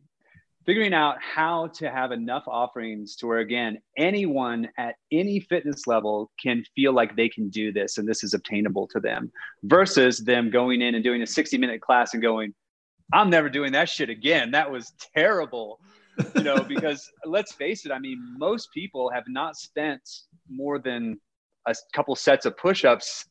figuring 0.66 0.94
out 0.94 1.18
how 1.20 1.68
to 1.68 1.90
have 1.90 2.12
enough 2.12 2.44
offerings 2.48 3.16
to 3.16 3.26
where 3.26 3.40
again 3.40 3.80
anyone 3.98 4.70
at 4.78 4.96
any 5.12 5.40
fitness 5.40 5.88
level 5.88 6.32
can 6.42 6.64
feel 6.76 6.94
like 6.94 7.16
they 7.16 7.28
can 7.28 7.50
do 7.50 7.72
this 7.72 7.98
and 7.98 8.08
this 8.08 8.24
is 8.24 8.34
obtainable 8.34 8.88
to 8.88 9.00
them 9.00 9.32
versus 9.64 10.20
them 10.20 10.52
going 10.52 10.82
in 10.82 10.94
and 10.94 11.04
doing 11.04 11.24
a 11.24 11.28
60 11.28 11.58
minute 11.58 11.82
class 11.82 12.14
and 12.14 12.22
going 12.22 12.54
i'm 13.14 13.30
never 13.30 13.50
doing 13.50 13.72
that 13.72 13.90
shit 13.90 14.10
again. 14.10 14.52
That 14.52 14.72
was 14.72 14.94
terrible. 15.16 15.80
You 16.36 16.44
know 16.44 16.64
because 16.76 17.10
let's 17.26 17.54
face 17.54 17.86
it 17.86 17.92
i 17.92 18.00
mean 18.00 18.20
most 18.38 18.72
people 18.72 19.10
have 19.10 19.26
not 19.28 19.56
spent 19.56 20.02
more 20.50 20.78
than 20.80 21.20
a 21.68 21.76
couple 21.94 22.16
sets 22.16 22.46
of 22.46 22.58
push-ups 22.58 23.26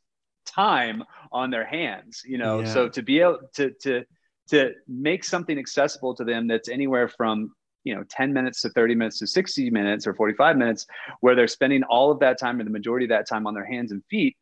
time 0.47 1.03
on 1.33 1.51
their 1.51 1.65
hands 1.65 2.23
you 2.27 2.39
know 2.39 2.61
yeah. 2.61 2.73
so 2.73 2.89
to 2.89 3.03
be 3.03 3.21
able 3.21 3.39
to 3.55 3.71
to 3.81 4.05
to 4.49 4.73
make 4.89 5.25
something 5.25 5.59
accessible 5.59 6.15
to 6.15 6.25
them 6.25 6.49
that's 6.49 6.69
anywhere 6.69 7.09
from 7.09 7.53
you 7.85 7.95
know 7.95 8.05
10 8.11 8.33
minutes 8.33 8.61
to 8.63 8.71
30 8.71 8.95
minutes 8.95 9.19
to 9.19 9.27
60 9.27 9.71
minutes 9.71 10.07
or 10.07 10.15
45 10.15 10.57
minutes 10.57 10.87
where 11.21 11.35
they're 11.35 11.49
spending 11.49 11.83
all 11.85 12.11
of 12.11 12.19
that 12.21 12.39
time 12.39 12.61
or 12.61 12.65
the 12.65 12.71
majority 12.71 13.07
of 13.07 13.11
that 13.11 13.29
time 13.29 13.47
on 13.47 13.55
their 13.55 13.65
hands 13.65 13.93
and 13.93 14.03
feet 14.11 14.37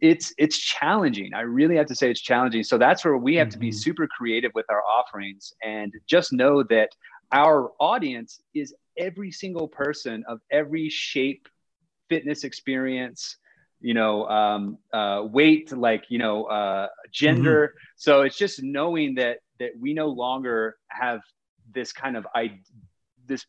it's 0.00 0.32
it's 0.38 0.56
challenging 0.56 1.34
i 1.34 1.40
really 1.40 1.76
have 1.76 1.86
to 1.86 1.94
say 1.94 2.10
it's 2.10 2.20
challenging 2.20 2.62
so 2.62 2.78
that's 2.78 3.04
where 3.04 3.16
we 3.16 3.34
have 3.34 3.48
mm-hmm. 3.48 3.52
to 3.52 3.58
be 3.58 3.68
mm-hmm. 3.70 3.76
super 3.76 4.06
creative 4.06 4.52
with 4.54 4.66
our 4.70 4.82
offerings 4.84 5.52
and 5.64 5.92
just 6.06 6.32
know 6.32 6.62
that 6.62 6.90
our 7.32 7.70
audience 7.80 8.40
is 8.54 8.74
every 8.96 9.30
single 9.30 9.68
person 9.68 10.24
of 10.28 10.40
every 10.50 10.88
shape 10.88 11.48
fitness 12.08 12.44
experience 12.44 13.36
you 13.80 13.94
know 13.94 14.26
um, 14.28 14.78
uh, 14.92 15.22
weight 15.24 15.72
like 15.72 16.04
you 16.08 16.18
know 16.18 16.44
uh, 16.44 16.88
gender. 17.12 17.68
Mm-hmm. 17.68 17.78
so 17.96 18.22
it's 18.22 18.36
just 18.36 18.62
knowing 18.62 19.14
that 19.16 19.38
that 19.58 19.70
we 19.78 19.94
no 19.94 20.08
longer 20.08 20.76
have 20.88 21.20
this 21.72 21.92
kind 21.92 22.16
of 22.16 22.26
i 22.34 22.58
this 23.26 23.44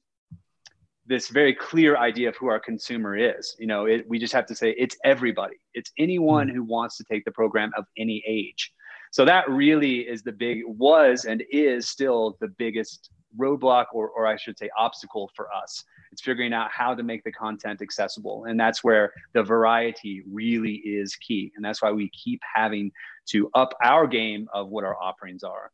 this 1.08 1.30
very 1.30 1.54
clear 1.54 1.98
idea 1.98 2.30
of 2.30 2.36
who 2.38 2.48
our 2.48 2.60
consumer 2.60 3.17
is. 3.17 3.56
You 3.60 3.67
know 3.67 3.86
it, 3.86 4.08
we 4.08 4.20
just 4.20 4.34
have 4.34 4.46
to 4.48 4.56
say 4.56 4.72
it's 4.78 4.96
everybody. 5.04 5.56
It's 5.74 5.91
anyone 5.98 6.48
mm-hmm. 6.48 6.58
who 6.58 6.63
wants 6.63 6.98
to 6.98 7.04
take 7.04 7.26
the 7.26 7.32
program 7.32 7.72
of 7.78 7.86
any 7.98 8.24
age. 8.28 8.72
So 9.12 9.26
that 9.26 9.50
really 9.50 10.08
is 10.08 10.24
the 10.24 10.32
big 10.32 10.60
was 10.65 11.26
and 11.26 11.44
is 11.52 11.89
still 11.89 12.38
the 12.39 12.48
biggest 12.48 13.10
roadblock 13.38 13.86
or, 13.94 14.10
or 14.10 14.28
i 14.28 14.36
should 14.36 14.58
say 14.58 14.70
obstacle 14.78 15.32
for 15.36 15.48
us 15.54 15.84
it's 16.12 16.21
figuring 16.21 16.54
out 16.54 16.69
how 16.71 16.93
to 16.93 17.04
make 17.04 17.24
the 17.24 17.32
content 17.32 17.82
accessible. 17.82 18.45
And 18.45 18.60
that's 18.60 18.84
where 18.84 19.13
the 19.34 19.43
variety 19.43 20.24
really 20.30 20.76
is 20.76 21.15
key. 21.15 21.52
And 21.56 21.63
that's 21.63 21.82
why 21.82 21.91
we 21.91 22.10
keep 22.10 22.41
having 22.54 22.91
to 23.30 23.50
up 23.54 23.74
our 23.84 24.08
game 24.08 24.47
of 24.54 24.69
what 24.69 24.84
our 24.84 25.02
offerings 25.02 25.43
are. 25.43 25.71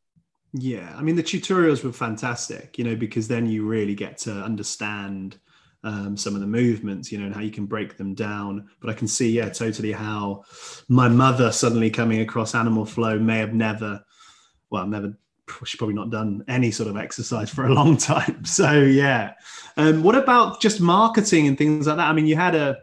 Yeah. 0.53 0.93
I 0.95 1.01
mean, 1.01 1.15
the 1.15 1.23
tutorials 1.23 1.83
were 1.83 1.91
fantastic, 1.91 2.77
you 2.77 2.83
know, 2.83 2.95
because 2.95 3.27
then 3.27 3.47
you 3.47 3.65
really 3.65 3.95
get 3.95 4.17
to 4.19 4.31
understand 4.31 5.37
um, 5.83 6.17
some 6.17 6.35
of 6.35 6.41
the 6.41 6.47
movements, 6.47 7.11
you 7.11 7.17
know, 7.17 7.25
and 7.25 7.35
how 7.35 7.41
you 7.41 7.51
can 7.51 7.65
break 7.65 7.97
them 7.97 8.13
down. 8.13 8.67
But 8.81 8.89
I 8.89 8.93
can 8.93 9.07
see, 9.07 9.31
yeah, 9.31 9.49
totally 9.49 9.91
how 9.91 10.43
my 10.87 11.07
mother 11.07 11.51
suddenly 11.51 11.89
coming 11.89 12.21
across 12.21 12.55
Animal 12.55 12.85
Flow 12.85 13.19
may 13.19 13.39
have 13.39 13.53
never, 13.53 14.03
well, 14.69 14.87
never 14.87 15.17
she's 15.65 15.77
probably 15.77 15.95
not 15.95 16.09
done 16.09 16.43
any 16.47 16.71
sort 16.71 16.89
of 16.89 16.97
exercise 16.97 17.49
for 17.49 17.65
a 17.65 17.73
long 17.73 17.97
time. 18.13 18.43
So 18.45 18.73
yeah. 18.73 19.33
Um, 19.77 20.03
what 20.03 20.15
about 20.15 20.61
just 20.61 20.81
marketing 20.81 21.47
and 21.47 21.57
things 21.57 21.87
like 21.87 21.97
that? 21.97 22.07
I 22.07 22.13
mean, 22.13 22.27
you 22.27 22.35
had 22.35 22.55
a, 22.55 22.77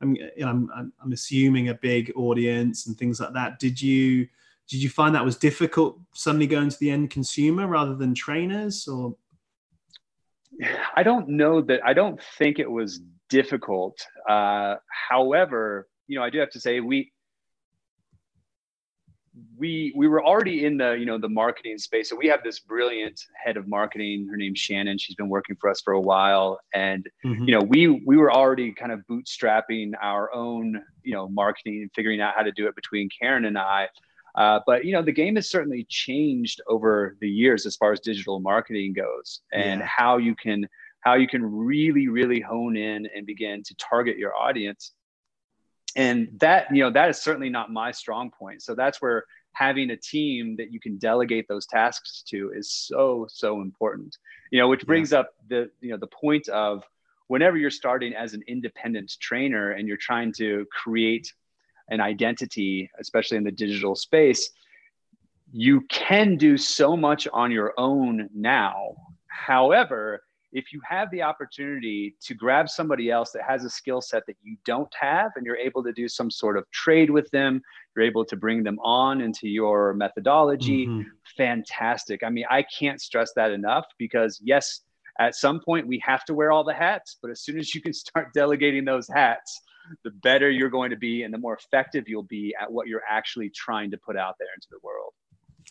I'm, 0.00 0.16
I'm, 0.44 0.92
I'm 1.02 1.12
assuming 1.12 1.68
a 1.68 1.74
big 1.74 2.12
audience 2.14 2.86
and 2.86 2.96
things 2.96 3.20
like 3.20 3.32
that. 3.32 3.58
Did 3.58 3.80
you 3.80 4.28
did 4.68 4.82
you 4.82 4.90
find 4.90 5.14
that 5.14 5.24
was 5.24 5.36
difficult 5.36 5.98
suddenly 6.12 6.46
going 6.46 6.68
to 6.68 6.78
the 6.78 6.90
end 6.90 7.10
consumer 7.10 7.66
rather 7.68 7.94
than 7.94 8.14
trainers 8.14 8.88
or? 8.88 9.16
I 10.94 11.02
don't 11.02 11.28
know 11.28 11.60
that. 11.62 11.80
I 11.84 11.92
don't 11.92 12.20
think 12.38 12.58
it 12.58 12.70
was 12.70 13.00
difficult. 13.28 13.98
Uh, 14.28 14.76
however, 15.08 15.88
you 16.08 16.18
know, 16.18 16.24
I 16.24 16.30
do 16.30 16.38
have 16.38 16.50
to 16.50 16.60
say 16.60 16.80
we 16.80 17.12
we 19.58 19.92
we 19.96 20.08
were 20.08 20.24
already 20.24 20.64
in 20.64 20.76
the 20.76 20.92
you 20.92 21.06
know 21.06 21.18
the 21.18 21.28
marketing 21.28 21.78
space. 21.78 22.10
So 22.10 22.16
we 22.16 22.26
have 22.28 22.42
this 22.42 22.60
brilliant 22.60 23.20
head 23.42 23.56
of 23.56 23.68
marketing 23.68 24.28
her 24.30 24.36
name's 24.36 24.58
shannon. 24.58 24.98
She's 24.98 25.16
been 25.16 25.28
working 25.28 25.56
for 25.60 25.70
us 25.70 25.80
for 25.80 25.92
a 25.92 26.00
while. 26.00 26.58
And 26.74 27.06
mm-hmm. 27.24 27.44
you 27.44 27.52
know 27.52 27.60
we 27.60 27.88
we 27.88 28.16
were 28.16 28.32
already 28.32 28.72
kind 28.72 28.92
of 28.92 29.00
bootstrapping 29.10 29.92
our 30.00 30.32
own 30.32 30.82
you 31.02 31.14
know 31.14 31.28
marketing 31.28 31.82
and 31.82 31.90
figuring 31.94 32.20
out 32.20 32.34
how 32.36 32.42
to 32.42 32.52
do 32.52 32.66
it 32.66 32.74
between 32.74 33.08
karen 33.20 33.44
and 33.44 33.58
i. 33.58 33.88
Uh, 34.34 34.60
but 34.66 34.84
you 34.84 34.92
know 34.92 35.02
the 35.02 35.12
game 35.12 35.36
has 35.36 35.50
certainly 35.50 35.86
changed 35.88 36.60
over 36.68 37.16
the 37.20 37.28
years 37.28 37.64
as 37.64 37.76
far 37.76 37.92
as 37.92 38.00
digital 38.00 38.38
marketing 38.40 38.92
goes 38.92 39.40
and 39.52 39.80
yeah. 39.80 39.86
how 39.86 40.18
you 40.18 40.34
can 40.34 40.68
how 41.00 41.14
you 41.14 41.26
can 41.26 41.42
really 41.42 42.08
really 42.08 42.40
hone 42.40 42.76
in 42.76 43.08
and 43.14 43.26
begin 43.26 43.62
to 43.62 43.74
target 43.76 44.18
your 44.18 44.34
audience 44.36 44.92
and 45.96 46.28
that 46.38 46.66
you 46.70 46.82
know 46.82 46.90
that 46.90 47.08
is 47.08 47.20
certainly 47.20 47.50
not 47.50 47.72
my 47.72 47.90
strong 47.90 48.30
point. 48.30 48.62
So 48.62 48.74
that's 48.74 49.00
where 49.00 49.24
having 49.52 49.90
a 49.90 49.96
team 49.96 50.56
that 50.56 50.72
you 50.72 50.78
can 50.78 50.98
delegate 50.98 51.48
those 51.48 51.66
tasks 51.66 52.22
to 52.28 52.52
is 52.54 52.70
so 52.70 53.26
so 53.28 53.60
important. 53.60 54.16
You 54.50 54.60
know 54.60 54.68
which 54.68 54.86
brings 54.86 55.12
yeah. 55.12 55.20
up 55.20 55.30
the 55.48 55.70
you 55.80 55.90
know 55.90 55.96
the 55.96 56.06
point 56.06 56.48
of 56.48 56.84
whenever 57.28 57.56
you're 57.56 57.70
starting 57.70 58.14
as 58.14 58.34
an 58.34 58.42
independent 58.46 59.16
trainer 59.18 59.72
and 59.72 59.88
you're 59.88 59.96
trying 59.96 60.32
to 60.34 60.66
create 60.70 61.32
an 61.88 62.00
identity 62.00 62.90
especially 62.98 63.36
in 63.36 63.44
the 63.44 63.52
digital 63.52 63.94
space 63.94 64.50
you 65.52 65.80
can 65.82 66.36
do 66.36 66.56
so 66.56 66.96
much 66.96 67.28
on 67.32 67.50
your 67.50 67.72
own 67.78 68.28
now. 68.34 68.94
However 69.26 70.22
if 70.56 70.72
you 70.72 70.80
have 70.88 71.10
the 71.10 71.20
opportunity 71.20 72.16
to 72.18 72.32
grab 72.32 72.66
somebody 72.66 73.10
else 73.10 73.30
that 73.30 73.42
has 73.46 73.62
a 73.62 73.68
skill 73.68 74.00
set 74.00 74.24
that 74.26 74.36
you 74.42 74.56
don't 74.64 74.92
have 74.98 75.30
and 75.36 75.44
you're 75.44 75.58
able 75.58 75.84
to 75.84 75.92
do 75.92 76.08
some 76.08 76.30
sort 76.30 76.56
of 76.56 76.68
trade 76.70 77.10
with 77.10 77.30
them 77.30 77.60
you're 77.94 78.06
able 78.06 78.24
to 78.24 78.36
bring 78.36 78.64
them 78.64 78.78
on 78.80 79.20
into 79.20 79.48
your 79.48 79.92
methodology 79.92 80.86
mm-hmm. 80.86 81.02
fantastic 81.36 82.22
i 82.24 82.30
mean 82.30 82.46
i 82.50 82.62
can't 82.62 83.02
stress 83.02 83.32
that 83.36 83.50
enough 83.50 83.84
because 83.98 84.40
yes 84.42 84.80
at 85.20 85.34
some 85.34 85.60
point 85.60 85.86
we 85.86 86.02
have 86.04 86.24
to 86.24 86.32
wear 86.32 86.50
all 86.50 86.64
the 86.64 86.74
hats 86.74 87.18
but 87.20 87.30
as 87.30 87.42
soon 87.42 87.58
as 87.58 87.74
you 87.74 87.82
can 87.82 87.92
start 87.92 88.28
delegating 88.34 88.84
those 88.84 89.06
hats 89.08 89.60
the 90.04 90.10
better 90.10 90.50
you're 90.50 90.70
going 90.70 90.90
to 90.90 90.96
be 90.96 91.22
and 91.22 91.34
the 91.34 91.38
more 91.38 91.54
effective 91.54 92.08
you'll 92.08 92.22
be 92.22 92.54
at 92.60 92.72
what 92.72 92.86
you're 92.88 93.04
actually 93.08 93.50
trying 93.50 93.90
to 93.90 93.98
put 93.98 94.16
out 94.16 94.36
there 94.38 94.48
into 94.56 94.68
the 94.70 94.78
world 94.82 95.12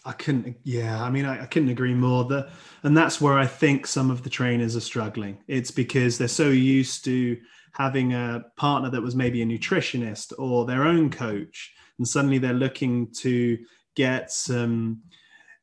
I 0.03 0.11
couldn't, 0.11 0.57
yeah, 0.63 1.03
I 1.03 1.09
mean, 1.09 1.25
I, 1.25 1.43
I 1.43 1.45
couldn't 1.45 1.69
agree 1.69 1.93
more. 1.93 2.25
That, 2.25 2.49
and 2.83 2.95
that's 2.95 3.19
where 3.19 3.37
I 3.37 3.47
think 3.47 3.87
some 3.87 4.11
of 4.11 4.23
the 4.23 4.29
trainers 4.29 4.75
are 4.75 4.81
struggling. 4.81 5.37
It's 5.47 5.71
because 5.71 6.17
they're 6.17 6.27
so 6.27 6.49
used 6.49 7.05
to 7.05 7.37
having 7.71 8.13
a 8.13 8.45
partner 8.55 8.89
that 8.89 9.01
was 9.01 9.15
maybe 9.15 9.41
a 9.41 9.45
nutritionist 9.45 10.33
or 10.37 10.65
their 10.65 10.83
own 10.83 11.09
coach, 11.09 11.73
and 11.97 12.07
suddenly 12.07 12.37
they're 12.37 12.53
looking 12.53 13.11
to 13.13 13.57
get 13.95 14.31
some 14.31 15.01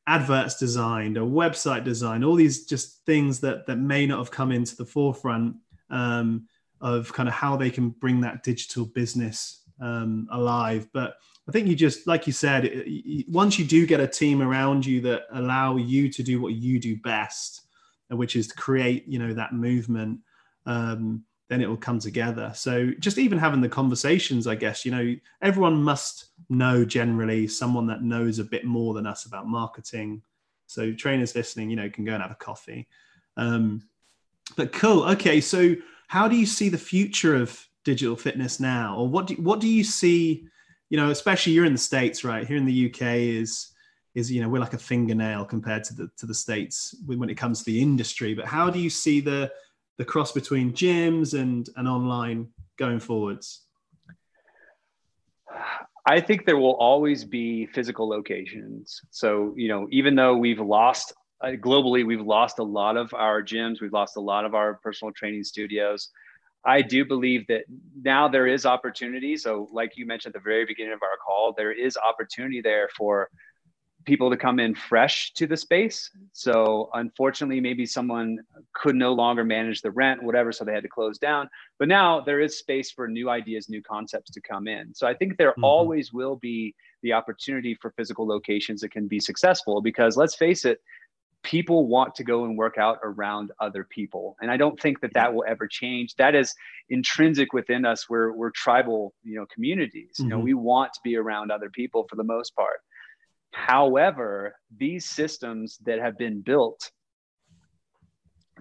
adverts 0.07 0.57
designed, 0.57 1.17
a 1.17 1.21
website 1.21 1.83
designed, 1.83 2.25
all 2.25 2.35
these 2.35 2.65
just 2.65 3.05
things 3.05 3.39
that 3.39 3.65
that 3.67 3.77
may 3.77 4.05
not 4.05 4.17
have 4.17 4.31
come 4.31 4.51
into 4.51 4.75
the 4.75 4.85
forefront 4.85 5.55
um, 5.89 6.47
of 6.81 7.13
kind 7.13 7.29
of 7.29 7.35
how 7.35 7.55
they 7.55 7.69
can 7.69 7.89
bring 7.89 8.21
that 8.21 8.43
digital 8.43 8.85
business 8.85 9.63
um, 9.79 10.27
alive, 10.31 10.87
but 10.93 11.15
I 11.47 11.51
think 11.51 11.67
you 11.67 11.75
just, 11.75 12.07
like 12.07 12.25
you 12.25 12.33
said, 12.33 12.85
once 13.27 13.59
you 13.59 13.65
do 13.65 13.85
get 13.85 13.99
a 13.99 14.07
team 14.07 14.41
around 14.41 14.85
you 14.85 15.01
that 15.01 15.23
allow 15.33 15.75
you 15.75 16.09
to 16.09 16.23
do 16.23 16.41
what 16.41 16.53
you 16.53 16.79
do 16.79 16.95
best, 16.97 17.61
which 18.09 18.35
is 18.35 18.47
to 18.47 18.55
create, 18.55 19.07
you 19.07 19.19
know, 19.19 19.33
that 19.33 19.53
movement, 19.53 20.19
um, 20.65 21.23
then 21.49 21.61
it 21.61 21.67
will 21.67 21.75
come 21.75 21.99
together. 21.99 22.51
So 22.55 22.91
just 22.99 23.17
even 23.17 23.37
having 23.37 23.59
the 23.59 23.69
conversations, 23.69 24.47
I 24.47 24.55
guess, 24.55 24.85
you 24.85 24.91
know, 24.91 25.15
everyone 25.41 25.83
must 25.83 26.27
know 26.49 26.85
generally 26.85 27.47
someone 27.47 27.87
that 27.87 28.03
knows 28.03 28.39
a 28.39 28.45
bit 28.45 28.63
more 28.63 28.93
than 28.93 29.05
us 29.05 29.25
about 29.25 29.47
marketing. 29.47 30.21
So 30.67 30.93
trainers 30.93 31.35
listening, 31.35 31.69
you 31.69 31.75
know, 31.75 31.89
can 31.89 32.05
go 32.05 32.13
and 32.13 32.21
have 32.21 32.31
a 32.31 32.35
coffee. 32.35 32.87
Um, 33.35 33.83
but 34.55 34.71
cool. 34.71 35.03
Okay, 35.03 35.41
so 35.41 35.75
how 36.07 36.27
do 36.27 36.35
you 36.35 36.45
see 36.45 36.69
the 36.69 36.77
future 36.77 37.35
of 37.35 37.67
digital 37.83 38.15
fitness 38.15 38.59
now, 38.59 38.95
or 38.95 39.07
what 39.07 39.27
do 39.27 39.35
what 39.35 39.59
do 39.59 39.67
you 39.67 39.83
see? 39.83 40.47
You 40.93 40.97
know, 40.97 41.09
especially 41.09 41.53
you're 41.53 41.65
in 41.65 41.73
the 41.73 41.79
states, 41.79 42.23
right? 42.23 42.45
Here 42.45 42.55
in 42.55 42.65
the 42.65 42.85
UK 42.87 43.01
is 43.17 43.71
is 44.13 44.31
you 44.31 44.43
know 44.43 44.47
we're 44.47 44.59
like 44.59 44.75
a 44.75 44.77
fingernail 44.77 45.43
compared 45.43 45.83
to 45.85 45.95
the 45.95 46.07
to 46.17 46.27
the 46.27 46.35
states 46.35 46.95
when 47.07 47.31
it 47.31 47.35
comes 47.35 47.57
to 47.63 47.65
the 47.65 47.81
industry. 47.81 48.35
But 48.35 48.45
how 48.45 48.69
do 48.69 48.77
you 48.77 48.91
see 48.91 49.19
the 49.19 49.51
the 49.97 50.05
cross 50.05 50.31
between 50.31 50.71
gyms 50.71 51.33
and 51.33 51.67
and 51.77 51.87
online 51.87 52.49
going 52.77 52.99
forwards? 52.99 53.65
I 56.05 56.21
think 56.21 56.45
there 56.45 56.57
will 56.57 56.75
always 56.75 57.25
be 57.25 57.65
physical 57.65 58.07
locations. 58.07 59.01
So, 59.09 59.55
you 59.57 59.69
know, 59.69 59.87
even 59.89 60.13
though 60.13 60.37
we've 60.37 60.59
lost 60.59 61.11
uh, 61.41 61.53
globally, 61.67 62.05
we've 62.05 62.21
lost 62.21 62.59
a 62.59 62.63
lot 62.63 62.97
of 62.97 63.11
our 63.15 63.41
gyms, 63.41 63.81
we've 63.81 63.93
lost 63.93 64.15
a 64.15 64.21
lot 64.21 64.45
of 64.45 64.53
our 64.53 64.75
personal 64.75 65.11
training 65.11 65.43
studios. 65.43 66.09
I 66.65 66.81
do 66.81 67.03
believe 67.03 67.47
that 67.47 67.65
now 68.01 68.27
there 68.27 68.47
is 68.47 68.65
opportunity. 68.65 69.35
So, 69.37 69.69
like 69.71 69.97
you 69.97 70.05
mentioned 70.05 70.35
at 70.35 70.41
the 70.41 70.49
very 70.49 70.65
beginning 70.65 70.93
of 70.93 71.01
our 71.01 71.17
call, 71.17 71.53
there 71.55 71.71
is 71.71 71.97
opportunity 71.97 72.61
there 72.61 72.89
for 72.95 73.29
people 74.05 74.29
to 74.29 74.37
come 74.37 74.59
in 74.59 74.75
fresh 74.75 75.31
to 75.33 75.47
the 75.47 75.57
space. 75.57 76.09
So, 76.31 76.89
unfortunately, 76.93 77.59
maybe 77.59 77.85
someone 77.85 78.39
could 78.73 78.95
no 78.95 79.13
longer 79.13 79.43
manage 79.43 79.81
the 79.81 79.91
rent, 79.91 80.23
whatever, 80.23 80.51
so 80.51 80.63
they 80.63 80.73
had 80.73 80.83
to 80.83 80.89
close 80.89 81.17
down. 81.17 81.49
But 81.79 81.89
now 81.89 82.21
there 82.21 82.39
is 82.39 82.59
space 82.59 82.91
for 82.91 83.07
new 83.07 83.29
ideas, 83.29 83.69
new 83.69 83.81
concepts 83.81 84.31
to 84.31 84.41
come 84.41 84.67
in. 84.67 84.93
So, 84.93 85.05
I 85.05 85.13
think 85.13 85.37
there 85.37 85.51
mm-hmm. 85.51 85.65
always 85.65 86.13
will 86.13 86.37
be 86.37 86.75
the 87.01 87.13
opportunity 87.13 87.75
for 87.81 87.91
physical 87.91 88.25
locations 88.25 88.79
that 88.81 88.91
can 88.91 89.07
be 89.07 89.19
successful 89.19 89.81
because 89.81 90.15
let's 90.15 90.35
face 90.35 90.63
it, 90.63 90.79
people 91.43 91.87
want 91.87 92.15
to 92.15 92.23
go 92.23 92.45
and 92.45 92.57
work 92.57 92.77
out 92.77 92.99
around 93.03 93.51
other 93.59 93.83
people. 93.83 94.35
And 94.41 94.49
i 94.49 94.57
don't 94.57 94.79
think 94.79 95.01
that 95.01 95.13
that 95.13 95.33
will 95.33 95.45
ever 95.47 95.67
change. 95.67 96.15
That 96.15 96.35
is 96.35 96.53
intrinsic 96.89 97.53
within 97.53 97.85
us. 97.85 98.09
We're, 98.09 98.31
we're 98.33 98.51
tribal 98.51 99.13
you 99.23 99.35
know 99.35 99.45
communities. 99.53 100.13
Mm-hmm. 100.13 100.23
you 100.23 100.29
know 100.29 100.37
mm-hmm. 100.37 100.45
we 100.45 100.53
want 100.53 100.93
to 100.93 100.99
be 101.03 101.15
around 101.15 101.51
other 101.51 101.69
people 101.69 102.05
for 102.09 102.15
the 102.15 102.23
most 102.23 102.55
part. 102.55 102.79
However 103.51 104.55
these 104.75 105.07
systems 105.07 105.77
that 105.85 105.99
have 105.99 106.17
been 106.17 106.41
built 106.41 106.91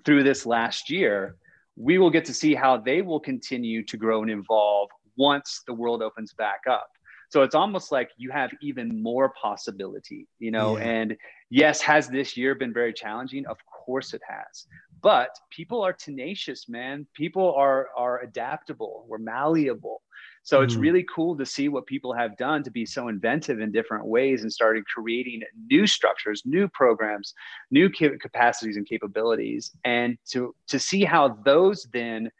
through 0.04 0.24
this 0.24 0.44
last 0.44 0.90
year 0.90 1.36
we 1.76 1.96
will 1.96 2.10
get 2.10 2.26
to 2.26 2.34
see 2.34 2.54
how 2.54 2.76
they 2.76 3.00
will 3.00 3.20
continue 3.20 3.82
to 3.82 3.96
grow 3.96 4.20
and 4.20 4.30
evolve 4.30 4.90
once 5.16 5.62
the 5.66 5.72
world 5.72 6.02
opens 6.02 6.34
back 6.34 6.60
up 6.68 6.90
so 7.32 7.40
it's 7.40 7.54
almost 7.54 7.90
like 7.90 8.10
you 8.18 8.30
have 8.30 8.50
even 8.60 9.02
more 9.02 9.32
possibility 9.40 10.28
you 10.38 10.50
know 10.50 10.76
yeah. 10.76 10.84
and 10.84 11.16
yes 11.48 11.80
has 11.80 12.08
this 12.08 12.36
year 12.36 12.54
been 12.54 12.72
very 12.72 12.92
challenging? 12.92 13.46
Of 13.46 13.58
course 13.84 14.14
it 14.14 14.22
has. 14.28 14.66
But 15.02 15.30
people 15.50 15.82
are 15.82 15.92
tenacious 15.92 16.68
man. 16.68 17.06
People 17.14 17.54
are 17.54 17.88
are 17.96 18.22
adaptable. 18.22 19.04
We're 19.08 19.18
malleable. 19.18 20.02
So 20.44 20.58
mm 20.58 20.64
it's 20.64 20.74
mm-hmm. 20.74 20.82
really 20.82 21.06
cool 21.14 21.36
to 21.36 21.46
see 21.46 21.68
what 21.68 21.86
people 21.86 22.12
have 22.12 22.36
done 22.36 22.62
to 22.64 22.70
be 22.70 22.84
so 22.86 23.08
inventive 23.08 23.60
in 23.60 23.70
different 23.72 24.06
ways 24.06 24.42
and 24.42 24.52
started 24.52 24.84
creating 24.86 25.42
new 25.70 25.86
structures 25.86 26.42
new 26.44 26.68
programs 26.68 27.34
new 27.70 27.88
capacities 27.90 28.76
and 28.76 28.86
capabilities. 28.86 29.72
And 29.84 30.16
to 30.32 30.54
to 30.72 30.78
see 30.78 31.04
how 31.04 31.24
those 31.44 31.86
then 31.92 32.30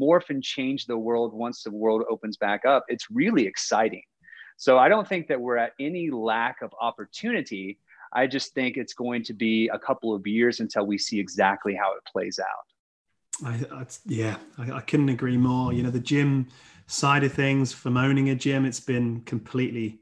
morph 0.00 0.30
and 0.30 0.42
change 0.42 0.86
the 0.86 0.96
world 0.96 1.30
once 1.34 1.62
the 1.62 1.72
world 1.72 2.02
opens 2.08 2.36
back 2.36 2.64
up 2.64 2.84
it's 2.86 3.06
really 3.10 3.44
exciting 3.52 4.04
so 4.62 4.78
I 4.78 4.88
don't 4.88 5.08
think 5.08 5.26
that 5.26 5.40
we're 5.40 5.56
at 5.56 5.72
any 5.80 6.08
lack 6.08 6.62
of 6.62 6.72
opportunity. 6.80 7.80
I 8.12 8.28
just 8.28 8.54
think 8.54 8.76
it's 8.76 8.94
going 8.94 9.24
to 9.24 9.32
be 9.32 9.68
a 9.72 9.76
couple 9.76 10.14
of 10.14 10.24
years 10.24 10.60
until 10.60 10.86
we 10.86 10.98
see 10.98 11.18
exactly 11.18 11.74
how 11.74 11.96
it 11.96 12.04
plays 12.04 12.38
out. 12.38 13.44
I, 13.44 13.80
I 13.80 13.86
yeah, 14.06 14.36
I, 14.58 14.70
I, 14.70 14.80
couldn't 14.82 15.08
agree 15.08 15.36
more. 15.36 15.72
You 15.72 15.82
know, 15.82 15.90
the 15.90 15.98
gym 15.98 16.46
side 16.86 17.24
of 17.24 17.32
things 17.32 17.72
from 17.72 17.96
owning 17.96 18.30
a 18.30 18.36
gym, 18.36 18.64
it's 18.64 18.78
been 18.78 19.22
completely 19.22 19.98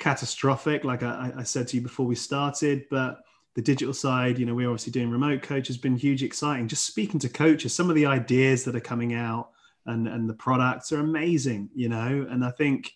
catastrophic. 0.00 0.82
Like 0.82 1.04
I, 1.04 1.32
I 1.36 1.44
said 1.44 1.68
to 1.68 1.76
you 1.76 1.82
before 1.82 2.04
we 2.04 2.16
started, 2.16 2.86
but 2.90 3.20
the 3.54 3.62
digital 3.62 3.94
side, 3.94 4.40
you 4.40 4.44
know, 4.44 4.56
we're 4.56 4.68
obviously 4.68 4.90
doing 4.90 5.08
remote 5.08 5.42
coach 5.42 5.68
has 5.68 5.76
been 5.76 5.96
huge, 5.96 6.24
exciting. 6.24 6.66
Just 6.66 6.84
speaking 6.84 7.20
to 7.20 7.28
coaches, 7.28 7.72
some 7.72 7.90
of 7.90 7.94
the 7.94 8.06
ideas 8.06 8.64
that 8.64 8.74
are 8.74 8.80
coming 8.80 9.14
out 9.14 9.50
and 9.86 10.08
and 10.08 10.28
the 10.28 10.34
products 10.34 10.90
are 10.90 10.98
amazing, 10.98 11.70
you 11.76 11.88
know. 11.88 12.26
And 12.28 12.44
I 12.44 12.50
think 12.50 12.92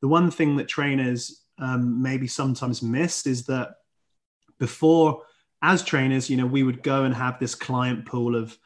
the 0.00 0.08
one 0.08 0.30
thing 0.30 0.56
that 0.56 0.68
trainers 0.68 1.42
um, 1.58 2.02
maybe 2.02 2.26
sometimes 2.26 2.82
miss 2.82 3.26
is 3.26 3.46
that 3.46 3.76
before, 4.58 5.22
as 5.62 5.82
trainers, 5.82 6.28
you 6.28 6.36
know, 6.36 6.46
we 6.46 6.62
would 6.62 6.82
go 6.82 7.04
and 7.04 7.14
have 7.14 7.38
this 7.38 7.54
client 7.54 8.06
pool 8.06 8.36
of 8.36 8.56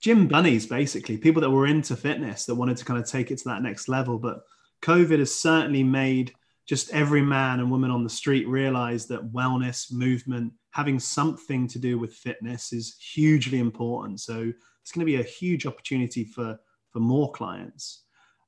gym 0.00 0.28
bunnies, 0.28 0.66
basically 0.66 1.16
people 1.16 1.40
that 1.42 1.50
were 1.50 1.66
into 1.66 1.96
fitness 1.96 2.46
that 2.46 2.54
wanted 2.54 2.76
to 2.76 2.84
kind 2.84 3.00
of 3.00 3.08
take 3.08 3.30
it 3.30 3.38
to 3.38 3.44
that 3.44 3.62
next 3.62 3.88
level. 3.88 4.18
But 4.18 4.42
COVID 4.82 5.18
has 5.18 5.34
certainly 5.34 5.82
made 5.82 6.32
just 6.66 6.92
every 6.92 7.22
man 7.22 7.60
and 7.60 7.70
woman 7.70 7.90
on 7.90 8.04
the 8.04 8.10
street 8.10 8.46
realize 8.46 9.06
that 9.06 9.32
wellness, 9.32 9.92
movement, 9.92 10.52
having 10.70 10.98
something 10.98 11.66
to 11.68 11.78
do 11.78 11.98
with 11.98 12.14
fitness 12.14 12.72
is 12.72 12.96
hugely 12.98 13.58
important. 13.58 14.20
So 14.20 14.52
it's 14.80 14.92
going 14.92 15.06
to 15.06 15.12
be 15.12 15.20
a 15.20 15.24
huge 15.24 15.66
opportunity 15.66 16.24
for 16.24 16.58
for 16.90 17.00
more 17.00 17.32
clients 17.32 18.02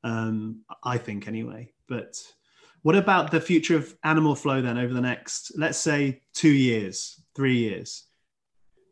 um, 0.05 0.61
I 0.85 0.99
think 0.99 1.27
anyway. 1.27 1.73
But 1.89 2.17
What 2.83 2.97
about 2.97 3.31
the 3.31 3.41
future 3.41 3.77
of 3.77 3.97
Animal 4.05 4.35
Flow 4.35 4.61
then 4.61 4.77
over 4.77 4.93
the 4.93 5.01
next, 5.01 5.53
let's 5.57 5.79
say, 5.79 6.23
two 6.35 6.53
years, 6.53 7.23
three 7.35 7.57
years? 7.57 8.05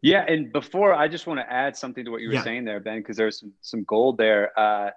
Yeah, 0.02 0.24
and 0.26 0.52
before 0.52 0.94
I 0.94 1.06
just 1.06 1.26
want 1.26 1.38
to 1.40 1.52
add 1.52 1.76
something 1.76 2.04
to 2.04 2.10
what 2.10 2.22
you 2.22 2.28
were 2.28 2.34
yeah. 2.34 2.42
saying 2.42 2.64
there, 2.64 2.80
Ben, 2.80 2.98
because 2.98 3.16
there's 3.16 3.38
some 3.38 3.52
some 3.60 3.84
gold 3.84 4.18
there. 4.18 4.58
Uh, 4.58 4.90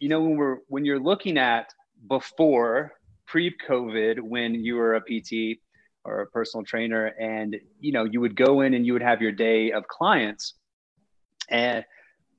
you 0.00 0.08
know, 0.08 0.20
when 0.20 0.36
we're 0.36 0.56
when 0.66 0.84
you're 0.84 0.98
looking 0.98 1.38
at 1.38 1.72
before 2.08 2.92
pre-COVID, 3.26 4.20
when 4.20 4.54
you 4.54 4.74
were 4.74 4.96
a 4.96 5.00
PT 5.00 5.60
or 6.04 6.22
a 6.22 6.26
personal 6.26 6.64
trainer, 6.64 7.06
and 7.20 7.56
you 7.78 7.92
know, 7.92 8.04
you 8.04 8.20
would 8.20 8.34
go 8.34 8.62
in 8.62 8.74
and 8.74 8.84
you 8.84 8.94
would 8.94 9.02
have 9.02 9.22
your 9.22 9.30
day 9.30 9.70
of 9.70 9.86
clients, 9.86 10.54
and 11.48 11.84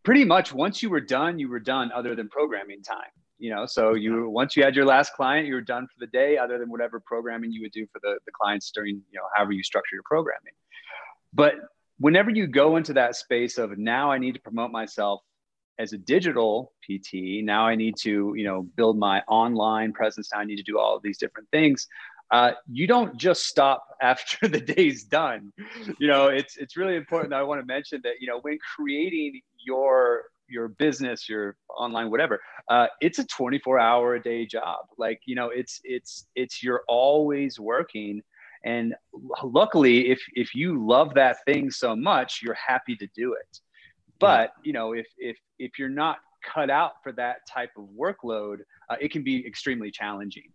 pretty 0.04 0.26
much 0.26 0.54
once 0.54 0.84
you 0.84 0.90
were 0.90 1.00
done, 1.00 1.40
you 1.40 1.48
were 1.48 1.60
done, 1.60 1.92
other 1.94 2.16
than 2.16 2.28
programming 2.28 2.84
time. 2.84 3.12
You 3.42 3.50
know, 3.50 3.66
so 3.66 3.96
you 3.96 4.30
once 4.30 4.56
you 4.56 4.64
had 4.64 4.76
your 4.76 4.86
last 4.86 5.14
client, 5.14 5.48
you 5.48 5.56
were 5.56 5.62
done 5.62 5.88
for 5.88 6.00
the 6.00 6.08
day, 6.08 6.38
other 6.38 6.60
than 6.60 6.70
whatever 6.70 7.00
programming 7.00 7.52
you 7.52 7.62
would 7.62 7.72
do 7.72 7.88
for 7.92 8.00
the 8.04 8.20
the 8.26 8.32
clients 8.40 8.70
during 8.72 9.02
you 9.12 9.20
know 9.20 9.26
however 9.36 9.52
you 9.52 9.64
structure 9.64 9.96
your 9.96 10.04
programming. 10.04 10.54
But 11.34 11.56
whenever 11.98 12.30
you 12.30 12.46
go 12.46 12.76
into 12.76 12.94
that 12.94 13.16
space 13.16 13.58
of 13.58 13.78
now 13.78 14.12
I 14.12 14.20
need 14.20 14.36
to 14.36 14.42
promote 14.42 14.72
myself 14.72 15.22
as 15.80 15.94
a 15.94 15.98
digital 15.98 16.74
PT, 16.84 17.44
now 17.44 17.66
I 17.66 17.74
need 17.74 17.96
to, 18.02 18.34
you 18.38 18.44
know, 18.44 18.62
build 18.76 19.00
my 19.00 19.22
online 19.28 19.94
presence. 19.94 20.30
Now 20.32 20.42
I 20.42 20.46
need 20.46 20.58
to 20.58 20.64
do 20.64 20.78
all 20.78 20.96
of 20.96 21.02
these 21.02 21.18
different 21.18 21.50
things. 21.50 21.88
Uh, 22.30 22.52
you 22.72 22.86
don't 22.86 23.18
just 23.18 23.48
stop 23.48 23.86
after 24.02 24.48
the 24.48 24.62
day's 24.62 25.04
done. 25.04 25.52
You 26.00 26.08
know, 26.08 26.28
it's 26.28 26.58
it's 26.58 26.78
really 26.78 26.96
important. 26.96 27.34
I 27.34 27.44
want 27.44 27.60
to 27.60 27.66
mention 27.66 28.02
that 28.04 28.16
you 28.20 28.28
know 28.28 28.40
when 28.42 28.60
creating 28.76 29.42
your 29.66 30.26
your 30.52 30.68
business, 30.68 31.28
your 31.28 31.56
online 31.76 32.12
whatever, 32.12 32.40
uh, 32.70 32.88
it's 33.02 33.20
a 33.20 33.26
24 33.26 33.80
hour 33.80 34.16
a 34.16 34.22
day 34.22 34.46
job. 34.46 34.86
Like 34.98 35.22
you 35.26 35.36
know, 35.36 35.50
it's 35.50 35.80
it's 35.84 36.28
it's 36.36 36.62
you're 36.62 36.84
always 36.88 37.60
working 37.60 38.22
and 38.64 38.96
luckily, 39.44 40.10
if 40.10 40.22
if 40.34 40.54
you 40.54 40.86
love 40.86 41.16
that 41.16 41.38
thing 41.46 41.72
so 41.72 41.96
much, 41.96 42.42
you're 42.44 42.56
happy 42.56 42.96
to 42.96 43.08
do 43.16 43.34
it. 43.34 43.60
But 44.20 44.54
you 44.64 44.74
know, 44.74 44.94
if 44.94 45.08
if 45.18 45.38
if 45.58 45.80
you're 45.80 45.90
not 45.90 46.18
cut 46.44 46.70
out 46.70 46.94
for 47.04 47.12
that 47.14 47.38
type 47.52 47.72
of 47.78 47.86
workload, 47.98 48.58
uh, 48.90 48.98
it 49.00 49.12
can 49.12 49.24
be 49.24 49.46
extremely 49.46 49.90
challenging. 49.90 50.52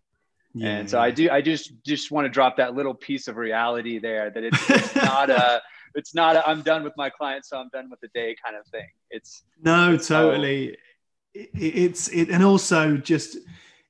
Yeah, 0.54 0.78
and 0.78 0.88
so 0.88 1.00
I 1.00 1.10
do 1.10 1.28
I 1.30 1.40
just 1.40 1.72
just 1.84 2.10
want 2.10 2.26
to 2.26 2.28
drop 2.28 2.56
that 2.58 2.74
little 2.74 2.94
piece 2.94 3.26
of 3.28 3.36
reality 3.36 3.98
there 3.98 4.30
that 4.30 4.44
it's, 4.44 4.70
it's 4.70 4.94
not 4.94 5.28
a 5.28 5.60
it's 5.96 6.14
not 6.14 6.36
i 6.36 6.50
am 6.50 6.62
done 6.62 6.84
with 6.84 6.92
my 6.96 7.10
client 7.10 7.44
so 7.44 7.58
I'm 7.58 7.68
done 7.72 7.90
with 7.90 8.00
the 8.00 8.08
day 8.08 8.36
kind 8.42 8.56
of 8.56 8.66
thing. 8.68 8.88
It's 9.10 9.42
no 9.62 9.96
totally. 9.96 10.68
So, 10.68 10.74
it, 11.34 11.50
it's 11.54 12.08
it 12.08 12.30
and 12.30 12.44
also 12.44 12.96
just 12.96 13.38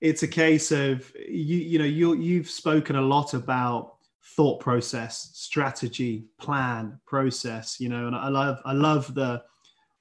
it's 0.00 0.22
a 0.22 0.28
case 0.28 0.72
of 0.72 1.12
you 1.16 1.58
you 1.58 1.78
know 1.78 1.84
you 1.84 2.14
you've 2.14 2.50
spoken 2.50 2.96
a 2.96 3.02
lot 3.02 3.34
about 3.34 3.96
thought 4.34 4.60
process, 4.60 5.30
strategy, 5.34 6.26
plan, 6.38 7.00
process, 7.06 7.80
you 7.80 7.88
know, 7.88 8.06
and 8.06 8.16
I 8.16 8.28
love 8.28 8.60
I 8.64 8.72
love 8.72 9.14
the 9.14 9.42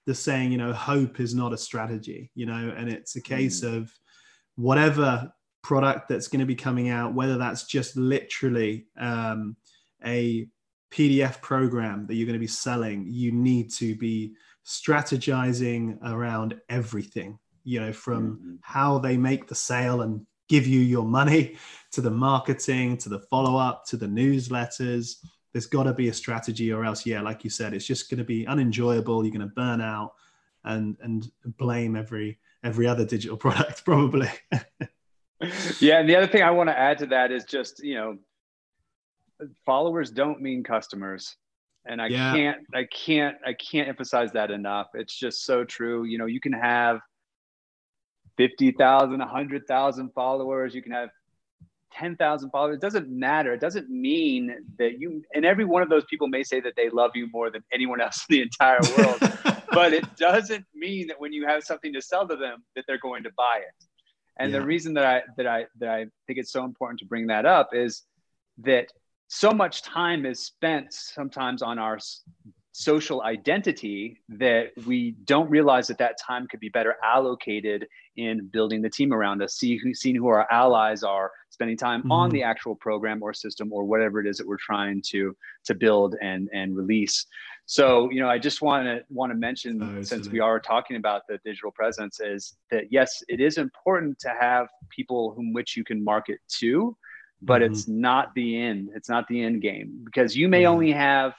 the 0.05 0.15
saying, 0.15 0.51
you 0.51 0.57
know, 0.57 0.73
hope 0.73 1.19
is 1.19 1.33
not 1.33 1.53
a 1.53 1.57
strategy, 1.57 2.29
you 2.35 2.45
know, 2.45 2.73
and 2.77 2.89
it's 2.89 3.15
a 3.15 3.21
case 3.21 3.61
mm. 3.61 3.75
of 3.75 3.91
whatever 4.55 5.33
product 5.63 6.09
that's 6.09 6.27
going 6.27 6.41
to 6.41 6.45
be 6.45 6.55
coming 6.55 6.89
out, 6.89 7.15
whether 7.15 7.37
that's 7.37 7.65
just 7.65 7.97
literally 7.97 8.85
um, 8.99 9.55
a 10.05 10.47
PDF 10.95 11.41
program 11.41 12.05
that 12.07 12.15
you're 12.15 12.25
going 12.25 12.33
to 12.33 12.39
be 12.39 12.47
selling, 12.47 13.05
you 13.07 13.31
need 13.31 13.69
to 13.73 13.95
be 13.95 14.33
strategizing 14.65 15.97
around 16.03 16.55
everything, 16.69 17.37
you 17.63 17.81
know, 17.81 17.91
from 17.91 18.37
mm-hmm. 18.37 18.55
how 18.61 18.97
they 18.97 19.17
make 19.17 19.47
the 19.47 19.55
sale 19.55 20.01
and 20.01 20.25
give 20.47 20.65
you 20.67 20.79
your 20.79 21.03
money 21.03 21.57
to 21.91 22.01
the 22.01 22.11
marketing 22.11 22.97
to 22.97 23.09
the 23.09 23.19
follow-up 23.19 23.85
to 23.85 23.97
the 23.97 24.05
newsletters 24.05 25.15
there's 25.53 25.65
got 25.65 25.83
to 25.83 25.93
be 25.93 26.09
a 26.09 26.13
strategy 26.13 26.71
or 26.71 26.85
else 26.85 27.05
yeah 27.05 27.21
like 27.21 27.43
you 27.43 27.49
said 27.49 27.73
it's 27.73 27.85
just 27.85 28.09
going 28.09 28.17
to 28.17 28.23
be 28.23 28.45
unenjoyable 28.45 29.23
you're 29.23 29.31
going 29.31 29.47
to 29.47 29.55
burn 29.55 29.81
out 29.81 30.13
and 30.65 30.97
and 31.01 31.31
blame 31.57 31.95
every 31.95 32.37
every 32.63 32.85
other 32.85 33.05
digital 33.05 33.37
product 33.45 33.83
probably 33.85 34.29
yeah 35.79 35.99
and 35.99 36.09
the 36.09 36.15
other 36.15 36.27
thing 36.27 36.43
i 36.43 36.51
want 36.51 36.69
to 36.69 36.77
add 36.77 36.97
to 36.97 37.05
that 37.05 37.31
is 37.31 37.43
just 37.45 37.83
you 37.83 37.95
know 37.95 38.17
followers 39.65 40.11
don't 40.11 40.41
mean 40.41 40.63
customers 40.63 41.35
and 41.85 42.01
i 42.01 42.07
yeah. 42.07 42.33
can't 42.33 42.57
i 42.73 42.85
can't 42.85 43.37
i 43.45 43.53
can't 43.53 43.87
emphasize 43.87 44.31
that 44.31 44.51
enough 44.51 44.87
it's 44.93 45.17
just 45.17 45.45
so 45.45 45.63
true 45.63 46.03
you 46.03 46.17
know 46.17 46.25
you 46.25 46.39
can 46.39 46.53
have 46.53 46.99
50,000, 48.37 49.19
100,000 49.19 50.09
followers. 50.13 50.75
You 50.75 50.81
can 50.81 50.91
have 50.91 51.09
10,000 51.93 52.49
followers. 52.49 52.75
It 52.75 52.81
doesn't 52.81 53.09
matter. 53.09 53.53
It 53.53 53.61
doesn't 53.61 53.89
mean 53.89 54.55
that 54.77 54.99
you, 54.99 55.23
and 55.33 55.45
every 55.45 55.65
one 55.65 55.81
of 55.81 55.89
those 55.89 56.05
people 56.05 56.27
may 56.27 56.43
say 56.43 56.59
that 56.61 56.73
they 56.75 56.89
love 56.89 57.11
you 57.15 57.29
more 57.31 57.49
than 57.49 57.63
anyone 57.71 58.01
else 58.01 58.25
in 58.29 58.35
the 58.35 58.41
entire 58.41 58.79
world. 58.97 59.19
but 59.71 59.93
it 59.93 60.15
doesn't 60.17 60.65
mean 60.73 61.07
that 61.07 61.19
when 61.19 61.33
you 61.33 61.47
have 61.47 61.63
something 61.63 61.93
to 61.93 62.01
sell 62.01 62.27
to 62.27 62.35
them, 62.35 62.63
that 62.75 62.85
they're 62.87 62.99
going 62.99 63.23
to 63.23 63.31
buy 63.37 63.59
it. 63.59 63.85
And 64.37 64.51
yeah. 64.51 64.59
the 64.59 64.65
reason 64.65 64.93
that 64.95 65.05
I, 65.05 65.21
that 65.37 65.47
I, 65.47 65.65
that 65.79 65.89
I 65.89 66.05
think 66.27 66.39
it's 66.39 66.51
so 66.51 66.65
important 66.65 66.99
to 66.99 67.05
bring 67.05 67.27
that 67.27 67.45
up 67.45 67.69
is 67.73 68.03
that 68.59 68.87
so 69.27 69.51
much 69.51 69.81
time 69.81 70.25
is 70.25 70.39
spent 70.39 70.93
sometimes 70.93 71.61
on 71.61 71.79
our 71.79 71.99
social 72.77 73.23
identity 73.23 74.21
that 74.27 74.67
we 74.85 75.11
don't 75.23 75.49
realize 75.49 75.87
that 75.87 75.97
that 75.97 76.17
time 76.19 76.45
could 76.45 76.59
be 76.59 76.67
better 76.67 76.97
allocated 77.01 77.87
in 78.17 78.47
building 78.47 78.81
the 78.81 78.89
team 78.89 79.13
around 79.13 79.41
us, 79.41 79.55
see 79.55 79.77
who, 79.77 79.93
seeing 79.93 80.15
who 80.15 80.27
our 80.27 80.45
allies 80.51 81.01
are, 81.01 81.31
spending 81.51 81.77
time 81.77 82.01
mm-hmm. 82.01 82.11
on 82.11 82.29
the 82.31 82.43
actual 82.43 82.75
program 82.75 83.23
or 83.23 83.33
system 83.33 83.71
or 83.71 83.85
whatever 83.85 84.19
it 84.19 84.27
is 84.27 84.37
that 84.37 84.45
we're 84.45 84.57
trying 84.57 85.01
to 85.01 85.33
to 85.63 85.73
build 85.73 86.15
and 86.21 86.49
and 86.53 86.75
release. 86.75 87.25
So 87.65 88.11
you 88.11 88.19
know, 88.19 88.29
I 88.29 88.37
just 88.37 88.61
want 88.61 88.85
to 88.85 89.05
want 89.09 89.31
to 89.31 89.37
mention 89.37 89.97
oh, 89.99 90.03
since 90.03 90.27
we 90.27 90.41
are 90.41 90.59
talking 90.59 90.97
about 90.97 91.21
the 91.29 91.39
digital 91.45 91.71
presence 91.71 92.19
is 92.19 92.57
that 92.71 92.91
yes, 92.91 93.23
it 93.29 93.39
is 93.39 93.57
important 93.57 94.19
to 94.19 94.33
have 94.37 94.67
people 94.89 95.33
whom 95.33 95.53
which 95.53 95.77
you 95.77 95.85
can 95.85 96.03
market 96.03 96.39
to, 96.59 96.95
but 97.45 97.61
mm-hmm. 97.61 97.71
it's 97.71 97.87
not 97.87 98.33
the 98.35 98.59
end. 98.59 98.89
It's 98.95 99.07
not 99.07 99.27
the 99.27 99.41
end 99.43 99.61
game 99.61 100.01
because 100.03 100.35
you 100.35 100.47
may 100.47 100.63
mm-hmm. 100.63 100.73
only 100.73 100.91
have 100.91 101.33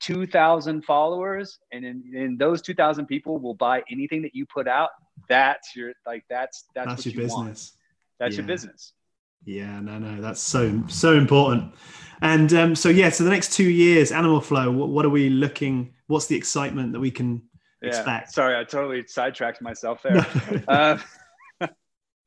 2,000 0.00 0.84
followers, 0.84 1.58
and 1.72 1.84
in, 1.84 2.02
in 2.14 2.36
those 2.36 2.62
2,000 2.62 3.06
people 3.06 3.38
will 3.38 3.54
buy 3.54 3.82
anything 3.90 4.22
that 4.22 4.34
you 4.34 4.46
put 4.46 4.68
out. 4.68 4.90
That's 5.28 5.74
your 5.74 5.92
like 6.06 6.24
that's 6.28 6.64
that's, 6.74 6.88
that's 6.88 7.06
your 7.06 7.14
you 7.14 7.20
business. 7.20 7.36
Want. 7.36 7.70
That's 8.20 8.34
yeah. 8.34 8.38
your 8.38 8.46
business. 8.46 8.92
Yeah, 9.44 9.80
no, 9.80 9.98
no, 9.98 10.20
that's 10.20 10.42
so 10.42 10.82
so 10.88 11.14
important. 11.14 11.74
And 12.20 12.52
um, 12.54 12.74
so 12.74 12.88
yeah, 12.88 13.10
so 13.10 13.24
the 13.24 13.30
next 13.30 13.52
two 13.52 13.68
years, 13.68 14.12
Animal 14.12 14.40
Flow. 14.40 14.70
What, 14.70 14.88
what 14.88 15.04
are 15.04 15.10
we 15.10 15.30
looking? 15.30 15.94
What's 16.06 16.26
the 16.26 16.36
excitement 16.36 16.92
that 16.92 17.00
we 17.00 17.10
can 17.10 17.42
yeah. 17.82 17.88
expect? 17.88 18.32
Sorry, 18.32 18.56
I 18.56 18.64
totally 18.64 19.04
sidetracked 19.06 19.62
myself 19.62 20.02
there. 20.02 20.26
uh, 20.68 20.98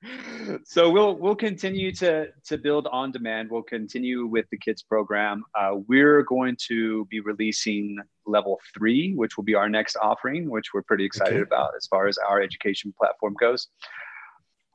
so 0.64 0.90
we'll 0.90 1.16
we'll 1.16 1.36
continue 1.36 1.92
to 1.92 2.28
to 2.46 2.58
build 2.58 2.88
on 2.92 3.12
demand. 3.12 3.50
We'll 3.52 3.62
continue 3.62 4.26
with 4.26 4.46
the 4.50 4.58
kids 4.58 4.82
program. 4.82 5.44
Uh, 5.54 5.76
we're 5.88 6.24
going 6.24 6.58
to 6.68 7.06
be 7.06 7.20
releasing 7.20 7.98
level 8.26 8.60
three, 8.76 9.14
which 9.14 9.38
will 9.38 9.44
be 9.44 9.56
our 9.56 9.70
next 9.70 9.96
offering, 10.02 10.50
which 10.50 10.74
we're 10.74 10.82
pretty 10.82 11.06
excited 11.06 11.36
okay. 11.36 11.44
about 11.44 11.72
as 11.76 11.88
far 11.88 12.08
as 12.08 12.18
our 12.18 12.42
education 12.42 12.94
platform 12.98 13.36
goes. 13.40 13.68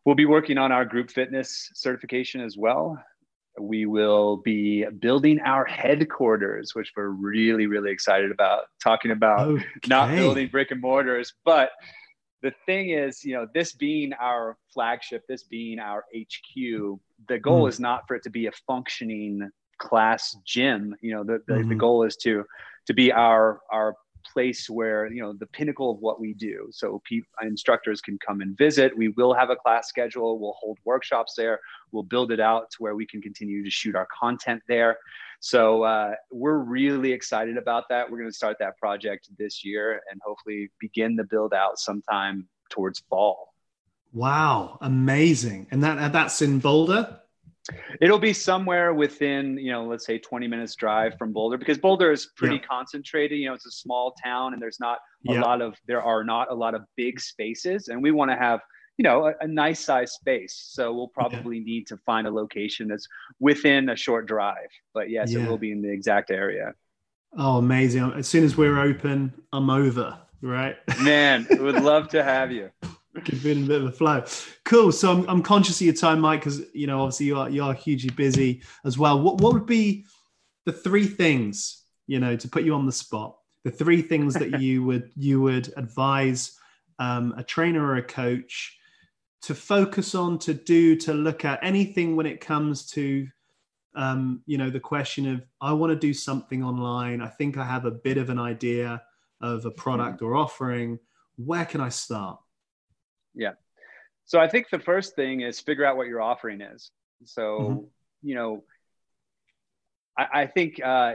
We'll 0.04 0.14
be 0.14 0.26
working 0.26 0.58
on 0.58 0.70
our 0.70 0.84
group 0.84 1.10
fitness 1.10 1.70
certification 1.74 2.40
as 2.40 2.56
well. 2.56 3.02
We 3.58 3.86
will 3.86 4.36
be 4.36 4.84
building 4.84 5.40
our 5.40 5.64
headquarters, 5.64 6.74
which 6.74 6.92
we're 6.96 7.08
really, 7.08 7.66
really 7.66 7.90
excited 7.90 8.30
about. 8.30 8.64
Talking 8.80 9.10
about 9.10 9.48
okay. 9.48 9.64
not 9.88 10.14
building 10.14 10.48
brick 10.48 10.70
and 10.70 10.80
mortars, 10.80 11.34
but 11.44 11.70
the 12.42 12.52
thing 12.66 12.90
is, 12.90 13.24
you 13.24 13.34
know, 13.34 13.46
this 13.54 13.72
being 13.72 14.12
our 14.14 14.56
flagship, 14.72 15.22
this 15.28 15.42
being 15.42 15.78
our 15.78 16.04
HQ, 16.14 16.98
the 17.28 17.38
goal 17.40 17.64
mm 17.64 17.68
is 17.68 17.80
not 17.80 18.06
for 18.06 18.16
it 18.16 18.22
to 18.22 18.30
be 18.30 18.46
a 18.46 18.52
functioning 18.66 19.50
class 19.78 20.36
gym. 20.46 20.94
You 21.00 21.14
know, 21.14 21.24
the, 21.24 21.42
the, 21.46 21.54
mm-hmm. 21.54 21.68
the 21.70 21.74
goal 21.74 22.02
is 22.04 22.16
to 22.18 22.44
to 22.86 22.94
be 22.94 23.10
our 23.12 23.60
our 23.72 23.94
place 24.32 24.68
where 24.68 25.06
you 25.12 25.22
know 25.22 25.32
the 25.32 25.46
pinnacle 25.46 25.90
of 25.90 25.98
what 25.98 26.20
we 26.20 26.34
do 26.34 26.68
so 26.70 27.00
pe- 27.08 27.20
instructors 27.42 28.00
can 28.00 28.18
come 28.24 28.40
and 28.40 28.56
visit 28.56 28.96
we 28.96 29.08
will 29.16 29.34
have 29.34 29.50
a 29.50 29.56
class 29.56 29.88
schedule 29.88 30.38
we'll 30.38 30.56
hold 30.58 30.78
workshops 30.84 31.34
there 31.36 31.60
we'll 31.92 32.02
build 32.02 32.30
it 32.32 32.40
out 32.40 32.70
to 32.70 32.76
where 32.78 32.94
we 32.94 33.06
can 33.06 33.20
continue 33.20 33.62
to 33.64 33.70
shoot 33.70 33.94
our 33.94 34.08
content 34.20 34.62
there 34.68 34.98
so 35.40 35.82
uh, 35.82 36.14
we're 36.30 36.58
really 36.58 37.12
excited 37.12 37.56
about 37.56 37.84
that. 37.90 38.10
We're 38.10 38.18
going 38.18 38.30
to 38.30 38.36
start 38.36 38.56
that 38.60 38.78
project 38.78 39.28
this 39.38 39.64
year 39.64 40.02
and 40.10 40.20
hopefully 40.24 40.70
begin 40.80 41.16
the 41.16 41.24
build 41.24 41.52
out 41.52 41.78
sometime 41.78 42.48
towards 42.70 43.00
fall. 43.08 43.54
Wow, 44.12 44.78
amazing! 44.80 45.66
And 45.70 45.82
that 45.82 46.12
that's 46.12 46.40
in 46.40 46.58
Boulder. 46.58 47.20
It'll 48.00 48.18
be 48.18 48.32
somewhere 48.32 48.94
within, 48.94 49.58
you 49.58 49.72
know, 49.72 49.84
let's 49.84 50.06
say 50.06 50.18
20 50.18 50.46
minutes 50.48 50.74
drive 50.74 51.16
from 51.18 51.32
Boulder 51.32 51.58
because 51.58 51.78
Boulder 51.78 52.12
is 52.12 52.26
pretty 52.36 52.56
yeah. 52.56 52.66
concentrated. 52.68 53.38
You 53.38 53.48
know, 53.48 53.54
it's 53.54 53.66
a 53.66 53.70
small 53.70 54.14
town 54.22 54.52
and 54.52 54.62
there's 54.62 54.80
not 54.80 54.98
a 55.28 55.34
yeah. 55.34 55.40
lot 55.40 55.62
of, 55.62 55.76
there 55.86 56.02
are 56.02 56.24
not 56.24 56.50
a 56.50 56.54
lot 56.54 56.74
of 56.74 56.82
big 56.96 57.20
spaces. 57.20 57.88
And 57.88 58.02
we 58.02 58.10
want 58.10 58.30
to 58.30 58.36
have 58.36 58.60
you 58.98 59.02
know, 59.02 59.26
a, 59.26 59.34
a 59.40 59.46
nice 59.46 59.80
size 59.80 60.12
space. 60.12 60.68
So 60.70 60.92
we'll 60.94 61.08
probably 61.08 61.58
yeah. 61.58 61.64
need 61.64 61.86
to 61.88 61.96
find 61.98 62.26
a 62.26 62.30
location 62.30 62.88
that's 62.88 63.06
within 63.40 63.90
a 63.90 63.96
short 63.96 64.26
drive. 64.26 64.70
But 64.94 65.10
yes, 65.10 65.32
it 65.32 65.46
will 65.46 65.58
be 65.58 65.70
in 65.70 65.82
the 65.82 65.92
exact 65.92 66.30
area. 66.30 66.72
Oh, 67.36 67.58
amazing. 67.58 68.12
As 68.12 68.26
soon 68.26 68.44
as 68.44 68.56
we're 68.56 68.78
open, 68.78 69.32
I'm 69.52 69.68
over, 69.68 70.18
right? 70.40 70.76
Man, 71.02 71.46
would 71.50 71.82
love 71.82 72.08
to 72.10 72.22
have 72.22 72.50
you. 72.50 72.70
Could 73.24 73.42
be 73.42 73.52
a 73.52 73.54
bit 73.54 73.80
of 73.82 73.88
a 73.88 73.92
flow. 73.92 74.24
Cool. 74.64 74.92
So 74.92 75.10
I'm, 75.10 75.28
I'm 75.28 75.42
conscious 75.42 75.80
of 75.80 75.86
your 75.86 75.94
time, 75.94 76.20
Mike, 76.20 76.40
because 76.40 76.62
you 76.74 76.86
know 76.86 77.00
obviously 77.00 77.26
you 77.26 77.38
are 77.38 77.48
you 77.48 77.64
are 77.64 77.74
hugely 77.74 78.10
busy 78.10 78.62
as 78.84 78.98
well. 78.98 79.20
What 79.20 79.40
what 79.40 79.54
would 79.54 79.66
be 79.66 80.04
the 80.64 80.72
three 80.72 81.06
things 81.06 81.84
you 82.06 82.20
know 82.20 82.36
to 82.36 82.48
put 82.48 82.62
you 82.62 82.74
on 82.74 82.86
the 82.86 82.92
spot? 82.92 83.38
The 83.64 83.70
three 83.70 84.02
things 84.02 84.34
that 84.34 84.60
you 84.60 84.84
would 84.84 85.10
you 85.16 85.40
would 85.40 85.72
advise 85.76 86.58
um, 86.98 87.34
a 87.36 87.42
trainer 87.42 87.84
or 87.84 87.96
a 87.96 88.02
coach 88.02 88.76
to 89.42 89.54
focus 89.54 90.14
on, 90.14 90.38
to 90.40 90.54
do, 90.54 90.96
to 90.96 91.14
look 91.14 91.44
at 91.44 91.60
anything 91.62 92.16
when 92.16 92.26
it 92.26 92.40
comes 92.40 92.86
to, 92.86 93.28
um, 93.94 94.42
you 94.46 94.58
know, 94.58 94.70
the 94.70 94.80
question 94.80 95.32
of 95.32 95.42
I 95.60 95.72
want 95.72 95.92
to 95.92 95.98
do 95.98 96.12
something 96.12 96.64
online. 96.64 97.20
I 97.20 97.28
think 97.28 97.56
I 97.56 97.64
have 97.64 97.84
a 97.84 97.90
bit 97.90 98.18
of 98.18 98.30
an 98.30 98.38
idea 98.38 99.02
of 99.40 99.64
a 99.64 99.70
product 99.70 100.22
or 100.22 100.34
offering. 100.34 100.98
Where 101.36 101.64
can 101.64 101.80
I 101.80 101.90
start? 101.90 102.40
Yeah. 103.36 103.52
So 104.24 104.40
I 104.40 104.48
think 104.48 104.70
the 104.70 104.80
first 104.80 105.14
thing 105.14 105.42
is 105.42 105.60
figure 105.60 105.84
out 105.84 105.96
what 105.96 106.08
your 106.08 106.20
offering 106.20 106.60
is. 106.60 106.90
So, 107.24 107.42
mm-hmm. 107.42 107.84
you 108.22 108.34
know, 108.34 108.64
I, 110.18 110.42
I 110.42 110.46
think 110.46 110.80
uh, 110.82 111.14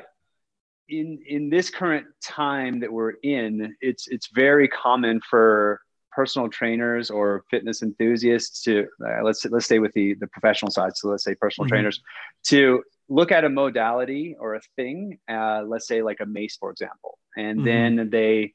in 0.87 1.19
in 1.27 1.49
this 1.49 1.69
current 1.69 2.07
time 2.23 2.79
that 2.79 2.91
we're 2.91 3.15
in, 3.23 3.75
it's 3.81 4.07
it's 4.07 4.29
very 4.33 4.67
common 4.67 5.19
for 5.29 5.81
personal 6.11 6.49
trainers 6.49 7.09
or 7.09 7.43
fitness 7.49 7.81
enthusiasts 7.81 8.61
to 8.63 8.85
uh, 9.05 9.23
let's 9.23 9.45
let's 9.45 9.65
stay 9.65 9.79
with 9.79 9.93
the 9.93 10.13
the 10.15 10.27
professional 10.27 10.69
side 10.69 10.91
so 10.95 11.07
let's 11.07 11.23
say 11.23 11.33
personal 11.35 11.65
mm-hmm. 11.65 11.75
trainers 11.75 12.01
to 12.43 12.83
look 13.07 13.31
at 13.31 13.45
a 13.45 13.49
modality 13.49 14.35
or 14.39 14.55
a 14.55 14.61
thing 14.75 15.17
uh, 15.29 15.63
let's 15.65 15.87
say 15.87 16.01
like 16.01 16.19
a 16.19 16.25
mace 16.25 16.57
for 16.57 16.69
example 16.69 17.17
and 17.37 17.59
mm-hmm. 17.59 17.95
then 17.97 18.09
they 18.09 18.51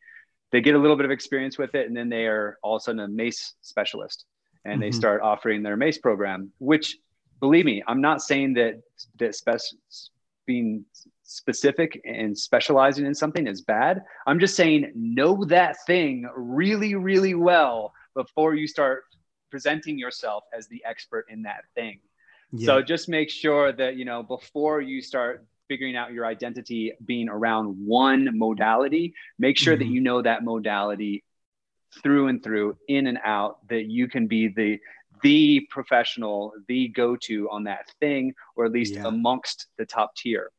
they 0.57 0.61
get 0.63 0.75
a 0.75 0.79
little 0.79 0.97
bit 0.97 1.05
of 1.05 1.11
experience 1.11 1.59
with 1.59 1.75
it 1.75 1.87
and 1.87 1.97
then 1.97 2.09
they 2.09 2.27
are 2.27 2.57
all 2.63 2.77
of 2.77 2.81
a 2.81 2.85
sudden 2.85 3.01
a 3.01 3.09
mace 3.09 3.55
specialist 3.61 4.25
and 4.65 4.75
mm-hmm. 4.75 4.81
they 4.81 4.91
start 4.91 5.21
offering 5.21 5.63
their 5.63 5.77
mace 5.77 5.99
program 5.99 6.51
which 6.59 6.97
believe 7.41 7.67
me 7.67 7.83
i'm 7.87 8.01
not 8.01 8.23
saying 8.23 8.55
that 8.55 8.81
that 9.19 9.35
spec- 9.35 9.61
being 10.47 10.85
specific 11.27 12.01
and 12.05 12.37
specializing 12.37 13.05
in 13.05 13.15
something 13.15 13.47
is 13.47 13.61
bad. 13.61 14.03
I'm 14.27 14.39
just 14.39 14.57
saying 14.57 14.93
know 14.95 15.45
that 15.47 15.77
thing 15.87 16.29
really, 16.37 16.95
really 16.95 17.35
well 17.35 17.93
before 18.15 18.55
you 18.55 18.67
start 18.67 19.05
presenting 19.51 19.99
yourself 19.99 20.45
as 20.57 20.69
the 20.69 20.83
expert 20.85 21.27
in 21.29 21.43
that 21.43 21.65
thing. 21.75 21.99
Yeah. 22.53 22.67
So 22.67 22.83
just 22.83 23.09
make 23.09 23.29
sure 23.29 23.73
that, 23.73 23.97
you 23.97 24.05
know, 24.05 24.23
before 24.23 24.81
you 24.81 25.03
start 25.03 25.45
figuring 25.69 25.97
out 25.97 26.12
your 26.12 26.27
identity 26.27 26.93
being 27.05 27.29
around 27.29 27.75
one 27.85 28.39
modality, 28.39 29.14
make 29.39 29.59
sure 29.59 29.75
mm-hmm. 29.75 29.89
that 29.89 29.93
you 29.93 30.01
know 30.01 30.23
that 30.23 30.45
modality 30.45 31.25
through 32.03 32.29
and 32.29 32.43
through, 32.43 32.77
in 32.89 33.07
and 33.07 33.19
out, 33.25 33.59
that 33.69 33.87
you 33.87 34.09
can 34.09 34.27
be 34.27 34.49
the 34.49 34.79
the 35.23 35.67
professional, 35.71 36.53
the 36.69 36.89
go-to 36.89 37.49
on 37.51 37.64
that 37.64 37.91
thing, 38.01 38.35
or 38.55 38.67
at 38.67 38.73
least 38.73 38.95
yeah. 38.95 39.07
amongst 39.07 39.67
the 39.79 39.87
top 39.87 40.14
tier. 40.14 40.51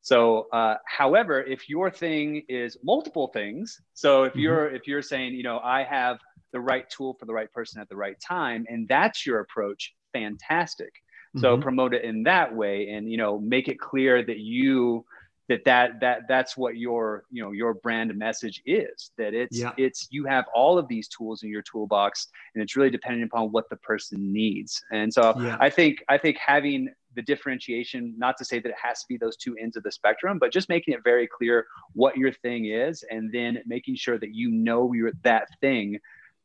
So, 0.00 0.48
uh, 0.52 0.76
however, 0.86 1.42
if 1.42 1.68
your 1.68 1.90
thing 1.90 2.42
is 2.48 2.76
multiple 2.82 3.28
things, 3.28 3.80
so 3.94 4.24
if 4.24 4.30
mm-hmm. 4.30 4.40
you're 4.40 4.74
if 4.74 4.86
you're 4.86 5.02
saying, 5.02 5.34
you 5.34 5.42
know, 5.42 5.58
I 5.58 5.84
have 5.84 6.18
the 6.52 6.60
right 6.60 6.88
tool 6.90 7.16
for 7.18 7.26
the 7.26 7.32
right 7.32 7.52
person 7.52 7.80
at 7.80 7.88
the 7.88 7.96
right 7.96 8.18
time, 8.20 8.66
and 8.68 8.88
that's 8.88 9.26
your 9.26 9.40
approach, 9.40 9.94
fantastic. 10.12 10.92
Mm-hmm. 11.34 11.40
So 11.40 11.58
promote 11.58 11.94
it 11.94 12.04
in 12.04 12.24
that 12.24 12.54
way, 12.54 12.90
and 12.90 13.10
you 13.10 13.16
know, 13.16 13.38
make 13.38 13.68
it 13.68 13.78
clear 13.78 14.24
that 14.24 14.38
you 14.38 15.04
that 15.48 15.64
that 15.64 16.00
that 16.00 16.20
that's 16.28 16.56
what 16.56 16.76
your 16.76 17.24
you 17.30 17.42
know 17.42 17.52
your 17.52 17.74
brand 17.74 18.14
message 18.16 18.62
is 18.64 19.10
that 19.18 19.34
it's 19.34 19.58
yeah. 19.58 19.72
it's 19.76 20.06
you 20.10 20.24
have 20.24 20.44
all 20.54 20.78
of 20.78 20.86
these 20.88 21.08
tools 21.08 21.42
in 21.42 21.50
your 21.50 21.62
toolbox 21.62 22.28
and 22.54 22.62
it's 22.62 22.76
really 22.76 22.90
dependent 22.90 23.24
upon 23.24 23.50
what 23.50 23.68
the 23.68 23.76
person 23.76 24.32
needs 24.32 24.84
and 24.92 25.12
so 25.12 25.34
yeah. 25.40 25.56
i 25.58 25.68
think 25.68 26.04
i 26.08 26.16
think 26.16 26.38
having 26.38 26.88
the 27.14 27.22
differentiation, 27.22 28.14
not 28.16 28.36
to 28.38 28.44
say 28.44 28.58
that 28.58 28.68
it 28.68 28.74
has 28.82 29.00
to 29.02 29.08
be 29.08 29.16
those 29.16 29.36
two 29.36 29.56
ends 29.56 29.76
of 29.76 29.82
the 29.82 29.92
spectrum, 29.92 30.38
but 30.38 30.52
just 30.52 30.68
making 30.68 30.94
it 30.94 31.04
very 31.04 31.26
clear 31.26 31.66
what 31.92 32.16
your 32.16 32.32
thing 32.32 32.66
is 32.66 33.04
and 33.10 33.30
then 33.32 33.62
making 33.66 33.96
sure 33.96 34.18
that 34.18 34.34
you 34.34 34.50
know 34.50 34.92
you're 34.92 35.12
that 35.22 35.48
thing 35.60 35.98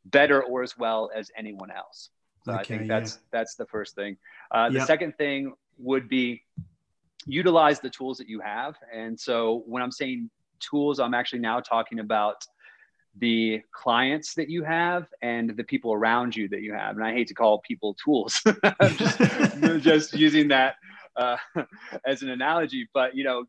better 0.06 0.44
or 0.44 0.64
as 0.64 0.78
well 0.78 1.10
as 1.16 1.32
anyone 1.38 1.72
else. 1.72 2.10
So 2.48 2.54
okay, 2.54 2.76
I 2.76 2.78
think 2.78 2.88
that's 2.88 3.16
yeah. 3.16 3.40
that's 3.40 3.56
the 3.56 3.66
first 3.66 3.94
thing. 3.94 4.16
Uh, 4.52 4.70
the 4.70 4.80
yep. 4.80 4.88
second 4.88 5.18
thing 5.18 5.54
would 5.78 6.08
be 6.08 6.44
utilize 7.26 7.82
the 7.82 7.90
tools 7.90 8.18
that 8.20 8.30
you 8.30 8.40
have. 8.40 8.78
And 8.94 9.20
so 9.20 9.64
when 9.68 9.84
I'm 9.84 9.92
saying 9.92 10.30
tools, 10.62 11.00
I'm 11.00 11.14
actually 11.14 11.40
now 11.40 11.60
talking 11.60 12.00
about 12.00 12.46
the 13.20 13.62
clients 13.74 14.34
that 14.36 14.50
you 14.50 14.64
have 14.64 15.08
and 15.22 15.58
the 15.58 15.64
people 15.64 15.92
around 15.92 16.36
you 16.36 16.48
that 16.50 16.62
you 16.62 16.74
have. 16.74 16.96
And 16.96 17.04
I 17.04 17.12
hate 17.12 17.28
to 17.28 17.34
call 17.34 17.60
people 17.68 17.96
tools, 17.96 18.42
just, 18.98 19.20
just, 19.80 20.14
using 20.14 20.48
that 20.48 20.76
uh, 21.18 21.36
as 22.06 22.22
an 22.22 22.30
analogy. 22.30 22.88
But 22.94 23.14
you 23.14 23.26
know, 23.26 23.44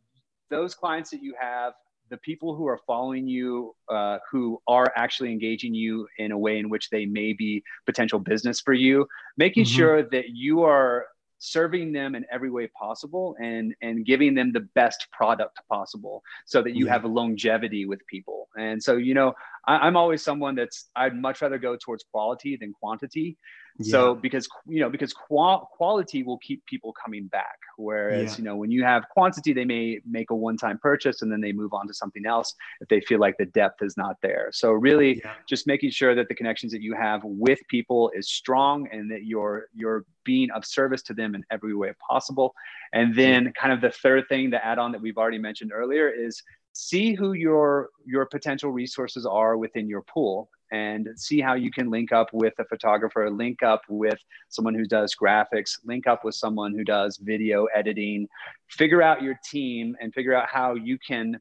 those 0.51 0.75
clients 0.75 1.11
that 1.11 1.23
you 1.23 1.35
have, 1.39 1.75
the 2.11 2.17
people 2.19 2.55
who 2.55 2.67
are 2.67 2.79
following 2.87 3.27
you, 3.27 3.75
uh, 3.89 4.19
who 4.31 4.61
are 4.67 4.93
actually 4.97 5.33
engaging 5.33 5.75
you 5.75 6.07
in 6.19 6.33
a 6.33 6.39
way 6.39 6.59
in 6.59 6.69
which 6.69 6.91
they 6.91 7.07
may 7.07 7.33
be 7.33 7.63
potential 7.87 8.19
business 8.19 8.61
for 8.61 8.73
you, 8.73 9.07
making 9.37 9.65
mm-hmm. 9.65 9.77
sure 9.77 10.03
that 10.03 10.31
you 10.31 10.63
are 10.63 11.07
serving 11.39 11.93
them 11.93 12.15
in 12.15 12.25
every 12.31 12.51
way 12.51 12.67
possible 12.69 13.37
and 13.41 13.75
and 13.81 14.05
giving 14.05 14.35
them 14.35 14.53
the 14.53 14.67
best 14.75 15.07
product 15.13 15.61
possible 15.69 16.23
so 16.47 16.63
that 16.63 16.75
you 16.75 16.87
yeah. 16.87 16.93
have 16.93 17.05
a 17.05 17.09
longevity 17.09 17.87
with 17.87 18.05
people 18.07 18.49
and 18.59 18.83
so 18.83 18.97
you 18.97 19.15
know 19.15 19.33
I, 19.65 19.87
am 19.87 19.97
always 19.97 20.23
someone 20.23 20.57
that's 20.57 20.91
i'd 20.97 21.15
much 21.15 21.41
rather 21.41 21.59
go 21.59 21.77
towards 21.77 22.05
quality 22.11 22.57
than 22.57 22.73
quantity 22.73 23.39
yeah. 23.79 23.91
so 23.91 24.15
because 24.15 24.49
you 24.67 24.81
know 24.81 24.91
because 24.91 25.13
qual- 25.13 25.71
quality 25.77 26.23
will 26.23 26.39
keep 26.39 26.65
people 26.67 26.93
coming 26.93 27.27
back 27.27 27.59
whereas 27.77 28.33
yeah. 28.33 28.39
you 28.39 28.45
know 28.45 28.57
when 28.57 28.71
you 28.71 28.83
have 28.83 29.09
quantity 29.11 29.53
they 29.53 29.65
may 29.65 30.01
make 30.09 30.31
a 30.31 30.35
one-time 30.35 30.79
purchase 30.79 31.23
and 31.23 31.31
then 31.31 31.41
they 31.41 31.53
move 31.53 31.73
on 31.73 31.87
to 31.87 31.95
something 31.95 32.27
else 32.27 32.55
if 32.81 32.89
they 32.89 33.01
feel 33.01 33.21
like 33.21 33.37
the 33.39 33.47
depth 33.47 33.83
is 33.83 33.97
not 33.97 34.17
there 34.21 34.49
so 34.53 34.73
really 34.73 35.19
yeah. 35.19 35.35
just 35.49 35.67
making 35.67 35.91
sure 35.91 36.15
that 36.15 36.29
the 36.29 36.35
connections 36.35 36.73
that 36.73 36.83
you 36.83 36.95
have 36.95 37.21
with 37.25 37.61
people 37.69 38.11
is 38.15 38.29
strong 38.29 38.89
and 38.93 39.11
that 39.11 39.25
you're 39.25 39.67
you're 39.75 40.05
being 40.25 40.51
of 40.51 40.65
service 40.65 41.03
to 41.03 41.15
them 41.15 41.35
in 41.35 41.45
every 41.51 41.75
way 41.75 41.93
possible 42.11 42.55
and 42.93 43.15
then 43.15 43.53
kind 43.53 43.73
of 43.73 43.81
the 43.81 43.91
third 43.91 44.25
thing 44.29 44.51
the 44.51 44.65
add 44.65 44.79
on 44.79 44.93
that 44.93 45.01
we've 45.01 45.19
already 45.19 45.39
mentioned 45.39 45.71
earlier 45.73 46.09
is 46.09 46.43
see 46.73 47.15
who 47.15 47.33
your 47.33 47.91
your 48.07 48.27
potential 48.27 48.71
resources 48.71 49.27
are 49.27 49.57
within 49.57 49.89
your 49.89 50.03
pool 50.03 50.49
and 50.73 51.09
see 51.17 51.41
how 51.41 51.55
you 51.55 51.71
can 51.71 51.91
link 51.91 52.13
up 52.13 52.29
with 52.33 52.55
a 52.59 52.65
photographer 52.65 53.31
link 53.31 53.63
up 53.63 53.83
with 53.89 54.19
someone 54.49 54.75
who 54.75 54.85
does 54.85 55.15
graphics 55.15 55.79
link 55.85 56.07
up 56.07 56.25
with 56.25 56.35
someone 56.35 56.73
who 56.73 56.85
does 56.85 57.17
video 57.19 57.67
editing. 57.67 58.29
Figure 58.69 59.03
out 59.03 59.23
your 59.23 59.39
team 59.45 59.97
and 60.01 60.13
figure 60.13 60.35
out 60.35 60.49
how 60.49 60.75
you 60.75 60.99
can 60.99 61.41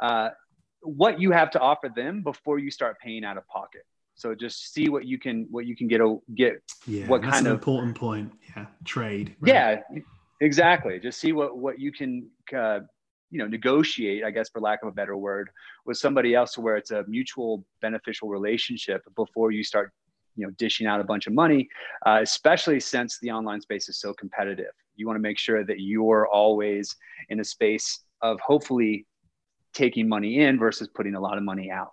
uh, 0.00 0.30
what 0.82 1.20
you 1.20 1.30
have 1.30 1.50
to 1.50 1.60
offer 1.60 1.90
them 1.94 2.22
before 2.22 2.58
you 2.58 2.70
start 2.70 2.98
paying 3.00 3.24
out 3.24 3.36
of 3.36 3.46
pocket. 3.48 3.82
So 4.16 4.34
just 4.34 4.72
see 4.72 4.88
what 4.88 5.04
you 5.06 5.18
can 5.18 5.46
what 5.50 5.66
you 5.66 5.74
can 5.76 5.88
get 5.88 6.00
a 6.00 6.16
get 6.34 6.62
yeah 6.86 7.06
what 7.06 7.22
kind 7.22 7.46
of 7.46 7.54
important 7.54 7.96
point. 7.96 8.32
Yeah 8.56 8.66
trade 8.84 9.34
right? 9.40 9.52
yeah 9.52 10.00
exactly. 10.40 11.00
Just 11.00 11.20
see 11.20 11.32
what 11.32 11.58
what 11.58 11.78
you 11.80 11.90
can 11.90 12.30
uh, 12.56 12.80
you 13.34 13.40
know 13.40 13.48
negotiate 13.48 14.22
i 14.24 14.30
guess 14.30 14.48
for 14.48 14.60
lack 14.60 14.80
of 14.82 14.88
a 14.88 14.92
better 14.92 15.16
word 15.16 15.50
with 15.86 15.98
somebody 15.98 16.34
else 16.36 16.56
where 16.56 16.76
it's 16.76 16.92
a 16.92 17.04
mutual 17.08 17.64
beneficial 17.82 18.28
relationship 18.28 19.02
before 19.16 19.50
you 19.50 19.64
start 19.64 19.92
you 20.36 20.46
know 20.46 20.52
dishing 20.52 20.86
out 20.86 21.00
a 21.00 21.04
bunch 21.04 21.26
of 21.26 21.32
money 21.32 21.68
uh, 22.06 22.20
especially 22.22 22.78
since 22.78 23.18
the 23.20 23.30
online 23.30 23.60
space 23.60 23.88
is 23.88 23.98
so 23.98 24.12
competitive. 24.14 24.72
You 24.96 25.06
want 25.06 25.16
to 25.16 25.20
make 25.22 25.38
sure 25.38 25.64
that 25.64 25.80
you're 25.80 26.28
always 26.28 26.94
in 27.28 27.40
a 27.40 27.44
space 27.44 28.00
of 28.22 28.38
hopefully 28.40 29.06
taking 29.72 30.08
money 30.08 30.40
in 30.40 30.58
versus 30.58 30.88
putting 30.94 31.14
a 31.16 31.20
lot 31.20 31.36
of 31.36 31.42
money 31.42 31.70
out. 31.70 31.92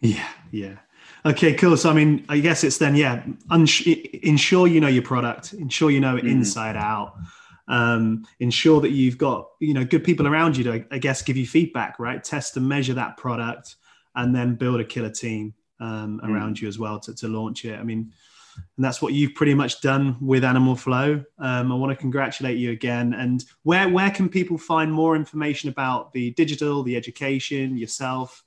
Yeah 0.00 0.28
yeah. 0.50 0.76
Okay 1.24 1.54
cool. 1.54 1.76
So 1.76 1.90
i 1.90 1.92
mean 1.92 2.24
i 2.28 2.38
guess 2.40 2.64
it's 2.64 2.78
then 2.78 2.96
yeah 2.96 3.22
uns- 3.50 3.86
ensure 4.32 4.66
you 4.66 4.80
know 4.80 4.88
your 4.88 5.02
product 5.02 5.52
ensure 5.52 5.90
you 5.90 6.00
know 6.00 6.16
it 6.16 6.24
mm-hmm. 6.24 6.38
inside 6.38 6.76
out 6.76 7.14
um, 7.70 8.26
ensure 8.40 8.80
that 8.80 8.90
you've 8.90 9.16
got 9.16 9.48
you 9.60 9.72
know 9.72 9.84
good 9.84 10.04
people 10.04 10.26
around 10.26 10.56
you 10.56 10.64
to 10.64 10.84
i 10.90 10.98
guess 10.98 11.22
give 11.22 11.36
you 11.36 11.46
feedback 11.46 11.98
right? 11.98 12.22
Test 12.22 12.56
and 12.56 12.68
measure 12.68 12.94
that 12.94 13.16
product 13.16 13.76
and 14.16 14.34
then 14.34 14.56
build 14.56 14.80
a 14.80 14.84
killer 14.84 15.10
team 15.10 15.54
um, 15.78 16.20
mm. 16.22 16.28
around 16.28 16.60
you 16.60 16.68
as 16.68 16.78
well 16.78 16.98
to, 17.00 17.14
to 17.14 17.28
launch 17.28 17.64
it. 17.64 17.78
I 17.78 17.84
mean 17.84 18.12
and 18.76 18.84
that's 18.84 19.00
what 19.00 19.12
you've 19.12 19.34
pretty 19.34 19.54
much 19.54 19.80
done 19.80 20.16
with 20.20 20.44
animal 20.44 20.74
flow. 20.74 21.24
Um, 21.38 21.72
i 21.72 21.74
want 21.74 21.90
to 21.90 21.96
congratulate 21.96 22.58
you 22.58 22.72
again. 22.72 23.14
And 23.14 23.44
where 23.62 23.88
where 23.88 24.10
can 24.10 24.28
people 24.28 24.58
find 24.58 24.92
more 24.92 25.14
information 25.14 25.70
about 25.70 26.12
the 26.12 26.32
digital 26.32 26.82
the 26.82 26.96
education 26.96 27.78
yourself 27.78 28.44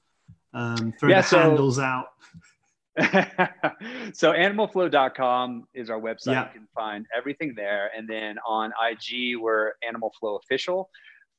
um, 0.54 0.94
throw 1.00 1.10
yeah, 1.10 1.22
the 1.22 1.28
so, 1.28 1.40
handles 1.40 1.80
out 1.80 2.08
so 4.14 4.32
animalflow.com 4.34 5.68
is 5.74 5.90
our 5.90 6.00
website. 6.00 6.34
Yeah. 6.34 6.48
You 6.54 6.60
can 6.60 6.68
find 6.76 7.06
everything 7.16 7.54
there. 7.56 7.90
And 7.96 8.08
then 8.08 8.38
on 8.48 8.72
IG, 8.90 9.38
we're 9.40 9.74
Animal 9.88 10.14
Flow 10.20 10.38
Official 10.38 10.90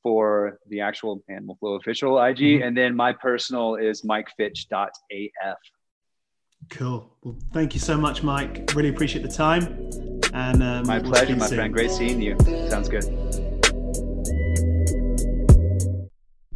for 0.03 0.59
the 0.69 0.81
actual 0.81 1.23
Animal 1.29 1.55
Flow 1.59 1.75
Official 1.75 2.21
IG. 2.21 2.37
Mm-hmm. 2.37 2.63
And 2.67 2.77
then 2.77 2.95
my 2.95 3.13
personal 3.13 3.75
is 3.75 4.01
mikefitch.af. 4.01 5.57
Cool. 6.69 7.11
Well, 7.23 7.37
thank 7.53 7.73
you 7.73 7.79
so 7.79 7.97
much, 7.97 8.21
Mike. 8.21 8.71
Really 8.75 8.89
appreciate 8.89 9.21
the 9.21 9.31
time. 9.31 9.89
And 10.33 10.61
um, 10.61 10.87
my 10.87 10.99
we'll 10.99 11.11
pleasure, 11.11 11.35
my 11.35 11.47
soon. 11.47 11.57
friend. 11.57 11.73
Great 11.73 11.91
seeing 11.91 12.21
you. 12.21 12.37
Sounds 12.69 12.89
good. 12.89 13.24